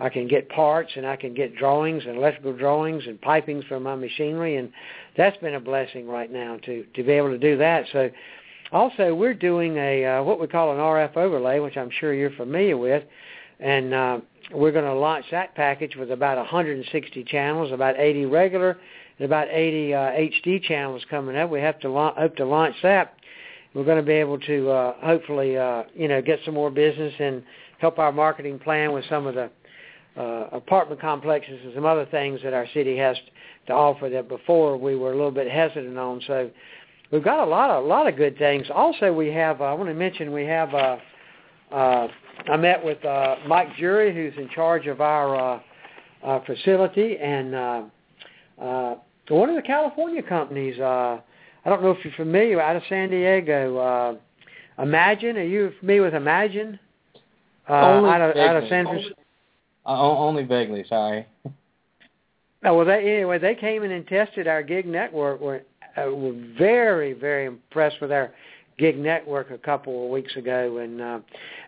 I 0.00 0.08
can 0.08 0.28
get 0.28 0.48
parts 0.48 0.92
and 0.96 1.06
I 1.06 1.16
can 1.16 1.34
get 1.34 1.56
drawings 1.56 2.04
and 2.06 2.16
electrical 2.16 2.56
drawings 2.56 3.04
and 3.06 3.20
pipings 3.20 3.64
for 3.66 3.80
my 3.80 3.96
machinery 3.96 4.56
and 4.56 4.70
that's 5.16 5.36
been 5.38 5.54
a 5.54 5.60
blessing 5.60 6.06
right 6.06 6.30
now 6.30 6.58
to 6.64 6.84
to 6.94 7.02
be 7.02 7.12
able 7.12 7.30
to 7.30 7.38
do 7.38 7.58
that. 7.58 7.86
So 7.92 8.10
also 8.72 9.14
we're 9.14 9.34
doing 9.34 9.76
a 9.76 10.04
uh, 10.04 10.22
what 10.22 10.40
we 10.40 10.46
call 10.46 10.72
an 10.72 10.78
RF 10.78 11.16
overlay, 11.16 11.58
which 11.58 11.76
I'm 11.76 11.90
sure 11.98 12.14
you're 12.14 12.30
familiar 12.30 12.76
with, 12.76 13.04
and 13.60 13.92
uh, 13.92 14.20
we're 14.52 14.72
going 14.72 14.84
to 14.84 14.94
launch 14.94 15.26
that 15.30 15.54
package 15.54 15.96
with 15.96 16.10
about 16.10 16.38
160 16.38 17.24
channels, 17.24 17.72
about 17.72 17.98
80 17.98 18.26
regular 18.26 18.78
and 19.18 19.26
about 19.26 19.48
80 19.50 19.94
uh, 19.94 19.98
HD 19.98 20.62
channels 20.62 21.02
coming 21.10 21.36
up. 21.36 21.50
We 21.50 21.60
have 21.60 21.78
to 21.80 21.90
la- 21.90 22.14
hope 22.14 22.36
to 22.36 22.44
launch 22.44 22.76
that. 22.82 23.14
We're 23.74 23.84
going 23.84 23.98
to 23.98 24.06
be 24.06 24.14
able 24.14 24.38
to 24.40 24.70
uh, 24.70 24.94
hopefully, 25.00 25.58
uh, 25.58 25.84
you 25.94 26.08
know, 26.08 26.22
get 26.22 26.40
some 26.44 26.54
more 26.54 26.70
business 26.70 27.12
and 27.18 27.42
help 27.78 27.98
our 27.98 28.12
marketing 28.12 28.58
plan 28.58 28.92
with 28.92 29.04
some 29.08 29.26
of 29.26 29.34
the 29.34 29.50
uh, 30.18 30.48
apartment 30.52 31.00
complexes 31.00 31.60
and 31.64 31.72
some 31.74 31.86
other 31.86 32.06
things 32.06 32.40
that 32.42 32.52
our 32.52 32.66
city 32.74 32.96
has 32.96 33.16
to 33.66 33.72
offer 33.72 34.08
that 34.08 34.28
before 34.28 34.76
we 34.76 34.96
were 34.96 35.12
a 35.12 35.16
little 35.16 35.30
bit 35.30 35.50
hesitant 35.50 35.96
on. 35.96 36.20
So 36.26 36.50
we've 37.10 37.24
got 37.24 37.46
a 37.46 37.50
lot 37.50 37.70
of 37.70 37.84
a 37.84 37.86
lot 37.86 38.06
of 38.06 38.16
good 38.16 38.36
things. 38.38 38.66
Also, 38.74 39.12
we 39.12 39.28
have 39.28 39.60
uh, 39.60 39.64
I 39.64 39.72
want 39.74 39.88
to 39.88 39.94
mention 39.94 40.32
we 40.32 40.44
have. 40.44 40.74
Uh, 40.74 40.96
uh, 41.70 42.08
I 42.48 42.56
met 42.56 42.82
with 42.82 43.04
uh, 43.04 43.36
Mike 43.46 43.76
Jury, 43.76 44.14
who's 44.14 44.32
in 44.42 44.48
charge 44.50 44.86
of 44.86 45.00
our 45.00 45.36
uh, 45.36 45.60
uh, 46.24 46.40
facility, 46.44 47.18
and 47.18 47.54
uh, 47.54 47.82
uh, 48.60 48.94
one 49.28 49.50
of 49.50 49.56
the 49.56 49.62
California 49.62 50.22
companies, 50.22 50.78
uh, 50.78 51.20
I 51.64 51.68
don't 51.68 51.82
know 51.82 51.90
if 51.90 52.02
you're 52.04 52.14
familiar, 52.14 52.60
out 52.60 52.76
of 52.76 52.82
San 52.88 53.10
Diego, 53.10 53.76
uh, 53.76 54.14
Imagine. 54.82 55.36
Are 55.36 55.42
you 55.42 55.72
familiar 55.80 56.02
with 56.02 56.14
Imagine? 56.14 56.78
Uh, 57.68 57.72
out 57.72 58.20
of, 58.20 58.36
out 58.36 58.56
of 58.56 58.68
San 58.68 58.86
Francisco. 58.86 59.17
Uh, 59.88 60.18
only 60.18 60.44
vaguely, 60.44 60.84
sorry. 60.86 61.26
Well, 62.62 62.84
they, 62.84 63.16
anyway, 63.16 63.38
they 63.38 63.54
came 63.54 63.82
in 63.84 63.90
and 63.90 64.06
tested 64.06 64.46
our 64.46 64.62
gig 64.62 64.86
network. 64.86 65.40
Were, 65.40 65.62
uh, 65.96 66.10
were 66.10 66.34
very, 66.58 67.14
very 67.14 67.46
impressed 67.46 67.96
with 68.02 68.12
our 68.12 68.30
gig 68.78 68.98
network 68.98 69.50
a 69.50 69.56
couple 69.56 70.04
of 70.04 70.10
weeks 70.10 70.36
ago, 70.36 70.76
and 70.76 71.00
uh, 71.00 71.20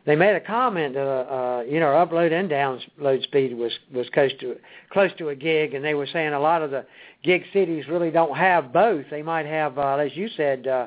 they 0.04 0.16
made 0.16 0.36
a 0.36 0.40
comment. 0.40 0.96
Uh, 0.96 1.00
uh, 1.00 1.64
you 1.66 1.80
know, 1.80 1.86
upload 1.86 2.30
and 2.32 2.50
download 2.50 3.22
speed 3.22 3.56
was 3.56 3.72
was 3.94 4.06
close 4.12 4.32
to 4.40 4.56
close 4.90 5.10
to 5.16 5.30
a 5.30 5.34
gig, 5.34 5.72
and 5.72 5.82
they 5.82 5.94
were 5.94 6.06
saying 6.06 6.34
a 6.34 6.40
lot 6.40 6.60
of 6.60 6.70
the 6.70 6.84
gig 7.22 7.44
cities 7.54 7.86
really 7.88 8.10
don't 8.10 8.36
have 8.36 8.70
both. 8.70 9.06
They 9.10 9.22
might 9.22 9.46
have, 9.46 9.78
uh, 9.78 9.96
as 9.96 10.14
you 10.14 10.28
said, 10.36 10.66
uh, 10.66 10.86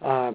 uh, 0.00 0.32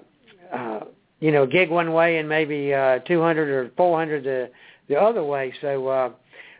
uh, 0.52 0.80
you 1.18 1.32
know, 1.32 1.46
gig 1.46 1.68
one 1.68 1.92
way 1.92 2.18
and 2.18 2.28
maybe 2.28 2.72
uh, 2.72 3.00
200 3.00 3.48
or 3.48 3.70
400 3.76 4.22
the 4.22 4.50
the 4.88 4.96
other 4.96 5.24
way. 5.24 5.52
So 5.60 5.88
uh, 5.88 6.10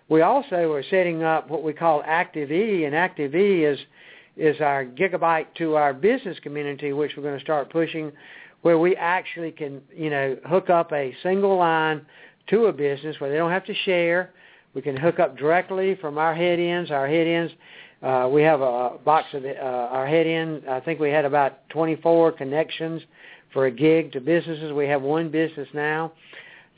we 0.09 0.22
also 0.22 0.72
are 0.72 0.82
setting 0.90 1.22
up 1.22 1.50
what 1.50 1.62
we 1.62 1.72
call 1.72 2.02
Active 2.06 2.50
E, 2.50 2.84
and 2.84 2.94
Active 2.94 3.34
E 3.34 3.64
is 3.64 3.78
is 4.36 4.61
our 4.61 4.84
gigabyte 4.84 5.46
to 5.56 5.74
our 5.74 5.92
business 5.92 6.38
community, 6.40 6.92
which 6.92 7.12
we're 7.16 7.24
going 7.24 7.36
to 7.36 7.44
start 7.44 7.70
pushing, 7.70 8.12
where 8.62 8.78
we 8.78 8.94
actually 8.94 9.50
can, 9.50 9.82
you 9.92 10.11
know, 10.11 10.36
hook 10.46 10.70
up 10.70 10.92
a 10.92 11.12
single 11.24 11.56
line 11.56 12.06
to 12.46 12.66
a 12.66 12.72
business 12.72 13.16
where 13.18 13.30
they 13.30 13.36
don't 13.36 13.50
have 13.50 13.64
to 13.64 13.74
share. 13.84 14.30
We 14.74 14.82
can 14.82 14.96
hook 14.96 15.18
up 15.18 15.36
directly 15.36 15.96
from 15.96 16.18
our 16.18 16.36
head 16.36 16.61
ends. 16.61 16.92
Our 16.92 17.09
head 17.09 17.26
ends 17.26 17.52
uh, 18.02 18.28
we 18.30 18.42
have 18.42 18.61
a 18.61 18.92
box 19.04 19.26
of 19.32 19.42
the, 19.42 19.56
uh, 19.56 19.88
our 19.90 20.06
head 20.06 20.26
in. 20.26 20.62
I 20.68 20.80
think 20.80 21.00
we 21.00 21.11
had 21.11 21.24
about 21.24 21.68
24 21.70 22.32
connections 22.32 23.02
for 23.52 23.66
a 23.66 23.70
gig 23.70 24.12
to 24.12 24.20
businesses. 24.20 24.72
We 24.72 24.86
have 24.86 25.02
one 25.02 25.30
business 25.30 25.68
now 25.74 26.12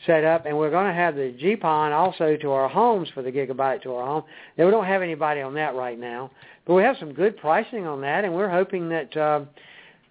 set 0.06 0.24
up, 0.24 0.46
and 0.46 0.56
we're 0.56 0.70
going 0.70 0.86
to 0.86 0.94
have 0.94 1.14
the 1.14 1.34
GPON 1.42 1.92
also 1.92 2.36
to 2.36 2.50
our 2.50 2.68
homes 2.68 3.08
for 3.14 3.22
the 3.22 3.30
gigabyte 3.30 3.82
to 3.82 3.94
our 3.94 4.06
home. 4.06 4.24
Now, 4.56 4.64
we 4.64 4.70
don't 4.70 4.86
have 4.86 5.02
anybody 5.02 5.40
on 5.40 5.54
that 5.54 5.74
right 5.74 5.98
now, 5.98 6.30
but 6.66 6.74
we 6.74 6.82
have 6.82 6.96
some 6.98 7.12
good 7.12 7.36
pricing 7.36 7.86
on 7.86 8.00
that, 8.00 8.24
and 8.24 8.34
we're 8.34 8.48
hoping 8.48 8.88
that 8.88 9.16
uh, 9.16 9.40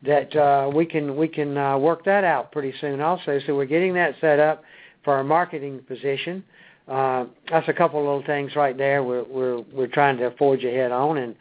that 0.03 0.35
uh, 0.35 0.69
we 0.73 0.85
can 0.85 1.15
we 1.17 1.27
can 1.27 1.57
uh, 1.57 1.77
work 1.77 2.05
that 2.05 2.23
out 2.23 2.51
pretty 2.51 2.73
soon 2.79 3.01
also. 3.01 3.39
So 3.45 3.55
we're 3.55 3.65
getting 3.65 3.93
that 3.95 4.15
set 4.21 4.39
up 4.39 4.63
for 5.03 5.13
our 5.13 5.23
marketing 5.23 5.81
position. 5.87 6.43
uh, 6.89 7.25
that's 7.49 7.67
a 7.67 7.73
couple 7.73 7.99
little 7.99 8.23
things 8.25 8.55
right 8.55 8.75
there. 8.77 9.03
We're 9.03 9.23
we're 9.23 9.61
we're 9.73 9.87
trying 9.87 10.17
to 10.17 10.31
forge 10.37 10.63
ahead 10.63 10.91
on, 10.91 11.17
and 11.17 11.35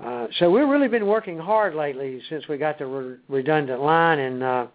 uh, 0.00 0.26
so 0.38 0.50
we've 0.50 0.66
really 0.66 0.88
been 0.88 1.06
working 1.06 1.38
hard 1.38 1.74
lately 1.74 2.22
since 2.28 2.48
we 2.48 2.56
got 2.56 2.78
the 2.78 2.86
re- 2.86 3.16
redundant 3.28 3.82
line. 3.82 4.18
And 4.18 4.42
uh, 4.42 4.66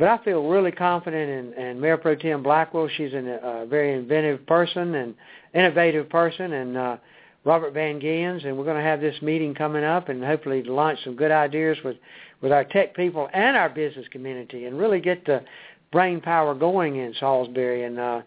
but 0.00 0.08
I 0.08 0.16
feel 0.24 0.48
really 0.48 0.72
confident 0.72 1.54
in, 1.54 1.62
in 1.62 1.78
Mayor 1.78 1.98
Pro 1.98 2.14
Tem 2.14 2.42
Blackwell. 2.42 2.88
She's 2.96 3.12
a 3.12 3.34
uh, 3.34 3.66
very 3.66 3.92
inventive 3.92 4.46
person 4.46 4.94
and 4.94 5.14
innovative 5.54 6.08
person, 6.08 6.54
and 6.54 6.74
uh, 6.74 6.96
Robert 7.44 7.74
Van 7.74 8.00
Geons, 8.00 8.46
and 8.46 8.56
we're 8.56 8.64
going 8.64 8.78
to 8.78 8.82
have 8.82 9.02
this 9.02 9.20
meeting 9.20 9.54
coming 9.54 9.84
up, 9.84 10.08
and 10.08 10.24
hopefully 10.24 10.62
launch 10.62 11.00
some 11.04 11.16
good 11.16 11.30
ideas 11.30 11.76
with 11.84 11.98
with 12.40 12.50
our 12.50 12.64
tech 12.64 12.96
people 12.96 13.28
and 13.34 13.58
our 13.58 13.68
business 13.68 14.08
community, 14.08 14.64
and 14.64 14.78
really 14.78 15.00
get 15.00 15.26
the 15.26 15.44
brain 15.92 16.18
power 16.18 16.54
going 16.54 16.96
in 16.96 17.12
Salisbury. 17.20 17.84
And 17.84 18.00
uh, 18.00 18.22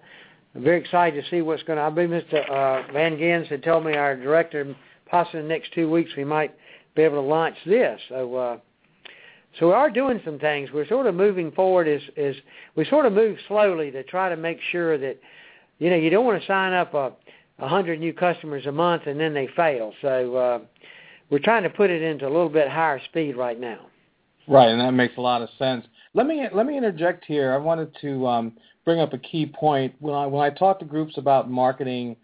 I'm 0.53 0.63
very 0.63 0.79
excited 0.79 1.23
to 1.23 1.29
see 1.31 1.41
what's 1.41 1.63
going 1.63 1.77
to. 1.77 1.83
I 1.83 1.89
believe 1.89 2.09
Mr. 2.09 2.47
Uh, 2.51 2.93
Van 2.93 3.17
Geons 3.17 3.47
had 3.47 3.63
told 3.63 3.83
me 3.83 3.95
our 3.95 4.15
director 4.15 4.75
possibly 5.09 5.39
in 5.39 5.47
the 5.47 5.53
next 5.55 5.73
two 5.73 5.89
weeks 5.89 6.11
we 6.15 6.23
might 6.23 6.53
be 6.95 7.01
able 7.01 7.15
to 7.15 7.27
launch 7.27 7.55
this. 7.65 7.99
So. 8.09 8.35
Uh, 8.35 8.57
so 9.59 9.67
we 9.67 9.73
are 9.73 9.89
doing 9.89 10.19
some 10.25 10.39
things. 10.39 10.69
We're 10.73 10.87
sort 10.87 11.05
of 11.05 11.15
moving 11.15 11.51
forward 11.51 11.87
as, 11.87 12.01
as 12.17 12.35
we 12.75 12.85
sort 12.85 13.05
of 13.05 13.13
move 13.13 13.37
slowly 13.47 13.91
to 13.91 14.03
try 14.03 14.29
to 14.29 14.37
make 14.37 14.59
sure 14.71 14.97
that, 14.97 15.19
you 15.79 15.89
know, 15.89 15.95
you 15.95 16.09
don't 16.09 16.25
want 16.25 16.41
to 16.41 16.47
sign 16.47 16.73
up 16.73 16.93
a, 16.93 17.11
a 17.59 17.67
hundred 17.67 17.99
new 17.99 18.13
customers 18.13 18.65
a 18.65 18.71
month 18.71 19.03
and 19.05 19.19
then 19.19 19.33
they 19.33 19.47
fail. 19.55 19.93
So 20.01 20.35
uh, 20.35 20.59
we're 21.29 21.39
trying 21.39 21.63
to 21.63 21.69
put 21.69 21.89
it 21.89 22.01
into 22.01 22.25
a 22.25 22.31
little 22.31 22.49
bit 22.49 22.67
higher 22.67 22.99
speed 23.05 23.35
right 23.35 23.59
now. 23.59 23.87
Right, 24.47 24.69
and 24.69 24.81
that 24.81 24.91
makes 24.91 25.17
a 25.17 25.21
lot 25.21 25.41
of 25.41 25.49
sense. 25.57 25.85
Let 26.13 26.27
me 26.27 26.45
let 26.53 26.65
me 26.65 26.77
interject 26.77 27.23
here. 27.25 27.53
I 27.53 27.57
wanted 27.57 27.95
to 28.01 28.27
um, 28.27 28.53
bring 28.83 28.99
up 28.99 29.13
a 29.13 29.17
key 29.17 29.45
point 29.45 29.95
when 29.99 30.13
I 30.13 30.25
when 30.25 30.43
I 30.43 30.49
talk 30.49 30.79
to 30.79 30.85
groups 30.85 31.17
about 31.17 31.49
marketing 31.49 32.17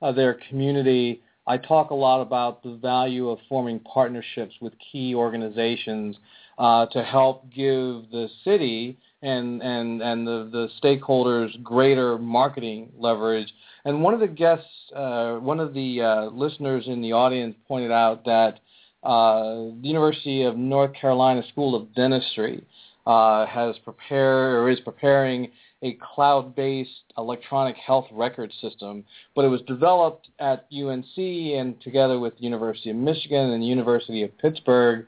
uh, 0.00 0.10
their 0.12 0.38
community. 0.48 1.22
I 1.46 1.58
talk 1.58 1.90
a 1.90 1.94
lot 1.94 2.22
about 2.22 2.62
the 2.62 2.76
value 2.76 3.28
of 3.28 3.38
forming 3.48 3.78
partnerships 3.80 4.54
with 4.60 4.72
key 4.90 5.14
organizations 5.14 6.16
uh, 6.58 6.86
to 6.86 7.02
help 7.02 7.44
give 7.50 8.10
the 8.10 8.28
city 8.44 8.98
and 9.22 9.62
and 9.62 10.02
and 10.02 10.26
the, 10.26 10.48
the 10.50 10.68
stakeholders 10.82 11.62
greater 11.62 12.18
marketing 12.18 12.92
leverage. 12.98 13.52
And 13.84 14.02
one 14.02 14.14
of 14.14 14.20
the 14.20 14.26
guests, 14.26 14.66
uh, 14.94 15.36
one 15.36 15.60
of 15.60 15.72
the 15.72 16.02
uh, 16.02 16.24
listeners 16.26 16.84
in 16.88 17.00
the 17.00 17.12
audience 17.12 17.54
pointed 17.68 17.92
out 17.92 18.24
that 18.24 18.58
uh, 19.02 19.70
the 19.80 19.88
University 19.88 20.42
of 20.42 20.56
North 20.56 20.92
Carolina 20.94 21.42
School 21.52 21.74
of 21.76 21.94
Dentistry 21.94 22.64
uh, 23.06 23.46
has 23.46 23.76
prepared 23.84 24.54
or 24.54 24.68
is 24.68 24.80
preparing 24.80 25.50
a 25.82 25.96
cloud-based 26.14 27.12
electronic 27.18 27.76
health 27.76 28.06
record 28.10 28.52
system, 28.60 29.04
but 29.34 29.44
it 29.44 29.48
was 29.48 29.60
developed 29.62 30.28
at 30.40 30.66
UNC 30.72 31.16
and 31.16 31.80
together 31.82 32.18
with 32.18 32.36
the 32.36 32.42
University 32.42 32.90
of 32.90 32.96
Michigan 32.96 33.50
and 33.50 33.62
the 33.62 33.66
University 33.66 34.22
of 34.22 34.36
Pittsburgh. 34.38 35.06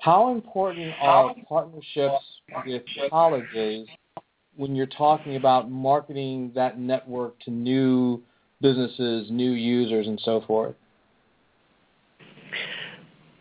How 0.00 0.32
important 0.32 0.92
are 1.00 1.34
partnerships 1.48 2.24
with 2.66 2.82
colleges 3.10 3.86
when 4.56 4.74
you're 4.74 4.86
talking 4.86 5.36
about 5.36 5.70
marketing 5.70 6.52
that 6.54 6.78
network 6.78 7.38
to 7.40 7.50
new 7.50 8.22
businesses, 8.62 9.30
new 9.30 9.52
users, 9.52 10.06
and 10.06 10.18
so 10.24 10.42
forth? 10.46 10.74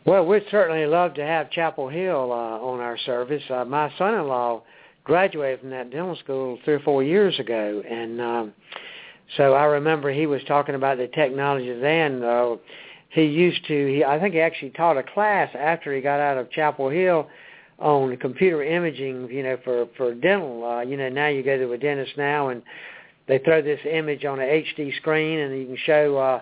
Well, 0.05 0.25
we'd 0.25 0.43
certainly 0.51 0.85
love 0.85 1.13
to 1.15 1.23
have 1.25 1.49
Chapel 1.51 1.87
Hill 1.87 2.31
uh, 2.31 2.59
on 2.59 2.79
our 2.79 2.97
service. 2.99 3.43
Uh, 3.49 3.63
my 3.63 3.91
son-in-law 3.97 4.61
graduated 5.03 5.61
from 5.61 5.69
that 5.69 5.91
dental 5.91 6.15
school 6.17 6.59
three 6.65 6.73
or 6.73 6.79
four 6.79 7.03
years 7.03 7.39
ago, 7.39 7.81
and 7.89 8.19
um, 8.19 8.53
so 9.37 9.53
I 9.53 9.65
remember 9.65 10.11
he 10.11 10.25
was 10.25 10.41
talking 10.47 10.75
about 10.75 10.97
the 10.97 11.07
technology 11.07 11.73
then. 11.79 12.23
He 13.09 13.23
used 13.23 13.65
to. 13.67 13.87
He, 13.87 14.03
I 14.03 14.19
think 14.19 14.33
he 14.33 14.39
actually 14.39 14.71
taught 14.71 14.97
a 14.97 15.03
class 15.03 15.49
after 15.57 15.93
he 15.93 16.01
got 16.01 16.19
out 16.19 16.37
of 16.37 16.51
Chapel 16.51 16.89
Hill 16.89 17.27
on 17.79 18.15
computer 18.17 18.63
imaging. 18.63 19.29
You 19.29 19.43
know, 19.43 19.57
for 19.63 19.87
for 19.97 20.13
dental. 20.13 20.65
Uh, 20.65 20.81
you 20.81 20.97
know, 20.97 21.09
now 21.09 21.27
you 21.27 21.43
go 21.43 21.57
to 21.57 21.71
a 21.73 21.77
dentist 21.77 22.13
now 22.17 22.49
and 22.49 22.61
they 23.27 23.39
throw 23.39 23.61
this 23.61 23.79
image 23.89 24.25
on 24.25 24.39
an 24.39 24.47
HD 24.47 24.95
screen 24.97 25.39
and 25.39 25.57
you 25.59 25.65
can 25.65 25.77
show 25.85 26.17
uh, 26.17 26.41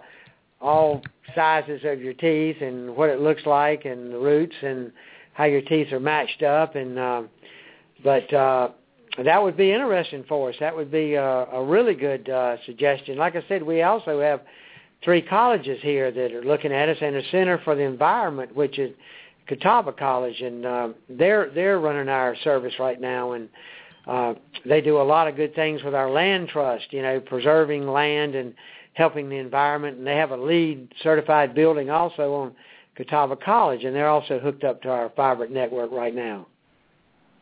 all 0.61 1.01
sizes 1.35 1.81
of 1.83 2.01
your 2.01 2.13
teeth 2.13 2.57
and 2.61 2.95
what 2.95 3.09
it 3.09 3.19
looks 3.19 3.45
like 3.45 3.85
and 3.85 4.13
the 4.13 4.17
roots 4.17 4.55
and 4.61 4.91
how 5.33 5.43
your 5.45 5.61
teeth 5.61 5.91
are 5.91 5.99
matched 5.99 6.43
up 6.43 6.75
and. 6.75 6.99
Uh, 6.99 7.23
but 8.03 8.31
uh, 8.31 8.69
that 9.23 9.41
would 9.41 9.57
be 9.57 9.71
interesting 9.71 10.23
for 10.27 10.49
us. 10.49 10.55
That 10.59 10.75
would 10.75 10.91
be 10.91 11.15
a, 11.15 11.23
a 11.23 11.63
really 11.63 11.95
good 11.95 12.29
uh, 12.29 12.57
suggestion. 12.65 13.17
Like 13.17 13.35
I 13.35 13.43
said, 13.47 13.63
we 13.63 13.81
also 13.81 14.21
have 14.21 14.41
three 15.03 15.21
colleges 15.21 15.79
here 15.81 16.11
that 16.11 16.33
are 16.33 16.43
looking 16.43 16.71
at 16.71 16.89
us, 16.89 16.97
and 17.01 17.15
a 17.15 17.29
Center 17.29 17.59
for 17.63 17.75
the 17.75 17.83
Environment, 17.83 18.55
which 18.55 18.79
is 18.79 18.93
Catawba 19.47 19.93
College, 19.93 20.41
and 20.41 20.65
uh, 20.65 20.89
they're 21.09 21.49
they're 21.53 21.79
running 21.79 22.09
our 22.09 22.35
service 22.43 22.73
right 22.79 22.99
now, 22.99 23.33
and 23.33 23.49
uh, 24.05 24.33
they 24.65 24.81
do 24.81 24.99
a 24.99 25.03
lot 25.03 25.27
of 25.27 25.35
good 25.35 25.55
things 25.55 25.83
with 25.83 25.95
our 25.95 26.09
land 26.09 26.49
trust. 26.49 26.85
You 26.91 27.01
know, 27.01 27.19
preserving 27.19 27.87
land 27.87 28.35
and 28.35 28.53
helping 28.93 29.29
the 29.29 29.35
environment, 29.35 29.97
and 29.97 30.07
they 30.07 30.15
have 30.15 30.31
a 30.31 30.37
LEED 30.37 30.93
certified 31.03 31.53
building 31.53 31.89
also 31.89 32.33
on 32.33 32.55
Catawba 32.95 33.37
College, 33.37 33.83
and 33.83 33.95
they're 33.95 34.09
also 34.09 34.39
hooked 34.39 34.63
up 34.63 34.81
to 34.81 34.89
our 34.89 35.11
fiber 35.15 35.47
network 35.47 35.91
right 35.91 36.15
now. 36.15 36.47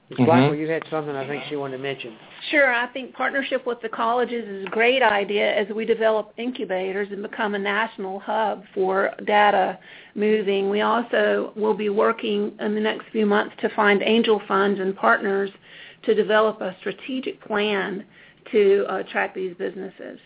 Ms. 0.10 0.18
mm-hmm. 0.18 0.26
Blackwell, 0.26 0.56
you 0.56 0.70
had 0.70 0.84
something 0.92 1.16
I 1.16 1.28
think 1.28 1.44
she 1.50 1.56
wanted 1.56 1.78
to 1.78 1.84
mention. 1.84 2.16
Sure. 2.52 2.72
I 2.72 2.88
think 2.88 3.14
partnership 3.14 3.66
with 3.66 3.82
the 3.82 3.90
colleges 3.90 4.48
is 4.48 4.66
a 4.68 4.70
great 4.70 5.02
idea 5.02 5.56
as 5.56 5.68
we 5.74 5.84
develop 5.86 6.34
incubators 6.38 7.08
and 7.12 7.24
become 7.24 7.56
a 7.56 7.60
national 7.60 8.20
hub 8.20 8.64
for 8.74 9.12
data 9.26 9.80
moving. 10.14 10.70
We 10.70 10.82
also 10.82 11.54
will 11.56 11.74
be 11.74 11.90
working 11.90 12.54
in 12.60 12.76
the 12.76 12.82
next 12.82 13.06
few 13.12 13.26
months 13.26 13.56
to 13.62 13.70
find 13.70 14.04
angel 14.04 14.42
funds 14.48 14.80
and 14.80 14.96
partners 14.96 15.50
to 16.04 16.14
develop 16.14 16.62
a 16.62 16.76
strategic 16.82 17.44
plan 17.44 18.06
to 18.52 18.86
uh, 18.88 18.98
attract 18.98 19.34
these 19.34 19.56
businesses. 19.58 20.20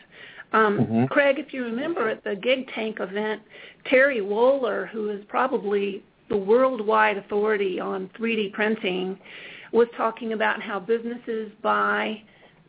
Um, 0.51 0.79
mm-hmm. 0.79 1.05
Craig, 1.05 1.37
if 1.39 1.53
you 1.53 1.63
remember 1.63 2.09
at 2.09 2.23
the 2.23 2.35
Gig 2.35 2.67
Tank 2.73 2.97
event, 2.99 3.41
Terry 3.85 4.19
Wohler, 4.19 4.89
who 4.89 5.09
is 5.09 5.23
probably 5.29 6.03
the 6.27 6.37
worldwide 6.37 7.17
authority 7.17 7.79
on 7.79 8.09
3D 8.19 8.51
printing, 8.51 9.17
was 9.71 9.87
talking 9.97 10.33
about 10.33 10.61
how 10.61 10.79
businesses 10.79 11.51
buy 11.61 12.21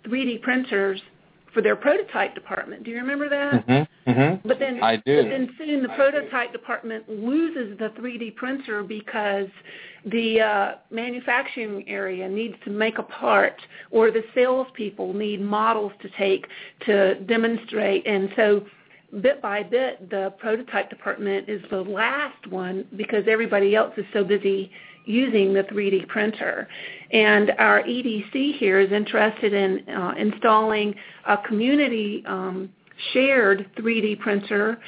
3D 0.06 0.42
printers 0.42 1.00
for 1.52 1.62
their 1.62 1.76
prototype 1.76 2.34
department. 2.34 2.84
Do 2.84 2.90
you 2.90 2.98
remember 2.98 3.28
that? 3.28 3.66
Mm-hmm, 3.66 4.10
mm-hmm. 4.10 4.48
But 4.48 4.58
then, 4.58 4.82
I 4.82 4.96
do. 4.96 5.22
But 5.22 5.30
then 5.30 5.50
soon 5.58 5.82
the 5.82 5.88
prototype 5.90 6.52
department 6.52 7.08
loses 7.08 7.76
the 7.78 7.88
3D 8.00 8.36
printer 8.36 8.82
because 8.82 9.48
the 10.06 10.40
uh, 10.40 10.74
manufacturing 10.90 11.88
area 11.88 12.28
needs 12.28 12.54
to 12.64 12.70
make 12.70 12.98
a 12.98 13.02
part, 13.02 13.60
or 13.90 14.10
the 14.10 14.22
salespeople 14.34 15.12
need 15.12 15.40
models 15.40 15.92
to 16.02 16.08
take 16.16 16.46
to 16.86 17.16
demonstrate, 17.24 18.06
and 18.06 18.30
so 18.36 18.64
bit 19.20 19.42
by 19.42 19.62
bit, 19.62 20.08
the 20.08 20.32
prototype 20.38 20.88
department 20.88 21.48
is 21.48 21.60
the 21.70 21.80
last 21.80 22.46
one 22.46 22.86
because 22.96 23.24
everybody 23.28 23.74
else 23.74 23.92
is 23.96 24.04
so 24.12 24.22
busy 24.22 24.70
using 25.04 25.52
the 25.52 25.62
3D 25.64 26.08
printer. 26.08 26.68
And 27.12 27.52
our 27.58 27.82
EDC 27.82 28.58
here 28.58 28.80
is 28.80 28.92
interested 28.92 29.52
in 29.52 29.88
uh, 29.88 30.14
installing 30.16 30.94
a 31.26 31.36
community 31.38 32.22
um, 32.26 32.70
shared 33.12 33.70
3D 33.76 34.20
printer 34.20 34.78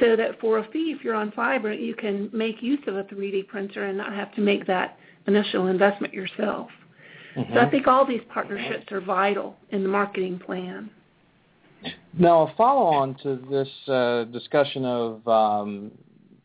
so 0.00 0.16
that 0.16 0.40
for 0.40 0.58
a 0.58 0.68
fee, 0.70 0.94
if 0.96 1.04
you're 1.04 1.14
on 1.14 1.30
fiber, 1.32 1.72
you 1.72 1.94
can 1.94 2.30
make 2.32 2.62
use 2.62 2.80
of 2.86 2.96
a 2.96 3.04
3D 3.04 3.48
printer 3.48 3.86
and 3.86 3.98
not 3.98 4.12
have 4.14 4.34
to 4.34 4.40
make 4.40 4.66
that 4.66 4.98
initial 5.26 5.66
investment 5.66 6.12
yourself. 6.12 6.68
Mm-hmm. 7.36 7.54
So 7.54 7.60
I 7.60 7.70
think 7.70 7.86
all 7.86 8.06
these 8.06 8.22
partnerships 8.32 8.90
are 8.92 9.00
vital 9.00 9.56
in 9.70 9.82
the 9.82 9.88
marketing 9.88 10.40
plan. 10.44 10.90
Now, 12.18 12.48
a 12.48 12.54
follow-on 12.56 13.14
to 13.22 13.36
this 13.50 13.68
uh, 13.88 14.24
discussion 14.24 14.84
of 14.84 15.26
um, 15.28 15.92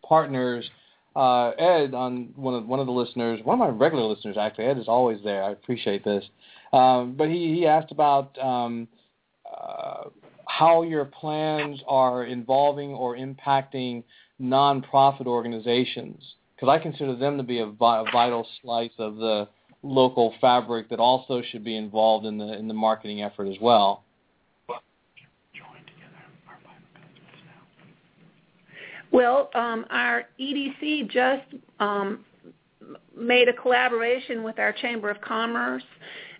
partners– 0.04 0.70
uh, 1.16 1.52
Ed 1.52 1.94
on 1.94 2.30
one 2.36 2.54
of 2.54 2.66
one 2.66 2.80
of 2.80 2.86
the 2.88 2.92
listeners, 2.92 3.40
one 3.44 3.60
of 3.62 3.68
my 3.68 3.74
regular 3.74 4.06
listeners 4.06 4.38
actually. 4.38 4.66
Ed 4.66 4.78
is 4.78 4.88
always 4.88 5.20
there. 5.24 5.44
I 5.44 5.52
appreciate 5.52 6.04
this. 6.04 6.24
Um, 6.74 7.16
but 7.18 7.30
he, 7.30 7.54
he 7.54 7.66
asked 7.66 7.92
about 7.92 8.38
um, 8.40 8.88
uh, 9.50 10.10
how 10.48 10.84
your 10.84 11.06
plans 11.06 11.82
are 11.88 12.26
involving 12.26 12.92
or 12.92 13.16
impacting 13.16 14.04
nonprofit 14.42 15.26
organizations 15.26 16.22
because 16.56 16.70
I 16.70 16.82
consider 16.82 17.16
them 17.16 17.38
to 17.38 17.44
be 17.44 17.60
a, 17.60 17.68
vi- 17.68 18.02
a 18.02 18.12
vital 18.12 18.48
slice 18.62 18.92
of 18.98 19.18
the 19.18 19.48
local 19.84 20.34
fabric 20.42 20.90
that 20.90 21.00
also 21.00 21.42
should 21.42 21.64
be 21.64 21.76
involved 21.78 22.26
in 22.26 22.38
the 22.38 22.54
in 22.58 22.68
the 22.68 22.74
marketing 22.74 23.22
effort 23.22 23.48
as 23.48 23.58
well. 23.62 24.05
Well, 29.16 29.50
um, 29.56 29.86
our 29.92 30.26
EDC 30.38 31.10
just 31.10 31.46
um, 31.80 32.26
made 33.18 33.48
a 33.48 33.54
collaboration 33.54 34.44
with 34.44 34.60
our 34.60 34.74
Chamber 34.74 35.10
of 35.10 35.22
Commerce 35.22 35.84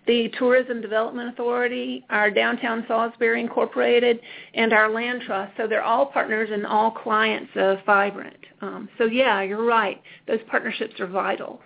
the 0.06 0.30
Tourism 0.38 0.80
Development 0.80 1.30
Authority, 1.30 2.04
our 2.10 2.30
Downtown 2.30 2.84
Salisbury 2.86 3.40
Incorporated, 3.40 4.20
and 4.54 4.72
our 4.72 4.88
Land 4.88 5.22
Trust. 5.26 5.54
So 5.56 5.66
they're 5.66 5.82
all 5.82 6.06
partners 6.06 6.48
and 6.52 6.64
all 6.64 6.92
clients 6.92 7.50
of 7.56 7.78
Fibrant. 7.78 8.36
Um, 8.60 8.88
so 8.98 9.06
yeah, 9.06 9.42
you're 9.42 9.64
right. 9.64 10.00
Those 10.28 10.38
partnerships 10.48 11.00
are 11.00 11.08
vital. 11.08 11.60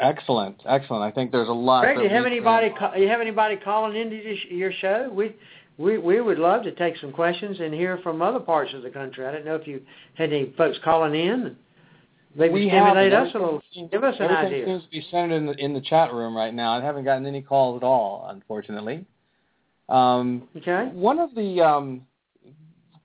Excellent, 0.00 0.56
excellent. 0.66 1.02
I 1.04 1.12
think 1.12 1.30
there's 1.30 1.48
a 1.48 1.52
lot. 1.52 1.82
Greg, 1.82 1.98
do 1.98 2.02
you 2.04 2.08
have 2.08 2.26
anybody? 2.26 2.70
can- 2.70 2.78
Ca- 2.78 2.94
you 2.96 3.08
have 3.08 3.20
anybody 3.20 3.56
calling 3.56 3.96
into 3.96 4.16
this- 4.22 4.44
your 4.46 4.72
show? 4.72 5.10
We 5.12 5.34
we 5.78 5.96
we 5.98 6.20
would 6.20 6.38
love 6.38 6.64
to 6.64 6.72
take 6.72 6.96
some 6.98 7.12
questions 7.12 7.58
and 7.60 7.72
hear 7.72 7.98
from 7.98 8.20
other 8.20 8.40
parts 8.40 8.74
of 8.74 8.82
the 8.82 8.90
country. 8.90 9.24
I 9.26 9.32
don't 9.32 9.44
know 9.44 9.54
if 9.54 9.66
you 9.66 9.80
had 10.14 10.32
any 10.32 10.52
folks 10.56 10.78
calling 10.84 11.14
in. 11.14 11.56
Maybe 12.34 12.52
We 12.54 12.68
stimulate 12.68 13.12
us 13.12 13.28
a 13.34 13.38
little. 13.38 13.62
Give 13.90 14.04
us 14.04 14.14
an 14.18 14.26
Everything 14.26 14.46
idea. 14.46 14.66
seems 14.66 14.84
to 14.84 14.90
be 14.90 15.06
centered 15.10 15.34
in 15.36 15.46
the 15.46 15.52
in 15.54 15.72
the 15.72 15.80
chat 15.80 16.12
room 16.12 16.36
right 16.36 16.52
now. 16.52 16.72
I 16.72 16.82
haven't 16.82 17.04
gotten 17.04 17.24
any 17.26 17.40
calls 17.42 17.80
at 17.80 17.84
all, 17.84 18.26
unfortunately. 18.28 19.04
Um, 19.88 20.46
Okay. 20.56 20.88
one 20.92 21.18
of 21.18 21.34
the 21.34 21.62
um, 21.62 22.02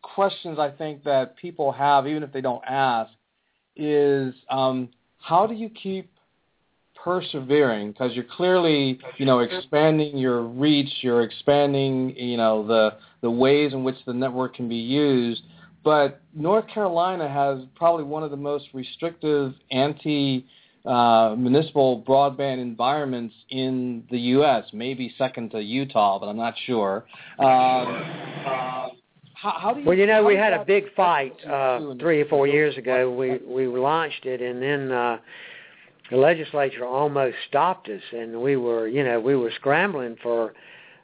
questions 0.02 0.60
I 0.60 0.70
think 0.70 1.04
that 1.06 1.38
people 1.38 1.72
have, 1.72 2.08
even 2.08 2.24
if 2.24 2.34
they 2.34 2.42
don't 2.42 2.64
ask, 2.68 3.12
is 3.76 4.34
um, 4.50 4.90
how 5.20 5.48
do 5.48 5.54
you 5.54 5.70
keep 5.70 6.13
persevering? 7.04 7.92
Because 7.92 8.14
you're 8.14 8.24
clearly, 8.24 9.00
you 9.18 9.26
know, 9.26 9.40
expanding 9.40 10.18
your 10.18 10.44
reach, 10.44 10.90
you're 11.02 11.24
expanding, 11.24 12.16
you 12.16 12.38
know, 12.38 12.66
the 12.66 12.96
the 13.22 13.32
ways 13.32 13.74
in 13.74 13.84
which 13.84 13.96
the 14.06 14.14
network 14.14 14.56
can 14.56 14.68
be 14.68 14.76
used. 14.76 15.42
But 15.84 16.22
North 16.34 16.68
Carolina 16.68 17.28
has 17.28 17.60
probably 17.76 18.06
one 18.06 18.24
of 18.24 18.32
the 18.32 18.38
most 18.38 18.66
restrictive 18.74 19.54
anti 19.72 20.46
uh, 20.86 21.36
municipal 21.38 22.04
broadband 22.08 22.62
environments 22.62 23.34
in 23.50 24.04
the 24.12 24.20
U.S. 24.20 24.66
Maybe 24.74 25.14
second 25.18 25.52
to 25.52 25.62
Utah, 25.62 26.20
but 26.20 26.28
I'm 26.28 26.38
not 26.38 26.56
sure. 26.66 27.06
Um, 27.40 27.48
uh, 27.48 28.90
how, 29.34 29.56
how 29.60 29.74
do 29.74 29.82
you? 29.82 29.86
Well, 29.86 29.98
you 29.98 30.08
know, 30.08 30.24
we 30.24 30.36
had 30.36 30.54
a 30.54 30.64
big 30.64 30.94
fight 30.94 31.36
uh, 31.46 31.96
three 32.00 32.22
or 32.22 32.26
four 32.26 32.48
years 32.48 32.78
ago. 32.78 33.12
We 33.12 33.40
we 33.46 33.68
launched 33.68 34.26
it, 34.26 34.42
and 34.42 34.62
then 34.62 34.92
uh, 34.92 35.18
the 36.12 36.18
legislature 36.18 36.86
almost 36.86 37.36
stopped 37.48 37.90
us, 37.90 38.02
and 38.12 38.42
we 38.42 38.58
were, 38.58 38.88
you 38.88 39.04
know, 39.04 39.20
we 39.20 39.36
were 39.36 39.52
scrambling 39.56 40.18
for 40.22 40.54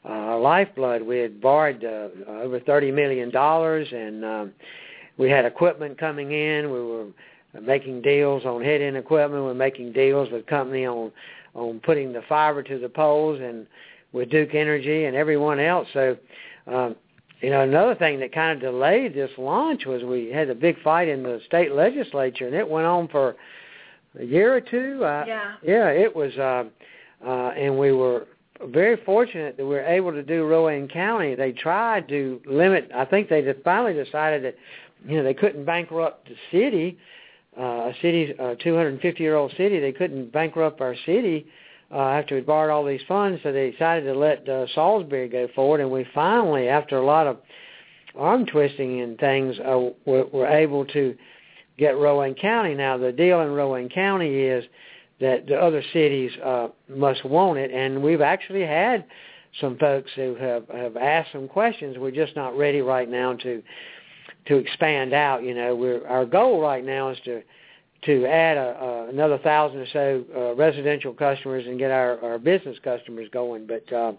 uh, 0.06 0.10
our 0.10 0.40
lifeblood. 0.40 1.02
We 1.02 1.20
had 1.20 1.42
borrowed 1.42 1.84
uh, 1.84 2.10
over 2.30 2.60
thirty 2.60 2.92
million 2.92 3.32
dollars, 3.32 3.88
and 3.92 4.26
um, 4.26 4.54
we 5.18 5.30
had 5.30 5.46
equipment 5.46 5.98
coming 5.98 6.32
in. 6.32 6.72
We 6.72 6.82
were 6.82 7.08
making 7.62 8.02
deals 8.02 8.46
on 8.46 8.62
head-end 8.64 8.98
equipment. 8.98 9.44
We're 9.44 9.54
making 9.54 9.94
deals 9.94 10.30
with 10.32 10.46
company 10.46 10.86
on 10.86 11.12
on 11.56 11.80
putting 11.80 12.14
the 12.14 12.22
fiber 12.30 12.62
to 12.64 12.78
the 12.78 12.90
poles, 12.90 13.40
and 13.42 13.66
with 14.12 14.30
Duke 14.30 14.54
Energy 14.54 15.06
and 15.06 15.16
everyone 15.16 15.60
else. 15.60 15.88
So. 15.94 16.18
Um, 16.68 16.96
you 17.42 17.50
know, 17.50 17.62
another 17.62 17.96
thing 17.96 18.20
that 18.20 18.34
kind 18.34 18.52
of 18.52 18.60
delayed 18.62 19.14
this 19.14 19.32
launch 19.38 19.86
was 19.86 20.04
we 20.04 20.30
had 20.30 20.50
a 20.50 20.56
big 20.56 20.82
fight 20.82 21.08
in 21.08 21.24
the 21.24 21.40
state 21.48 21.72
legislature, 21.72 22.46
and 22.46 22.54
it 22.54 22.68
went 22.68 22.86
on 22.86 23.08
for 23.08 23.38
a 24.18 24.24
year 24.24 24.56
or 24.56 24.62
two. 24.62 25.04
Uh, 25.04 25.26
Yeah. 25.28 25.56
Yeah, 25.62 25.90
it 25.90 26.16
was, 26.16 26.36
uh, 26.38 26.66
uh, 27.26 27.50
and 27.50 27.78
we 27.78 27.92
were 27.92 28.28
very 28.68 28.98
fortunate 29.06 29.58
that 29.58 29.64
we 29.64 29.76
were 29.76 29.86
able 29.86 30.12
to 30.12 30.24
do 30.24 30.46
Rowan 30.46 30.88
County. 30.88 31.36
They 31.36 31.52
tried 31.52 32.08
to 32.10 32.42
limit. 32.46 32.90
I 32.94 33.06
think 33.06 33.30
they 33.30 33.54
finally 33.64 33.94
decided 33.94 34.44
that, 34.44 34.56
you 35.08 35.18
know, 35.18 35.24
they 35.24 35.34
couldn't 35.34 35.66
bankrupt 35.66 36.28
the 36.28 36.36
city, 36.52 36.98
uh, 37.58 37.92
a 37.92 37.94
city, 38.02 38.32
a 38.38 38.56
250 38.56 39.24
year 39.24 39.36
old 39.36 39.52
city. 39.56 39.80
They 39.80 39.92
couldn't 39.92 40.32
bankrupt 40.32 40.82
our 40.82 40.96
city 41.06 41.46
uh, 41.92 41.98
after 41.98 42.36
we 42.36 42.42
borrowed 42.42 42.72
all 42.72 42.86
these 42.86 43.02
funds, 43.08 43.40
so 43.44 43.52
they 43.52 43.72
decided 43.72 44.06
to 44.06 44.14
let 44.14 44.48
uh, 44.48 44.68
Salisbury 44.76 45.28
go 45.28 45.48
forward, 45.56 45.80
and 45.82 45.90
we 45.90 46.06
finally, 46.14 46.68
after 46.68 46.98
a 46.98 47.06
lot 47.06 47.28
of 47.28 47.38
arm 48.16 48.46
twisting 48.46 49.02
and 49.02 49.18
things, 49.18 49.58
uh, 49.60 49.90
were, 50.06 50.26
were 50.32 50.48
able 50.48 50.86
to 50.86 51.16
get 51.80 51.98
Rowan 51.98 52.36
County. 52.36 52.76
Now, 52.76 52.98
the 52.98 53.12
deal 53.12 53.42
in 53.42 53.52
Rowan 53.52 53.90
County 53.90 54.44
is 54.44 54.64
that 55.20 55.48
the 55.48 55.56
other 55.56 55.84
cities 55.94 56.32
uh, 56.44 56.68
must 56.88 57.26
want 57.26 57.58
it, 57.58 57.72
and 57.72 58.02
we've 58.02 58.22
actually 58.22 58.62
had 58.62 59.06
some 59.60 59.78
folks 59.78 60.12
who 60.16 60.36
have 60.36 60.68
have 60.70 60.96
asked 60.98 61.32
some 61.32 61.48
questions. 61.48 61.98
We're 61.98 62.12
just 62.12 62.36
not 62.36 62.58
ready 62.58 62.82
right 62.82 63.10
now 63.10 63.34
to 63.34 63.64
to 64.48 64.56
expand 64.58 65.14
out. 65.14 65.44
You 65.44 65.56
know, 65.56 65.76
we're 65.76 66.08
our 66.08 66.26
goal 66.26 66.62
right 66.62 66.86
now 66.86 67.10
is 67.10 67.18
to 67.26 67.42
to 68.06 68.26
add 68.26 68.58
a, 68.58 68.82
a, 68.82 69.10
another 69.10 69.38
thousand 69.40 69.80
or 69.80 69.88
so 69.92 70.26
uh, 70.36 70.56
residential 70.56 71.14
customers 71.14 71.66
and 71.68 71.78
get 71.78 71.92
our, 71.92 72.24
our 72.24 72.40
business 72.40 72.78
customers 72.84 73.28
going. 73.34 73.68
But 73.68 73.92
uh, 73.92 74.14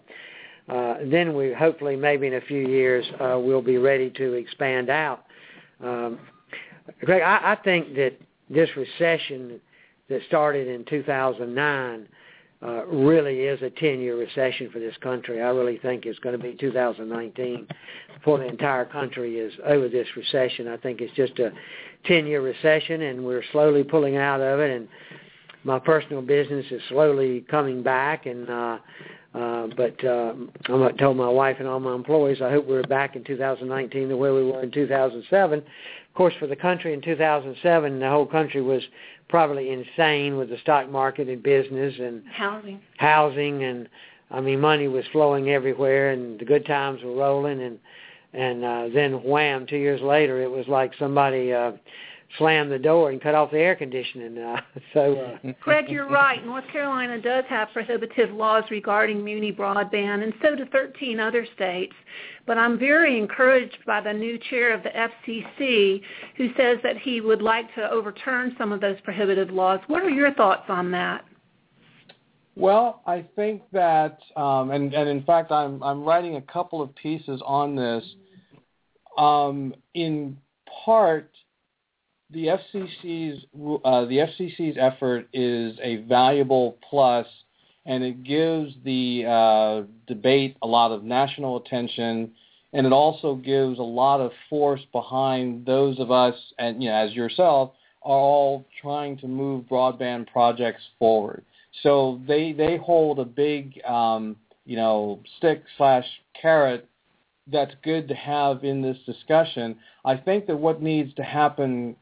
uh, 0.69 0.97
then 1.05 1.35
we 1.35 1.53
hopefully 1.53 1.95
maybe 1.95 2.27
in 2.27 2.35
a 2.35 2.41
few 2.41 2.67
years 2.67 3.05
uh, 3.19 3.39
we'll 3.39 3.63
be 3.63 3.77
ready 3.77 4.11
to 4.11 4.33
expand 4.33 4.89
out. 4.89 5.25
Um, 5.83 6.19
Greg, 7.03 7.21
I, 7.21 7.53
I 7.53 7.55
think 7.63 7.95
that 7.95 8.13
this 8.49 8.69
recession 8.75 9.59
that 10.09 10.21
started 10.27 10.67
in 10.67 10.85
2009 10.85 12.07
uh, 12.63 12.85
really 12.85 13.41
is 13.41 13.61
a 13.63 13.69
10-year 13.69 14.17
recession 14.17 14.69
for 14.71 14.79
this 14.79 14.95
country. 14.97 15.41
I 15.41 15.49
really 15.49 15.79
think 15.79 16.05
it's 16.05 16.19
going 16.19 16.37
to 16.37 16.43
be 16.43 16.53
2019 16.53 17.67
before 18.13 18.37
the 18.37 18.45
entire 18.45 18.85
country 18.85 19.39
is 19.39 19.51
over 19.65 19.89
this 19.89 20.07
recession. 20.15 20.67
I 20.67 20.77
think 20.77 21.01
it's 21.01 21.15
just 21.15 21.39
a 21.39 21.51
10-year 22.07 22.41
recession, 22.41 23.01
and 23.01 23.25
we're 23.25 23.43
slowly 23.51 23.83
pulling 23.83 24.17
out 24.17 24.41
of 24.41 24.59
it. 24.59 24.69
And 24.69 24.87
my 25.63 25.79
personal 25.79 26.21
business 26.21 26.65
is 26.69 26.81
slowly 26.89 27.45
coming 27.49 27.81
back. 27.81 28.27
And 28.27 28.47
uh, 28.47 28.77
uh, 29.33 29.67
but 29.77 30.03
uh, 30.03 30.33
I 30.67 30.91
told 30.99 31.15
my 31.15 31.29
wife 31.29 31.57
and 31.59 31.67
all 31.67 31.79
my 31.79 31.95
employees, 31.95 32.41
I 32.41 32.51
hope 32.51 32.67
we're 32.67 32.83
back 32.83 33.15
in 33.15 33.23
2019 33.23 34.09
the 34.09 34.17
way 34.17 34.29
we 34.29 34.43
were 34.43 34.61
in 34.61 34.71
2007. 34.71 35.63
Of 36.11 36.15
course, 36.15 36.33
for 36.39 36.47
the 36.47 36.57
country 36.57 36.93
in 36.93 37.01
2007, 37.01 37.99
the 37.99 38.09
whole 38.09 38.25
country 38.25 38.61
was 38.61 38.83
probably 39.29 39.69
insane 39.71 40.35
with 40.35 40.49
the 40.49 40.57
stock 40.57 40.89
market 40.89 41.29
and 41.29 41.41
business 41.41 41.95
and 41.99 42.21
Housing. 42.33 42.81
housing 42.97 43.63
and 43.63 43.87
I 44.29 44.41
mean 44.41 44.59
money 44.59 44.89
was 44.89 45.05
flowing 45.13 45.49
everywhere 45.51 46.11
and 46.11 46.37
the 46.37 46.43
good 46.43 46.65
times 46.65 47.01
were 47.01 47.15
rolling 47.15 47.61
and 47.61 47.79
and 48.33 48.65
uh 48.65 48.89
then 48.93 49.23
wham 49.23 49.65
2 49.67 49.77
years 49.77 50.01
later 50.01 50.41
it 50.41 50.51
was 50.51 50.67
like 50.67 50.91
somebody 50.99 51.53
uh 51.53 51.71
slammed 52.37 52.71
the 52.71 52.79
door 52.79 53.09
and 53.09 53.21
cut 53.21 53.35
off 53.35 53.51
the 53.51 53.57
air 53.59 53.75
conditioning 53.75 54.37
uh 54.37 54.59
so 54.93 55.37
uh 55.45 55.53
Greg, 55.61 55.87
you're 55.89 56.09
right. 56.09 56.45
North 56.45 56.67
Carolina 56.73 57.21
does 57.21 57.45
have 57.47 57.69
prohibitive 57.71 58.31
laws 58.31 58.63
regarding 58.69 59.23
muni 59.23 59.51
broadband, 59.53 60.23
and 60.23 60.33
so 60.41 60.55
do 60.55 60.65
13 60.65 61.21
other 61.21 61.45
states. 61.55 61.93
But 62.45 62.57
I'm 62.57 62.77
very 62.77 63.17
encouraged 63.17 63.77
by 63.85 64.01
the 64.01 64.13
new 64.13 64.37
chair 64.49 64.73
of 64.73 64.83
the 64.83 64.89
FCC 64.89 66.01
who 66.37 66.49
says 66.57 66.77
that 66.83 66.97
he 66.97 67.21
would 67.21 67.41
like 67.41 67.73
to 67.75 67.89
overturn 67.89 68.55
some 68.57 68.71
of 68.71 68.81
those 68.81 68.99
prohibitive 69.01 69.51
laws. 69.51 69.79
What 69.87 70.03
are 70.03 70.09
your 70.09 70.33
thoughts 70.33 70.65
on 70.67 70.91
that? 70.91 71.23
Well, 72.55 73.01
I 73.05 73.25
think 73.35 73.61
that, 73.71 74.19
um, 74.35 74.71
and, 74.71 74.93
and 74.93 75.07
in 75.07 75.23
fact, 75.23 75.51
I'm 75.51 75.81
I'm 75.81 76.03
writing 76.03 76.35
a 76.35 76.41
couple 76.41 76.81
of 76.81 76.93
pieces 76.95 77.41
on 77.45 77.75
this. 77.75 78.03
Um, 79.17 79.73
in 79.93 80.37
part, 80.83 81.31
the 82.31 82.47
FCC's 82.47 83.45
uh, 83.85 84.05
the 84.05 84.17
FCC's 84.17 84.77
effort 84.79 85.27
is 85.33 85.77
a 85.81 85.97
valuable 86.07 86.77
plus, 86.89 87.25
and 87.85 88.03
it 88.03 88.23
gives 88.23 88.73
the 88.83 89.25
uh, 89.27 89.81
debate 90.07 90.57
a 90.61 90.67
lot 90.67 90.91
of 90.91 91.03
national 91.03 91.57
attention, 91.57 92.31
and 92.73 92.85
it 92.85 92.93
also 92.93 93.35
gives 93.35 93.79
a 93.79 93.83
lot 93.83 94.21
of 94.21 94.31
force 94.49 94.81
behind 94.91 95.65
those 95.65 95.99
of 95.99 96.11
us, 96.11 96.35
and 96.59 96.81
you 96.81 96.89
know, 96.89 96.95
as 96.95 97.13
yourself, 97.13 97.71
are 98.03 98.17
all 98.17 98.65
trying 98.81 99.17
to 99.17 99.27
move 99.27 99.65
broadband 99.65 100.31
projects 100.31 100.81
forward. 100.99 101.43
So 101.83 102.21
they 102.27 102.51
they 102.51 102.77
hold 102.77 103.19
a 103.19 103.25
big 103.25 103.81
um, 103.85 104.35
you 104.65 104.75
know 104.75 105.19
stick 105.37 105.63
slash 105.77 106.05
carrot 106.39 106.87
that's 107.47 107.73
good 107.83 108.07
to 108.07 108.15
have 108.15 108.63
in 108.63 108.81
this 108.81 108.97
discussion. 109.05 109.75
I 110.05 110.17
think 110.17 110.47
that 110.47 110.57
what 110.57 110.81
needs 110.81 111.13
to 111.15 111.23
happen 111.23 111.95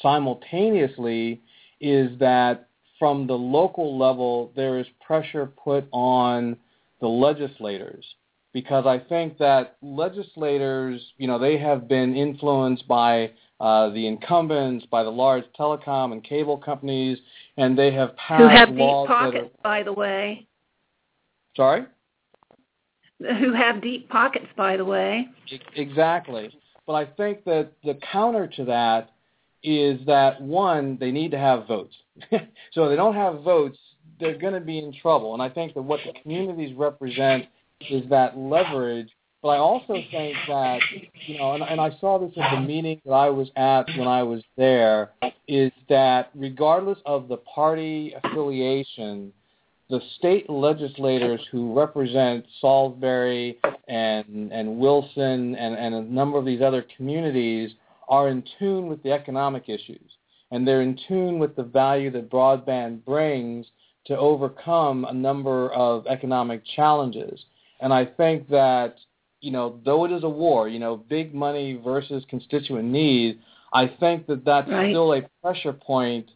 simultaneously 0.00 1.40
is 1.80 2.18
that 2.18 2.65
from 2.98 3.26
the 3.26 3.34
local 3.34 3.98
level 3.98 4.52
there 4.56 4.78
is 4.78 4.86
pressure 5.04 5.46
put 5.46 5.86
on 5.92 6.56
the 7.00 7.06
legislators 7.06 8.04
because 8.56 8.86
I 8.86 8.98
think 8.98 9.36
that 9.36 9.76
legislators, 9.82 11.12
you 11.18 11.26
know, 11.26 11.38
they 11.38 11.58
have 11.58 11.88
been 11.88 12.16
influenced 12.16 12.88
by 12.88 13.32
uh, 13.60 13.90
the 13.90 14.06
incumbents, 14.06 14.86
by 14.86 15.02
the 15.02 15.10
large 15.10 15.44
telecom 15.60 16.12
and 16.12 16.24
cable 16.24 16.56
companies, 16.56 17.18
and 17.58 17.78
they 17.78 17.92
have 17.92 18.16
passed 18.16 18.42
Who 18.42 18.48
have 18.48 18.70
deep 18.70 18.78
laws 18.78 19.08
that 19.08 19.14
pockets, 19.14 19.50
are. 19.58 19.62
by 19.62 19.82
the 19.82 19.92
way. 19.92 20.46
Sorry. 21.54 21.84
Who 23.18 23.52
have 23.52 23.82
deep 23.82 24.08
pockets, 24.08 24.46
by 24.56 24.78
the 24.78 24.84
way. 24.86 25.28
Exactly. 25.74 26.50
But 26.86 26.94
I 26.94 27.04
think 27.04 27.44
that 27.44 27.72
the 27.84 27.98
counter 28.10 28.46
to 28.46 28.64
that 28.64 29.10
is 29.66 29.98
that 30.06 30.40
one, 30.40 30.96
they 31.00 31.10
need 31.10 31.32
to 31.32 31.38
have 31.38 31.66
votes. 31.66 31.94
so 32.30 32.84
if 32.84 32.90
they 32.90 32.96
don't 32.96 33.16
have 33.16 33.42
votes, 33.42 33.76
they're 34.20 34.38
going 34.38 34.54
to 34.54 34.60
be 34.60 34.78
in 34.78 34.94
trouble. 35.02 35.34
And 35.34 35.42
I 35.42 35.48
think 35.48 35.74
that 35.74 35.82
what 35.82 36.00
the 36.06 36.18
communities 36.22 36.74
represent 36.76 37.46
is 37.90 38.08
that 38.08 38.38
leverage. 38.38 39.10
But 39.42 39.48
I 39.48 39.58
also 39.58 39.94
think 40.10 40.36
that, 40.48 40.80
you 41.26 41.38
know, 41.38 41.54
and, 41.54 41.64
and 41.64 41.80
I 41.80 41.90
saw 42.00 42.18
this 42.18 42.32
at 42.40 42.54
the 42.54 42.60
meeting 42.60 43.00
that 43.04 43.12
I 43.12 43.28
was 43.28 43.48
at 43.56 43.86
when 43.98 44.08
I 44.08 44.22
was 44.22 44.42
there, 44.56 45.10
is 45.48 45.72
that 45.88 46.30
regardless 46.34 46.98
of 47.04 47.28
the 47.28 47.36
party 47.38 48.14
affiliation, 48.22 49.32
the 49.90 50.00
state 50.18 50.48
legislators 50.48 51.40
who 51.50 51.76
represent 51.78 52.44
Salisbury 52.60 53.58
and 53.88 54.52
and 54.52 54.78
Wilson 54.78 55.54
and, 55.54 55.76
and 55.76 55.94
a 55.94 56.02
number 56.02 56.38
of 56.38 56.44
these 56.44 56.60
other 56.60 56.84
communities 56.96 57.70
are 58.08 58.28
in 58.28 58.42
tune 58.58 58.88
with 58.88 59.02
the 59.02 59.12
economic 59.12 59.68
issues 59.68 60.16
and 60.50 60.66
they're 60.66 60.82
in 60.82 60.98
tune 61.08 61.38
with 61.38 61.56
the 61.56 61.62
value 61.62 62.10
that 62.10 62.30
broadband 62.30 63.04
brings 63.04 63.66
to 64.06 64.16
overcome 64.16 65.04
a 65.04 65.12
number 65.12 65.72
of 65.72 66.06
economic 66.06 66.62
challenges. 66.76 67.44
And 67.80 67.92
I 67.92 68.04
think 68.04 68.48
that, 68.50 68.96
you 69.40 69.50
know, 69.50 69.80
though 69.84 70.04
it 70.04 70.12
is 70.12 70.22
a 70.22 70.28
war, 70.28 70.68
you 70.68 70.78
know, 70.78 70.96
big 70.96 71.34
money 71.34 71.80
versus 71.84 72.24
constituent 72.28 72.88
need, 72.88 73.40
I 73.72 73.88
think 73.88 74.26
that 74.28 74.44
that's 74.44 74.70
right. 74.70 74.92
still 74.92 75.12
a 75.12 75.22
pressure 75.42 75.72
point 75.72 76.30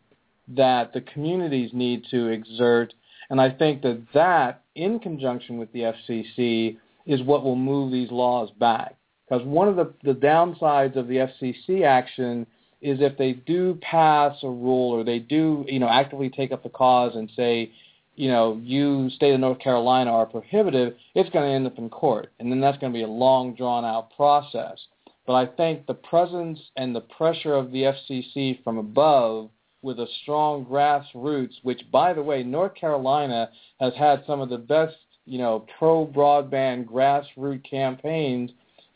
that 0.49 0.93
the 0.93 1.01
communities 1.01 1.71
need 1.73 2.05
to 2.11 2.27
exert. 2.27 2.93
And 3.31 3.41
I 3.41 3.51
think 3.51 3.83
that 3.83 4.05
that, 4.12 4.64
in 4.75 4.99
conjunction 4.99 5.59
with 5.59 5.73
the 5.73 5.93
FCC, 6.09 6.77
is 7.07 7.23
what 7.23 7.45
will 7.45 7.57
move 7.57 7.93
these 7.93 8.11
laws 8.11 8.51
back. 8.59 8.97
Because 9.31 9.47
one 9.47 9.68
of 9.68 9.76
the, 9.76 9.93
the 10.03 10.14
downsides 10.14 10.97
of 10.97 11.07
the 11.07 11.28
FCC 11.28 11.85
action 11.85 12.47
is 12.83 12.99
if 13.01 13.16
they 13.16 13.33
do 13.33 13.78
pass 13.81 14.37
a 14.43 14.49
rule 14.49 14.91
or 14.91 15.05
they 15.05 15.20
do, 15.20 15.64
you 15.68 15.78
know, 15.78 15.89
actively 15.89 16.28
take 16.28 16.51
up 16.51 16.64
the 16.64 16.68
cause 16.68 17.14
and 17.14 17.31
say, 17.37 17.70
you 18.16 18.28
know, 18.28 18.61
you, 18.62 19.09
state 19.11 19.33
of 19.33 19.41
North 19.41 19.61
Carolina, 19.61 20.11
are 20.11 20.26
prohibitive, 20.26 20.95
it's 21.14 21.31
going 21.31 21.49
to 21.49 21.55
end 21.55 21.66
up 21.66 21.78
in 21.78 21.89
court. 21.89 22.33
And 22.41 22.51
then 22.51 22.61
that's 22.61 22.78
going 22.78 22.93
to 22.93 22.99
be 22.99 23.05
a 23.05 23.09
long, 23.09 23.55
drawn-out 23.55 24.16
process. 24.16 24.78
But 25.26 25.35
I 25.35 25.47
think 25.47 25.87
the 25.87 25.95
presence 25.95 26.59
and 26.76 26.95
the 26.95 27.03
pressure 27.03 27.55
of 27.55 27.70
the 27.70 27.95
FCC 28.11 28.64
from 28.64 28.78
above 28.78 29.51
with 29.83 30.01
a 30.01 30.09
strong 30.22 30.66
grassroots, 30.66 31.55
which, 31.62 31.83
by 31.93 32.12
the 32.14 32.22
way, 32.22 32.43
North 32.43 32.74
Carolina 32.74 33.51
has 33.78 33.93
had 33.95 34.24
some 34.26 34.41
of 34.41 34.49
the 34.49 34.59
best, 34.59 34.97
you 35.24 35.39
know, 35.39 35.66
pro-broadband 35.78 36.87
grassroots 36.87 37.70
campaigns 37.70 38.51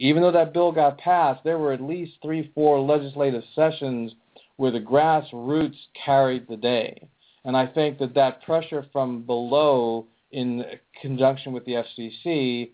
even 0.04 0.22
though 0.22 0.32
that 0.32 0.52
bill 0.52 0.70
got 0.70 0.98
passed, 0.98 1.42
there 1.44 1.56
were 1.56 1.72
at 1.72 1.80
least 1.80 2.12
three, 2.20 2.52
four 2.54 2.78
legislative 2.78 3.42
sessions 3.54 4.12
where 4.56 4.70
the 4.70 4.78
grassroots 4.78 5.78
carried 6.04 6.46
the 6.46 6.58
day. 6.58 7.08
And 7.46 7.56
I 7.56 7.66
think 7.66 7.98
that 8.00 8.14
that 8.14 8.42
pressure 8.42 8.84
from 8.92 9.22
below 9.22 10.06
in 10.30 10.62
conjunction 11.00 11.54
with 11.54 11.64
the 11.64 11.82
FCC 11.82 12.72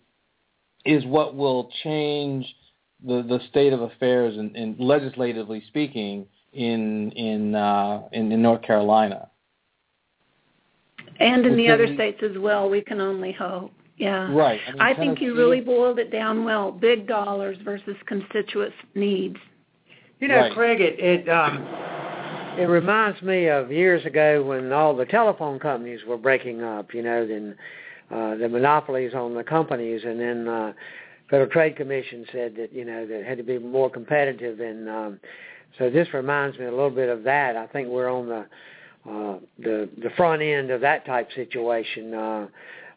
is 0.83 1.05
what 1.05 1.33
will 1.33 1.71
change 1.83 2.45
the, 3.01 3.21
the 3.23 3.39
state 3.49 3.71
of 3.71 3.81
affairs 3.81 4.37
in, 4.37 4.53
in 4.53 4.75
legislatively 4.77 5.63
speaking 5.67 6.25
in 6.51 7.11
in, 7.11 7.55
uh, 7.55 8.09
in 8.11 8.29
in 8.29 8.41
North 8.41 8.61
Carolina. 8.61 9.29
And 11.21 11.45
in 11.45 11.55
the 11.55 11.69
other 11.69 11.93
states 11.93 12.21
as 12.23 12.37
well, 12.37 12.69
we 12.69 12.81
can 12.81 12.99
only 12.99 13.31
hope. 13.31 13.71
Yeah. 14.01 14.33
Right. 14.33 14.59
I, 14.67 14.71
mean, 14.71 14.81
I 14.81 14.93
think 14.95 15.21
you 15.21 15.37
really 15.37 15.61
boiled 15.61 15.99
it 15.99 16.11
down 16.11 16.43
well. 16.43 16.71
Big 16.71 17.07
dollars 17.07 17.55
versus 17.63 17.95
constituents 18.07 18.75
needs. 18.95 19.37
You 20.19 20.27
know, 20.27 20.37
right. 20.37 20.53
Craig, 20.53 20.81
it 20.81 20.99
it 20.99 21.29
um 21.29 21.63
it 22.59 22.65
reminds 22.67 23.21
me 23.21 23.47
of 23.47 23.71
years 23.71 24.03
ago 24.03 24.41
when 24.43 24.71
all 24.73 24.95
the 24.95 25.05
telephone 25.05 25.59
companies 25.59 25.99
were 26.07 26.17
breaking 26.17 26.63
up, 26.63 26.95
you 26.95 27.03
know, 27.03 27.27
then 27.27 27.55
uh 28.09 28.35
the 28.37 28.49
monopolies 28.49 29.13
on 29.13 29.35
the 29.35 29.43
companies 29.43 30.01
and 30.03 30.19
then 30.19 30.47
uh 30.47 30.73
Federal 31.29 31.49
Trade 31.51 31.75
Commission 31.75 32.25
said 32.31 32.55
that, 32.55 32.73
you 32.73 32.83
know, 32.83 33.05
that 33.05 33.23
had 33.23 33.37
to 33.37 33.43
be 33.43 33.59
more 33.59 33.89
competitive 33.89 34.61
and 34.61 34.89
um 34.89 35.19
so 35.77 35.91
this 35.91 36.11
reminds 36.11 36.57
me 36.57 36.65
a 36.65 36.71
little 36.71 36.89
bit 36.89 37.07
of 37.07 37.21
that. 37.23 37.55
I 37.55 37.67
think 37.67 37.87
we're 37.87 38.09
on 38.09 38.27
the 38.27 38.45
uh 39.07 39.37
the 39.59 39.89
the 40.01 40.09
front 40.17 40.41
end 40.41 40.71
of 40.71 40.81
that 40.81 41.05
type 41.05 41.29
situation. 41.35 42.15
Uh 42.15 42.47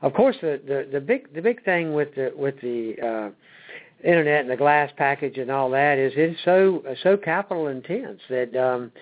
of 0.05 0.13
course, 0.13 0.37
the, 0.43 0.61
the 0.67 0.87
the 0.93 1.01
big 1.01 1.33
the 1.35 1.41
big 1.41 1.65
thing 1.65 1.95
with 1.95 2.15
the 2.15 2.31
with 2.37 2.61
the 2.61 2.95
uh, 3.03 4.07
internet 4.07 4.43
and 4.43 4.51
the 4.51 4.57
glass 4.57 4.91
package 4.99 5.39
and 5.39 5.51
all 5.51 5.71
that 5.71 5.99
is 5.99 6.13
it's 6.15 6.39
so 6.45 6.85
so 7.03 7.17
capital 7.17 7.69
intense 7.69 8.21
that 8.29 8.55
um, 8.55 8.93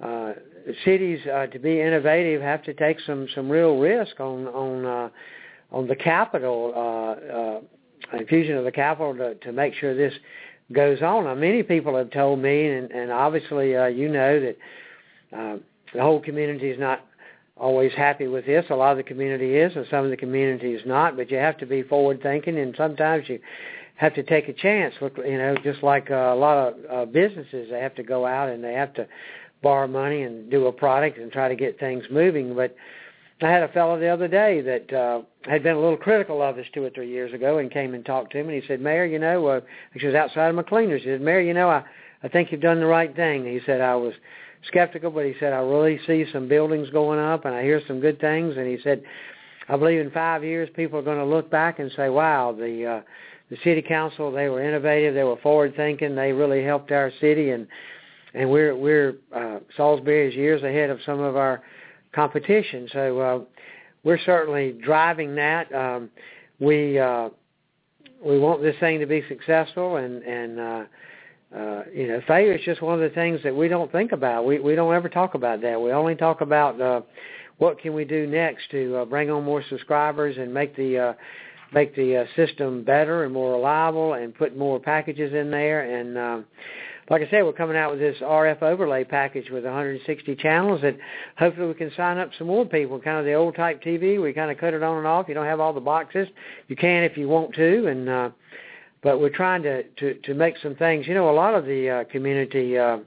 uh, 0.00 0.34
cities 0.84 1.18
uh, 1.26 1.46
to 1.48 1.58
be 1.58 1.80
innovative 1.80 2.40
have 2.40 2.62
to 2.62 2.72
take 2.74 2.98
some 3.00 3.26
some 3.34 3.50
real 3.50 3.78
risk 3.78 4.20
on 4.20 4.46
on 4.46 4.84
uh, 4.86 5.08
on 5.72 5.88
the 5.88 5.96
capital 5.96 6.72
uh, 6.76 8.14
uh, 8.14 8.18
infusion 8.18 8.56
of 8.56 8.64
the 8.64 8.70
capital 8.70 9.16
to, 9.16 9.34
to 9.34 9.50
make 9.50 9.74
sure 9.74 9.96
this 9.96 10.14
goes 10.72 11.02
on. 11.02 11.24
Now, 11.24 11.34
many 11.34 11.64
people 11.64 11.96
have 11.96 12.10
told 12.12 12.38
me, 12.38 12.68
and, 12.68 12.90
and 12.92 13.10
obviously 13.10 13.76
uh, 13.76 13.86
you 13.86 14.08
know 14.08 14.40
that 14.40 14.56
uh, 15.36 15.56
the 15.92 16.02
whole 16.02 16.20
community 16.20 16.70
is 16.70 16.78
not 16.78 17.04
always 17.56 17.92
happy 17.92 18.26
with 18.26 18.46
this. 18.46 18.64
A 18.70 18.74
lot 18.74 18.92
of 18.92 18.96
the 18.98 19.02
community 19.02 19.56
is, 19.56 19.74
and 19.76 19.86
some 19.90 20.04
of 20.04 20.10
the 20.10 20.16
community 20.16 20.74
is 20.74 20.82
not. 20.86 21.16
But 21.16 21.30
you 21.30 21.38
have 21.38 21.58
to 21.58 21.66
be 21.66 21.82
forward 21.82 22.22
thinking, 22.22 22.58
and 22.58 22.74
sometimes 22.76 23.28
you 23.28 23.40
have 23.96 24.14
to 24.14 24.22
take 24.22 24.48
a 24.48 24.52
chance. 24.52 24.94
Look, 25.00 25.16
you 25.18 25.38
know, 25.38 25.56
just 25.62 25.82
like 25.82 26.10
uh, 26.10 26.14
a 26.14 26.36
lot 26.36 26.56
of 26.56 26.74
uh, 26.90 27.04
businesses, 27.06 27.68
they 27.70 27.80
have 27.80 27.94
to 27.94 28.02
go 28.02 28.26
out 28.26 28.48
and 28.48 28.62
they 28.62 28.74
have 28.74 28.92
to 28.94 29.06
borrow 29.62 29.86
money 29.86 30.22
and 30.22 30.50
do 30.50 30.66
a 30.66 30.72
product 30.72 31.18
and 31.18 31.32
try 31.32 31.48
to 31.48 31.56
get 31.56 31.80
things 31.80 32.04
moving. 32.10 32.54
But 32.54 32.76
I 33.42 33.50
had 33.50 33.62
a 33.62 33.68
fellow 33.68 33.98
the 33.98 34.08
other 34.08 34.28
day 34.28 34.60
that 34.62 34.92
uh, 34.92 35.22
had 35.44 35.62
been 35.62 35.76
a 35.76 35.80
little 35.80 35.96
critical 35.96 36.42
of 36.42 36.58
us 36.58 36.66
two 36.72 36.84
or 36.84 36.90
three 36.90 37.10
years 37.10 37.32
ago, 37.34 37.58
and 37.58 37.70
came 37.70 37.94
and 37.94 38.04
talked 38.04 38.32
to 38.32 38.38
him, 38.38 38.48
and 38.48 38.60
he 38.60 38.66
said, 38.66 38.80
"Mayor, 38.80 39.04
you 39.04 39.18
know," 39.18 39.46
uh, 39.46 39.60
she 39.98 40.06
was 40.06 40.14
outside 40.14 40.48
of 40.48 40.56
McLeaners. 40.56 41.00
He 41.00 41.06
said, 41.06 41.20
"Mayor, 41.20 41.40
you 41.40 41.54
know, 41.54 41.68
I 41.68 41.84
I 42.22 42.28
think 42.28 42.50
you've 42.50 42.60
done 42.62 42.80
the 42.80 42.86
right 42.86 43.14
thing." 43.14 43.44
He 43.44 43.60
said, 43.66 43.80
"I 43.80 43.94
was." 43.94 44.14
Skeptical, 44.66 45.10
but 45.10 45.24
he 45.24 45.34
said, 45.40 45.52
I 45.52 45.58
really 45.58 45.98
see 46.06 46.24
some 46.32 46.48
buildings 46.48 46.88
going 46.90 47.18
up 47.18 47.44
and 47.44 47.54
I 47.54 47.62
hear 47.62 47.80
some 47.86 48.00
good 48.00 48.20
things. 48.20 48.56
And 48.56 48.66
he 48.66 48.78
said, 48.82 49.02
I 49.68 49.76
believe 49.76 50.00
in 50.00 50.10
five 50.10 50.44
years 50.44 50.68
people 50.74 50.98
are 50.98 51.02
going 51.02 51.18
to 51.18 51.24
look 51.24 51.50
back 51.50 51.78
and 51.78 51.90
say, 51.96 52.08
wow, 52.08 52.52
the 52.52 52.86
uh, 52.86 53.00
the 53.50 53.56
city 53.62 53.80
council 53.82 54.32
they 54.32 54.48
were 54.48 54.62
innovative, 54.62 55.14
they 55.14 55.22
were 55.22 55.36
forward 55.36 55.74
thinking, 55.76 56.14
they 56.14 56.32
really 56.32 56.64
helped 56.64 56.90
our 56.90 57.12
city, 57.20 57.50
and 57.50 57.66
and 58.34 58.50
we're 58.50 58.76
we're 58.76 59.16
uh, 59.34 59.58
Salisbury 59.76 60.28
is 60.28 60.34
years 60.34 60.62
ahead 60.62 60.90
of 60.90 60.98
some 61.06 61.20
of 61.20 61.36
our 61.36 61.62
competition. 62.12 62.88
So 62.92 63.20
uh, 63.20 63.40
we're 64.04 64.20
certainly 64.24 64.72
driving 64.72 65.34
that. 65.36 65.72
Um, 65.74 66.10
we 66.60 66.98
uh, 66.98 67.30
we 68.24 68.38
want 68.38 68.62
this 68.62 68.76
thing 68.80 68.98
to 69.00 69.06
be 69.06 69.22
successful, 69.28 69.96
and 69.96 70.22
and 70.22 70.60
uh, 70.60 70.84
uh, 71.56 71.84
you 71.92 72.06
know, 72.06 72.20
failure 72.26 72.52
is 72.52 72.64
just 72.64 72.82
one 72.82 72.94
of 72.94 73.00
the 73.00 73.14
things 73.14 73.40
that 73.42 73.54
we 73.54 73.68
don't 73.68 73.90
think 73.90 74.12
about. 74.12 74.44
We 74.44 74.58
we 74.58 74.74
don't 74.74 74.94
ever 74.94 75.08
talk 75.08 75.34
about 75.34 75.62
that. 75.62 75.80
We 75.80 75.92
only 75.92 76.14
talk 76.14 76.40
about 76.42 76.80
uh, 76.80 77.00
what 77.58 77.78
can 77.78 77.94
we 77.94 78.04
do 78.04 78.26
next 78.26 78.70
to 78.72 78.96
uh, 78.96 79.04
bring 79.06 79.30
on 79.30 79.44
more 79.44 79.62
subscribers 79.70 80.36
and 80.36 80.52
make 80.52 80.76
the 80.76 80.98
uh, 80.98 81.12
make 81.72 81.94
the 81.96 82.18
uh, 82.18 82.24
system 82.36 82.84
better 82.84 83.24
and 83.24 83.32
more 83.32 83.52
reliable 83.52 84.14
and 84.14 84.34
put 84.34 84.56
more 84.56 84.78
packages 84.78 85.32
in 85.32 85.50
there. 85.50 85.98
And 85.98 86.18
uh, 86.18 86.40
like 87.08 87.22
I 87.22 87.30
said, 87.30 87.44
we're 87.44 87.52
coming 87.52 87.76
out 87.76 87.90
with 87.90 88.00
this 88.00 88.16
RF 88.20 88.62
overlay 88.62 89.04
package 89.04 89.48
with 89.50 89.64
160 89.64 90.36
channels 90.36 90.82
that 90.82 90.96
hopefully 91.38 91.68
we 91.68 91.74
can 91.74 91.92
sign 91.96 92.18
up 92.18 92.30
some 92.36 92.48
more 92.48 92.66
people. 92.66 93.00
Kind 93.00 93.18
of 93.18 93.24
the 93.24 93.34
old 93.34 93.54
type 93.54 93.82
TV, 93.82 94.20
we 94.20 94.32
kind 94.32 94.50
of 94.50 94.58
cut 94.58 94.74
it 94.74 94.82
on 94.82 94.98
and 94.98 95.06
off. 95.06 95.26
You 95.28 95.34
don't 95.34 95.46
have 95.46 95.60
all 95.60 95.72
the 95.72 95.80
boxes. 95.80 96.28
You 96.68 96.76
can 96.76 97.04
if 97.04 97.16
you 97.16 97.28
want 97.28 97.54
to, 97.54 97.86
and 97.86 98.08
uh, 98.08 98.30
but 99.02 99.20
we're 99.20 99.28
trying 99.28 99.62
to 99.62 99.82
to 99.82 100.14
to 100.14 100.34
make 100.34 100.56
some 100.62 100.74
things. 100.74 101.06
You 101.06 101.14
know, 101.14 101.30
a 101.30 101.32
lot 101.32 101.54
of 101.54 101.64
the 101.64 101.90
uh, 101.90 102.04
community, 102.04 102.78
uh, 102.78 102.98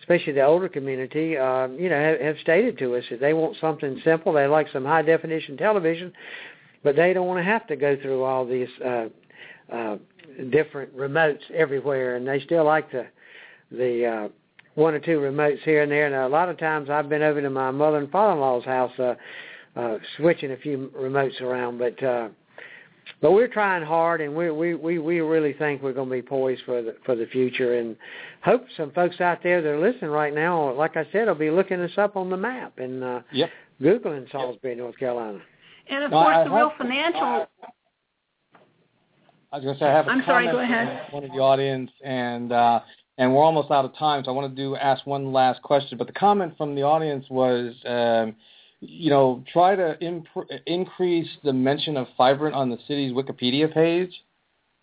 especially 0.00 0.32
the 0.32 0.44
older 0.44 0.68
community, 0.68 1.36
uh, 1.36 1.68
you 1.68 1.88
know, 1.88 2.00
have, 2.00 2.20
have 2.20 2.36
stated 2.40 2.78
to 2.78 2.96
us 2.96 3.04
that 3.10 3.20
they 3.20 3.32
want 3.32 3.56
something 3.60 4.00
simple. 4.04 4.32
They 4.32 4.46
like 4.46 4.68
some 4.72 4.84
high 4.84 5.02
definition 5.02 5.56
television, 5.56 6.12
but 6.82 6.96
they 6.96 7.12
don't 7.12 7.26
want 7.26 7.38
to 7.38 7.44
have 7.44 7.66
to 7.68 7.76
go 7.76 7.96
through 8.00 8.22
all 8.24 8.46
these 8.46 8.68
uh, 8.84 9.06
uh, 9.72 9.96
different 10.50 10.96
remotes 10.96 11.48
everywhere, 11.54 12.16
and 12.16 12.26
they 12.26 12.40
still 12.40 12.64
like 12.64 12.90
the 12.90 13.06
the 13.70 14.06
uh, 14.06 14.28
one 14.74 14.94
or 14.94 15.00
two 15.00 15.18
remotes 15.18 15.60
here 15.62 15.82
and 15.82 15.92
there. 15.92 16.06
And 16.06 16.14
a 16.14 16.28
lot 16.28 16.48
of 16.48 16.58
times 16.58 16.88
I've 16.88 17.08
been 17.08 17.22
over 17.22 17.42
to 17.42 17.50
my 17.50 17.70
mother 17.70 17.98
and 17.98 18.10
father-in-law's 18.10 18.64
house, 18.64 18.98
uh, 18.98 19.14
uh, 19.76 19.98
switching 20.16 20.52
a 20.52 20.56
few 20.56 20.90
remotes 20.96 21.40
around, 21.40 21.78
but. 21.78 22.02
uh 22.02 22.28
but 23.20 23.32
we're 23.32 23.48
trying 23.48 23.84
hard, 23.84 24.20
and 24.20 24.34
we 24.34 24.50
we 24.50 24.74
we 24.74 24.98
we 24.98 25.20
really 25.20 25.52
think 25.52 25.82
we're 25.82 25.92
going 25.92 26.08
to 26.08 26.14
be 26.14 26.22
poised 26.22 26.62
for 26.64 26.82
the 26.82 26.96
for 27.04 27.14
the 27.14 27.26
future, 27.26 27.78
and 27.78 27.96
hope 28.42 28.64
some 28.76 28.90
folks 28.92 29.20
out 29.20 29.42
there 29.42 29.60
that 29.60 29.68
are 29.68 29.78
listening 29.78 30.10
right 30.10 30.34
now, 30.34 30.72
like 30.72 30.96
I 30.96 31.06
said, 31.12 31.26
will 31.26 31.34
be 31.34 31.50
looking 31.50 31.80
us 31.80 31.90
up 31.98 32.16
on 32.16 32.30
the 32.30 32.36
map 32.36 32.78
and 32.78 33.04
uh, 33.04 33.20
yep. 33.32 33.50
googling 33.80 34.30
Salisbury, 34.30 34.72
yep. 34.72 34.78
North 34.78 34.98
Carolina. 34.98 35.38
And 35.88 36.04
of 36.04 36.10
course, 36.10 36.38
the 36.44 36.50
real 36.50 36.72
financial. 36.78 37.46
I 39.52 39.56
was 39.56 39.64
going 39.64 39.74
to 39.74 39.80
say 39.80 39.86
I 39.86 39.92
have 39.92 40.06
a 40.06 40.10
I'm 40.10 40.22
comment 40.22 40.26
sorry, 40.26 40.46
go 40.46 40.60
ahead. 40.60 41.06
from 41.06 41.14
one 41.14 41.24
of 41.24 41.30
the 41.30 41.42
audience, 41.42 41.90
and 42.04 42.52
uh, 42.52 42.80
and 43.18 43.34
we're 43.34 43.42
almost 43.42 43.70
out 43.70 43.84
of 43.84 43.94
time, 43.96 44.22
so 44.24 44.30
I 44.30 44.34
want 44.34 44.54
to 44.54 44.62
do 44.62 44.76
ask 44.76 45.04
one 45.06 45.32
last 45.32 45.60
question. 45.62 45.98
But 45.98 46.06
the 46.06 46.12
comment 46.14 46.54
from 46.56 46.74
the 46.74 46.82
audience 46.82 47.26
was. 47.28 47.74
Um, 47.84 48.36
you 48.80 49.10
know, 49.10 49.44
try 49.52 49.76
to 49.76 49.98
imp- 50.00 50.26
increase 50.66 51.28
the 51.44 51.52
mention 51.52 51.96
of 51.96 52.06
Fibrant 52.18 52.54
on 52.54 52.70
the 52.70 52.78
city's 52.88 53.12
Wikipedia 53.12 53.72
page 53.72 54.10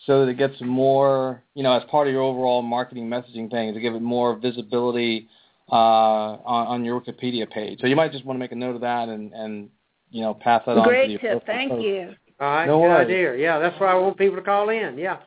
so 0.05 0.23
that 0.23 0.31
it 0.31 0.37
gets 0.37 0.53
more, 0.61 1.41
you 1.55 1.63
know, 1.63 1.73
as 1.73 1.83
part 1.89 2.07
of 2.07 2.13
your 2.13 2.21
overall 2.21 2.61
marketing 2.61 3.07
messaging 3.09 3.49
thing 3.49 3.73
to 3.73 3.79
give 3.79 3.95
it 3.95 4.01
more 4.01 4.35
visibility 4.35 5.27
uh, 5.71 5.75
on, 5.75 6.67
on 6.67 6.85
your 6.85 7.01
Wikipedia 7.01 7.49
page. 7.49 7.79
So 7.81 7.87
you 7.87 7.95
might 7.95 8.11
just 8.11 8.23
want 8.23 8.37
to 8.37 8.39
make 8.39 8.51
a 8.51 8.55
note 8.55 8.75
of 8.75 8.81
that 8.81 9.09
and, 9.09 9.33
and 9.33 9.69
you 10.11 10.21
know, 10.21 10.33
pass 10.35 10.61
that 10.67 10.75
Great 10.83 11.03
on 11.03 11.07
to 11.09 11.13
the 11.13 11.19
Great 11.19 11.33
tip. 11.33 11.45
Thank 11.45 11.71
post. 11.71 11.83
you. 11.83 12.15
All 12.39 12.47
right, 12.47 12.65
No 12.67 12.77
good 12.77 12.83
worries. 12.83 13.05
idea. 13.07 13.35
Yeah, 13.35 13.57
that's 13.59 13.79
why 13.81 13.87
I 13.87 13.95
want 13.95 14.17
people 14.17 14.35
to 14.37 14.43
call 14.43 14.69
in. 14.69 14.97
Yeah. 14.97 15.17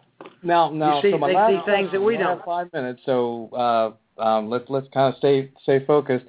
Now, 0.42 0.70
now, 0.70 0.96
You 0.96 1.02
see- 1.02 1.10
so 1.10 1.18
my 1.18 1.28
they 1.28 1.34
last 1.34 1.66
see 1.66 1.70
things 1.72 1.92
that 1.92 2.00
we 2.00 2.16
don't. 2.16 2.42
Five 2.44 2.72
minutes, 2.72 3.00
so 3.04 3.50
uh, 4.18 4.22
um, 4.22 4.48
let's 4.48 4.64
let's 4.68 4.86
kind 4.94 5.12
of 5.12 5.18
stay 5.18 5.50
stay 5.62 5.84
focused. 5.84 6.26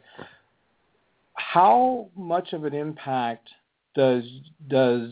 How 1.50 2.10
much 2.16 2.54
of 2.54 2.64
an 2.64 2.74
impact 2.74 3.50
does 3.96 4.24
does 4.70 5.10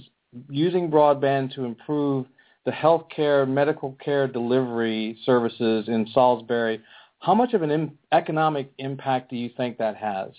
using 0.49 0.89
broadband 0.89 1.53
to 1.55 1.65
improve 1.65 2.27
the 2.65 2.71
healthcare 2.71 3.47
medical 3.47 3.97
care 4.03 4.27
delivery 4.27 5.17
services 5.25 5.88
in 5.88 6.07
Salisbury? 6.13 6.82
How 7.19 7.34
much 7.34 7.53
of 7.53 7.61
an 7.61 7.71
Im- 7.71 7.97
economic 8.11 8.71
impact 8.77 9.30
do 9.30 9.36
you 9.36 9.49
think 9.57 9.77
that 9.80 9.97
has? 9.97 10.30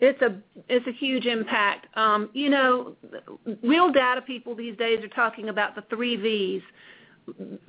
It's 0.00 0.20
a 0.22 0.36
it's 0.68 0.86
a 0.86 0.92
huge 0.92 1.26
impact. 1.26 1.86
Um, 1.96 2.30
you 2.32 2.50
know, 2.50 2.96
real 3.62 3.92
data 3.92 4.22
people 4.22 4.54
these 4.54 4.76
days 4.76 5.04
are 5.04 5.08
talking 5.08 5.48
about 5.48 5.74
the 5.74 5.82
three 5.90 6.16
V's: 6.16 6.62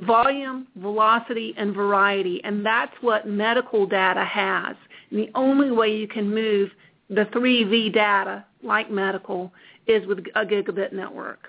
volume, 0.01 0.67
velocity, 0.77 1.53
and 1.57 1.73
variety, 1.73 2.41
and 2.43 2.65
that's 2.65 2.93
what 3.01 3.27
medical 3.27 3.85
data 3.85 4.23
has. 4.23 4.75
And 5.09 5.19
the 5.19 5.29
only 5.35 5.71
way 5.71 5.95
you 5.95 6.07
can 6.07 6.33
move 6.33 6.69
the 7.09 7.27
three 7.31 7.63
V 7.63 7.89
data, 7.89 8.45
like 8.63 8.91
medical, 8.91 9.51
is 9.87 10.05
with 10.07 10.19
a 10.35 10.45
gigabit 10.45 10.91
network. 10.91 11.47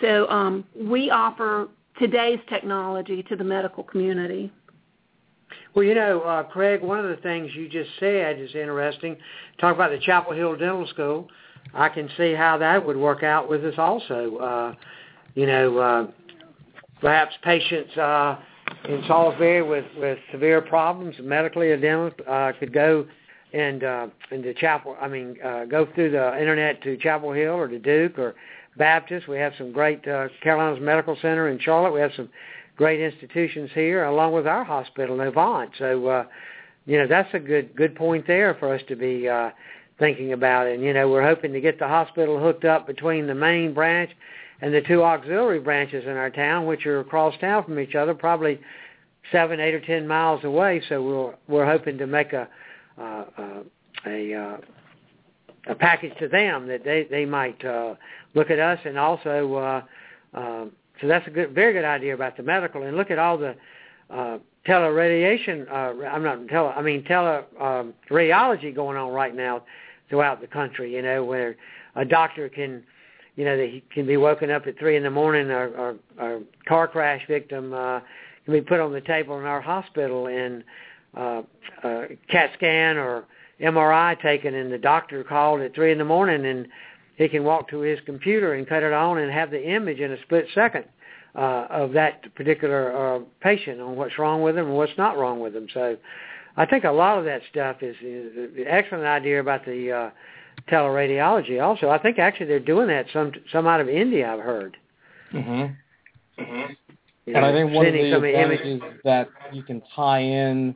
So 0.00 0.28
um, 0.28 0.64
we 0.76 1.10
offer 1.10 1.68
today's 1.98 2.38
technology 2.48 3.22
to 3.24 3.36
the 3.36 3.44
medical 3.44 3.82
community. 3.82 4.52
Well, 5.74 5.84
you 5.84 5.94
know, 5.94 6.20
uh, 6.22 6.42
Craig, 6.44 6.82
one 6.82 6.98
of 6.98 7.08
the 7.08 7.22
things 7.22 7.50
you 7.54 7.68
just 7.68 7.90
said 7.98 8.38
is 8.38 8.54
interesting. 8.54 9.16
Talk 9.60 9.74
about 9.74 9.90
the 9.90 9.98
Chapel 9.98 10.32
Hill 10.32 10.56
Dental 10.56 10.86
School. 10.88 11.28
I 11.74 11.88
can 11.88 12.08
see 12.16 12.32
how 12.32 12.58
that 12.58 12.84
would 12.84 12.96
work 12.96 13.22
out 13.22 13.48
with 13.48 13.64
us 13.64 13.74
also. 13.78 14.36
Uh, 14.36 14.74
you 15.34 15.46
know, 15.46 15.78
uh, 15.78 16.06
perhaps 17.00 17.34
patients 17.42 17.96
uh, 17.96 18.38
in 18.88 19.02
Salisbury 19.06 19.62
with, 19.62 19.84
with 19.96 20.18
severe 20.32 20.60
problems 20.60 21.16
medically 21.22 21.68
dental 21.76 22.10
uh, 22.28 22.52
could 22.58 22.72
go 22.72 23.06
and 23.52 23.82
uh, 23.82 24.06
into 24.30 24.54
Chapel. 24.54 24.96
I 25.00 25.08
mean, 25.08 25.36
uh, 25.44 25.64
go 25.64 25.86
through 25.94 26.12
the 26.12 26.38
internet 26.40 26.82
to 26.82 26.96
Chapel 26.96 27.32
Hill 27.32 27.54
or 27.54 27.68
to 27.68 27.78
Duke 27.78 28.18
or 28.18 28.34
Baptist. 28.76 29.26
We 29.28 29.38
have 29.38 29.52
some 29.58 29.72
great 29.72 30.06
uh, 30.06 30.28
Carolinas 30.42 30.80
Medical 30.80 31.16
Center 31.20 31.48
in 31.48 31.58
Charlotte. 31.58 31.92
We 31.92 32.00
have 32.00 32.12
some 32.16 32.28
great 32.76 33.00
institutions 33.00 33.70
here, 33.74 34.04
along 34.04 34.32
with 34.32 34.46
our 34.46 34.64
hospital, 34.64 35.16
Novant. 35.16 35.70
So, 35.78 36.06
uh, 36.06 36.24
you 36.86 36.98
know, 36.98 37.06
that's 37.06 37.28
a 37.34 37.40
good 37.40 37.74
good 37.74 37.94
point 37.96 38.26
there 38.26 38.54
for 38.54 38.72
us 38.72 38.80
to 38.88 38.96
be 38.96 39.28
uh, 39.28 39.50
thinking 39.98 40.32
about. 40.32 40.68
And 40.68 40.82
you 40.82 40.92
know, 40.92 41.08
we're 41.08 41.26
hoping 41.26 41.52
to 41.52 41.60
get 41.60 41.78
the 41.78 41.88
hospital 41.88 42.38
hooked 42.38 42.64
up 42.64 42.86
between 42.86 43.26
the 43.26 43.34
main 43.34 43.74
branch 43.74 44.10
and 44.60 44.74
the 44.74 44.82
two 44.82 45.02
auxiliary 45.02 45.60
branches 45.60 46.04
in 46.04 46.16
our 46.16 46.30
town, 46.30 46.66
which 46.66 46.86
are 46.86 47.00
across 47.00 47.38
town 47.40 47.64
from 47.64 47.78
each 47.78 47.94
other, 47.94 48.14
probably 48.14 48.60
seven, 49.32 49.60
eight, 49.60 49.74
or 49.74 49.80
ten 49.80 50.06
miles 50.06 50.44
away. 50.44 50.82
So 50.88 51.02
we're 51.02 51.34
we're 51.48 51.66
hoping 51.66 51.98
to 51.98 52.06
make 52.06 52.32
a 52.32 52.48
uh, 52.98 53.24
uh, 53.38 53.62
a 54.06 54.34
uh, 54.34 54.56
a 55.68 55.74
package 55.74 56.16
to 56.18 56.28
them 56.28 56.66
that 56.68 56.84
they 56.84 57.06
they 57.10 57.24
might 57.24 57.64
uh, 57.64 57.94
look 58.34 58.50
at 58.50 58.58
us 58.58 58.78
and 58.84 58.98
also. 58.98 59.54
Uh, 59.54 59.82
uh, 60.38 60.64
so 61.00 61.06
that's 61.06 61.26
a 61.26 61.30
good, 61.30 61.54
very 61.54 61.72
good 61.72 61.84
idea 61.84 62.14
about 62.14 62.36
the 62.36 62.42
medical. 62.42 62.82
And 62.82 62.96
look 62.96 63.10
at 63.10 63.18
all 63.18 63.38
the 63.38 63.56
uh, 64.10 64.38
teleradiation. 64.66 65.66
Uh, 65.70 66.06
I'm 66.06 66.22
not 66.22 66.46
tele. 66.48 66.72
I 66.76 66.82
mean 66.82 67.04
tele 67.04 67.44
um, 67.58 67.94
radiology 68.10 68.74
going 68.74 68.96
on 68.96 69.12
right 69.12 69.34
now 69.34 69.62
throughout 70.08 70.40
the 70.40 70.46
country. 70.46 70.94
You 70.94 71.02
know 71.02 71.24
where 71.24 71.56
a 71.96 72.04
doctor 72.04 72.48
can, 72.48 72.82
you 73.40 73.46
know, 73.46 73.56
that 73.56 73.70
he 73.70 73.82
can 73.90 74.06
be 74.06 74.18
woken 74.18 74.50
up 74.50 74.66
at 74.66 74.78
three 74.78 74.98
in 74.98 75.02
the 75.02 75.10
morning 75.10 75.50
or, 75.50 75.68
or, 75.68 75.96
or 76.18 76.42
car 76.68 76.86
crash 76.86 77.22
victim 77.26 77.72
uh, 77.72 78.00
can 78.44 78.52
be 78.52 78.60
put 78.60 78.80
on 78.80 78.92
the 78.92 79.00
table 79.00 79.38
in 79.38 79.46
our 79.46 79.62
hospital 79.62 80.26
and 80.26 80.62
uh, 81.16 81.40
uh, 81.82 82.02
CAT 82.30 82.50
scan 82.52 82.98
or 82.98 83.24
MRI 83.62 84.20
taken, 84.20 84.54
and 84.54 84.70
the 84.70 84.76
doctor 84.76 85.24
called 85.24 85.62
at 85.62 85.74
three 85.74 85.90
in 85.90 85.96
the 85.96 86.04
morning 86.04 86.44
and 86.44 86.68
he 87.16 87.28
can 87.28 87.42
walk 87.42 87.70
to 87.70 87.80
his 87.80 87.98
computer 88.04 88.52
and 88.52 88.68
cut 88.68 88.82
it 88.82 88.92
on 88.92 89.16
and 89.16 89.32
have 89.32 89.50
the 89.50 89.70
image 89.70 90.00
in 90.00 90.12
a 90.12 90.20
split 90.20 90.44
second 90.54 90.84
uh, 91.34 91.66
of 91.70 91.92
that 91.92 92.34
particular 92.34 93.16
uh, 93.16 93.20
patient 93.40 93.80
on 93.80 93.96
what's 93.96 94.18
wrong 94.18 94.42
with 94.42 94.54
them 94.54 94.66
and 94.66 94.76
what's 94.76 94.92
not 94.98 95.16
wrong 95.16 95.40
with 95.40 95.54
them. 95.54 95.66
So 95.72 95.96
I 96.58 96.66
think 96.66 96.84
a 96.84 96.90
lot 96.90 97.16
of 97.16 97.24
that 97.24 97.40
stuff 97.50 97.78
is, 97.80 97.96
is 98.02 98.36
an 98.36 98.66
excellent 98.68 99.06
idea 99.06 99.40
about 99.40 99.64
the 99.64 99.90
uh, 99.90 100.10
teleradiology. 100.68 101.62
Also, 101.62 101.88
I 101.88 101.98
think 101.98 102.18
actually 102.18 102.46
they're 102.46 102.60
doing 102.60 102.88
that 102.88 103.06
some 103.12 103.32
some 103.52 103.66
out 103.66 103.80
of 103.80 103.88
India. 103.88 104.32
I've 104.32 104.40
heard. 104.40 104.76
Mm-hmm. 105.32 105.74
You 107.26 107.34
And 107.36 107.44
I 107.44 107.52
think 107.52 107.72
one 107.72 107.86
of 107.86 107.92
the 107.92 108.12
advantages 108.12 108.82
that 109.04 109.28
you 109.52 109.62
can 109.62 109.82
tie 109.94 110.20
in 110.20 110.74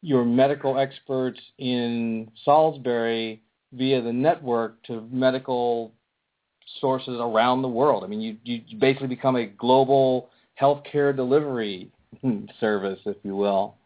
your 0.00 0.24
medical 0.24 0.78
experts 0.78 1.40
in 1.58 2.30
Salisbury 2.44 3.42
via 3.72 4.00
the 4.00 4.12
network 4.12 4.82
to 4.84 5.06
medical 5.10 5.92
sources 6.80 7.16
around 7.20 7.62
the 7.62 7.68
world. 7.68 8.04
I 8.04 8.06
mean, 8.06 8.20
you 8.20 8.36
you 8.44 8.78
basically 8.78 9.08
become 9.08 9.36
a 9.36 9.46
global 9.46 10.28
healthcare 10.60 11.14
delivery 11.14 11.90
service, 12.60 13.00
if 13.04 13.16
you 13.22 13.36
will. 13.36 13.76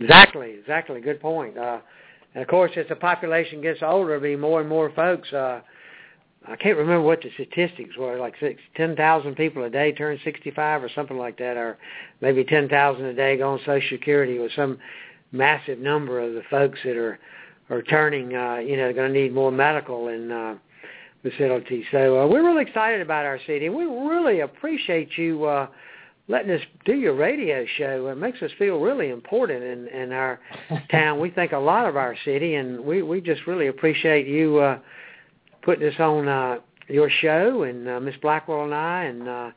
Exactly, 0.00 0.52
exactly. 0.58 1.00
Good 1.00 1.20
point. 1.20 1.58
Uh, 1.58 1.80
and 2.34 2.42
of 2.42 2.48
course, 2.48 2.72
as 2.76 2.86
the 2.88 2.96
population 2.96 3.60
gets 3.60 3.80
older, 3.82 4.08
there'll 4.08 4.22
be 4.22 4.36
more 4.36 4.60
and 4.60 4.68
more 4.68 4.90
folks. 4.90 5.32
Uh, 5.32 5.60
I 6.48 6.56
can't 6.56 6.78
remember 6.78 7.02
what 7.02 7.20
the 7.22 7.30
statistics 7.34 7.96
were. 7.96 8.18
Like 8.18 8.34
six, 8.40 8.60
ten 8.76 8.96
thousand 8.96 9.34
people 9.36 9.64
a 9.64 9.70
day 9.70 9.92
turn 9.92 10.18
sixty-five, 10.24 10.82
or 10.82 10.88
something 10.94 11.18
like 11.18 11.38
that, 11.38 11.56
or 11.56 11.78
maybe 12.20 12.44
ten 12.44 12.68
thousand 12.68 13.04
a 13.06 13.14
day 13.14 13.36
go 13.36 13.52
on 13.52 13.58
Social 13.66 13.88
Security, 13.90 14.38
with 14.38 14.52
some 14.56 14.78
massive 15.32 15.78
number 15.78 16.20
of 16.20 16.34
the 16.34 16.42
folks 16.50 16.78
that 16.84 16.96
are 16.96 17.18
are 17.68 17.82
turning. 17.82 18.34
Uh, 18.34 18.56
you 18.56 18.76
know, 18.76 18.92
going 18.92 19.12
to 19.12 19.20
need 19.20 19.34
more 19.34 19.52
medical 19.52 20.08
and 20.08 20.32
uh, 20.32 20.54
facilities. 21.22 21.84
So 21.90 22.20
uh, 22.20 22.26
we're 22.26 22.44
really 22.44 22.62
excited 22.62 23.00
about 23.00 23.26
our 23.26 23.38
city, 23.46 23.68
we 23.68 23.84
really 23.84 24.40
appreciate 24.40 25.16
you. 25.18 25.44
Uh, 25.44 25.66
letting 26.30 26.52
us 26.52 26.60
do 26.84 26.94
your 26.94 27.14
radio 27.14 27.66
show. 27.76 28.06
It 28.06 28.14
makes 28.14 28.40
us 28.40 28.52
feel 28.56 28.78
really 28.78 29.10
important 29.10 29.64
in, 29.64 29.88
in 29.88 30.12
our 30.12 30.38
town. 30.90 31.18
We 31.18 31.30
think 31.30 31.50
a 31.50 31.58
lot 31.58 31.86
of 31.86 31.96
our 31.96 32.16
city, 32.24 32.54
and 32.54 32.80
we, 32.80 33.02
we 33.02 33.20
just 33.20 33.46
really 33.48 33.66
appreciate 33.66 34.28
you 34.28 34.58
uh, 34.58 34.78
putting 35.62 35.88
us 35.88 35.98
on 35.98 36.28
uh, 36.28 36.58
your 36.88 37.10
show, 37.10 37.64
and 37.64 37.88
uh, 37.88 37.98
Miss 37.98 38.14
Blackwell 38.22 38.64
and 38.64 38.74
I, 38.74 39.04
and 39.04 39.28
uh, 39.28 39.50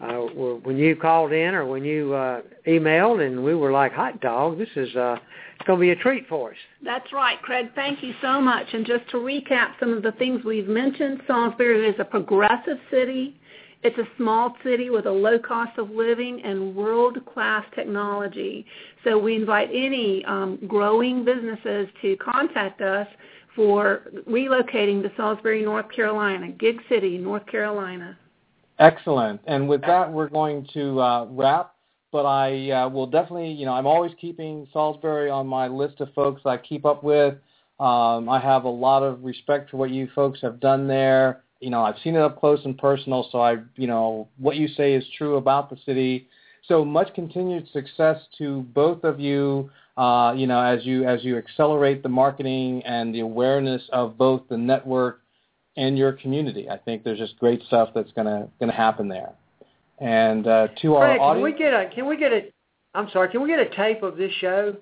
uh, 0.00 0.20
when 0.62 0.76
you 0.76 0.94
called 0.94 1.32
in 1.32 1.52
or 1.52 1.66
when 1.66 1.84
you 1.84 2.14
uh, 2.14 2.42
emailed, 2.66 3.26
and 3.26 3.42
we 3.42 3.56
were 3.56 3.72
like, 3.72 3.92
hot 3.92 4.20
dog, 4.20 4.56
this 4.56 4.68
is 4.76 4.94
uh, 4.94 5.16
it's 5.56 5.66
going 5.66 5.78
to 5.78 5.80
be 5.80 5.90
a 5.90 5.96
treat 5.96 6.28
for 6.28 6.50
us. 6.52 6.56
That's 6.84 7.12
right, 7.12 7.42
Craig. 7.42 7.70
Thank 7.74 8.04
you 8.04 8.12
so 8.22 8.40
much. 8.40 8.66
And 8.72 8.86
just 8.86 9.08
to 9.10 9.16
recap 9.16 9.72
some 9.80 9.92
of 9.92 10.04
the 10.04 10.12
things 10.12 10.44
we've 10.44 10.68
mentioned, 10.68 11.22
Salisbury 11.26 11.88
is 11.88 11.96
a 11.98 12.04
progressive 12.04 12.78
city. 12.90 13.36
It's 13.84 13.98
a 13.98 14.08
small 14.16 14.56
city 14.64 14.88
with 14.88 15.04
a 15.04 15.12
low 15.12 15.38
cost 15.38 15.78
of 15.78 15.90
living 15.90 16.40
and 16.42 16.74
world-class 16.74 17.66
technology. 17.74 18.64
So 19.04 19.18
we 19.18 19.36
invite 19.36 19.68
any 19.70 20.24
um, 20.24 20.58
growing 20.66 21.22
businesses 21.22 21.88
to 22.00 22.16
contact 22.16 22.80
us 22.80 23.06
for 23.54 24.10
relocating 24.26 25.02
to 25.02 25.12
Salisbury, 25.18 25.62
North 25.62 25.90
Carolina, 25.92 26.48
Gig 26.48 26.80
City, 26.88 27.18
North 27.18 27.46
Carolina. 27.46 28.18
Excellent. 28.78 29.40
And 29.46 29.68
with 29.68 29.82
that, 29.82 30.10
we're 30.10 30.30
going 30.30 30.66
to 30.72 31.00
uh, 31.00 31.26
wrap. 31.30 31.74
But 32.10 32.24
I 32.24 32.70
uh, 32.70 32.88
will 32.88 33.06
definitely, 33.06 33.50
you 33.50 33.66
know, 33.66 33.72
I'm 33.72 33.86
always 33.86 34.12
keeping 34.20 34.66
Salisbury 34.72 35.28
on 35.28 35.46
my 35.46 35.68
list 35.68 36.00
of 36.00 36.12
folks 36.14 36.42
I 36.46 36.56
keep 36.56 36.86
up 36.86 37.04
with. 37.04 37.34
Um, 37.80 38.28
I 38.28 38.40
have 38.40 38.64
a 38.64 38.68
lot 38.68 39.02
of 39.02 39.22
respect 39.24 39.70
for 39.70 39.76
what 39.76 39.90
you 39.90 40.08
folks 40.14 40.40
have 40.40 40.58
done 40.60 40.86
there. 40.88 41.42
You 41.60 41.70
know, 41.70 41.82
I've 41.82 41.96
seen 42.02 42.14
it 42.14 42.20
up 42.20 42.38
close 42.38 42.60
and 42.64 42.76
personal, 42.76 43.28
so 43.32 43.40
I, 43.40 43.56
you 43.76 43.86
know, 43.86 44.28
what 44.38 44.56
you 44.56 44.68
say 44.68 44.94
is 44.94 45.04
true 45.16 45.36
about 45.36 45.70
the 45.70 45.76
city. 45.86 46.28
So 46.66 46.84
much 46.84 47.14
continued 47.14 47.68
success 47.72 48.20
to 48.38 48.62
both 48.74 49.04
of 49.04 49.20
you. 49.20 49.70
Uh, 49.96 50.34
you 50.36 50.46
know, 50.46 50.60
as 50.60 50.84
you 50.84 51.04
as 51.04 51.22
you 51.24 51.38
accelerate 51.38 52.02
the 52.02 52.08
marketing 52.08 52.82
and 52.84 53.14
the 53.14 53.20
awareness 53.20 53.82
of 53.92 54.18
both 54.18 54.42
the 54.48 54.56
network 54.56 55.20
and 55.76 55.96
your 55.96 56.12
community. 56.12 56.68
I 56.68 56.78
think 56.78 57.04
there's 57.04 57.18
just 57.18 57.38
great 57.38 57.62
stuff 57.64 57.90
that's 57.94 58.10
gonna 58.12 58.48
gonna 58.58 58.72
happen 58.72 59.08
there. 59.08 59.32
And 59.98 60.46
uh, 60.46 60.68
to 60.82 60.94
our 60.96 61.18
audience, 61.18 61.34
can 61.36 61.42
we 61.42 61.52
get 61.52 61.74
a 61.74 61.90
can 61.94 62.08
we 62.08 62.16
get 62.16 62.32
a 62.32 62.50
I'm 62.94 63.08
sorry, 63.10 63.28
can 63.28 63.42
we 63.42 63.48
get 63.48 63.58
a 63.58 63.74
tape 63.74 64.02
of 64.02 64.16
this 64.16 64.32
show? 64.40 64.76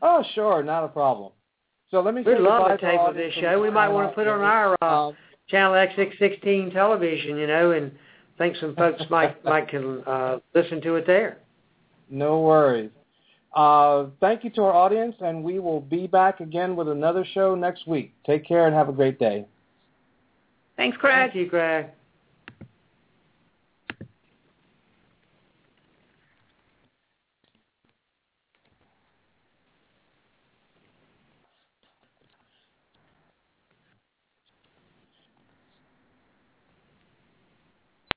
Oh, 0.00 0.24
sure, 0.34 0.62
not 0.62 0.84
a 0.84 0.88
problem. 0.88 1.32
So 1.90 2.00
let 2.00 2.14
me. 2.14 2.22
We'd 2.22 2.38
love 2.38 2.70
a 2.70 2.76
tape 2.76 2.98
of 3.00 3.14
this 3.14 3.32
show. 3.34 3.60
We 3.60 3.70
might 3.70 3.88
want 3.88 4.10
to 4.10 4.14
put 4.14 4.26
it 4.26 4.30
on 4.30 4.40
our 4.40 4.76
uh, 4.82 5.08
um, 5.08 5.16
channel 5.52 5.74
X616 5.74 6.72
television, 6.72 7.36
you 7.36 7.46
know, 7.46 7.70
and 7.70 7.92
think 8.38 8.56
some 8.56 8.74
folks 8.74 9.02
might 9.08 9.44
might 9.44 9.68
can 9.68 10.02
uh, 10.04 10.38
listen 10.54 10.80
to 10.82 10.96
it 10.96 11.06
there. 11.06 11.38
No 12.10 12.40
worries. 12.40 12.90
Uh, 13.54 14.06
thank 14.20 14.44
you 14.44 14.50
to 14.50 14.62
our 14.62 14.72
audience, 14.72 15.14
and 15.20 15.44
we 15.44 15.58
will 15.58 15.80
be 15.80 16.06
back 16.06 16.40
again 16.40 16.74
with 16.74 16.88
another 16.88 17.24
show 17.34 17.54
next 17.54 17.86
week. 17.86 18.14
Take 18.26 18.46
care 18.46 18.66
and 18.66 18.74
have 18.74 18.88
a 18.88 18.92
great 18.92 19.18
day. 19.18 19.46
Thanks, 20.76 20.96
Craig. 20.96 21.30
Thank 21.32 21.34
you, 21.34 21.50
Craig. 21.50 21.86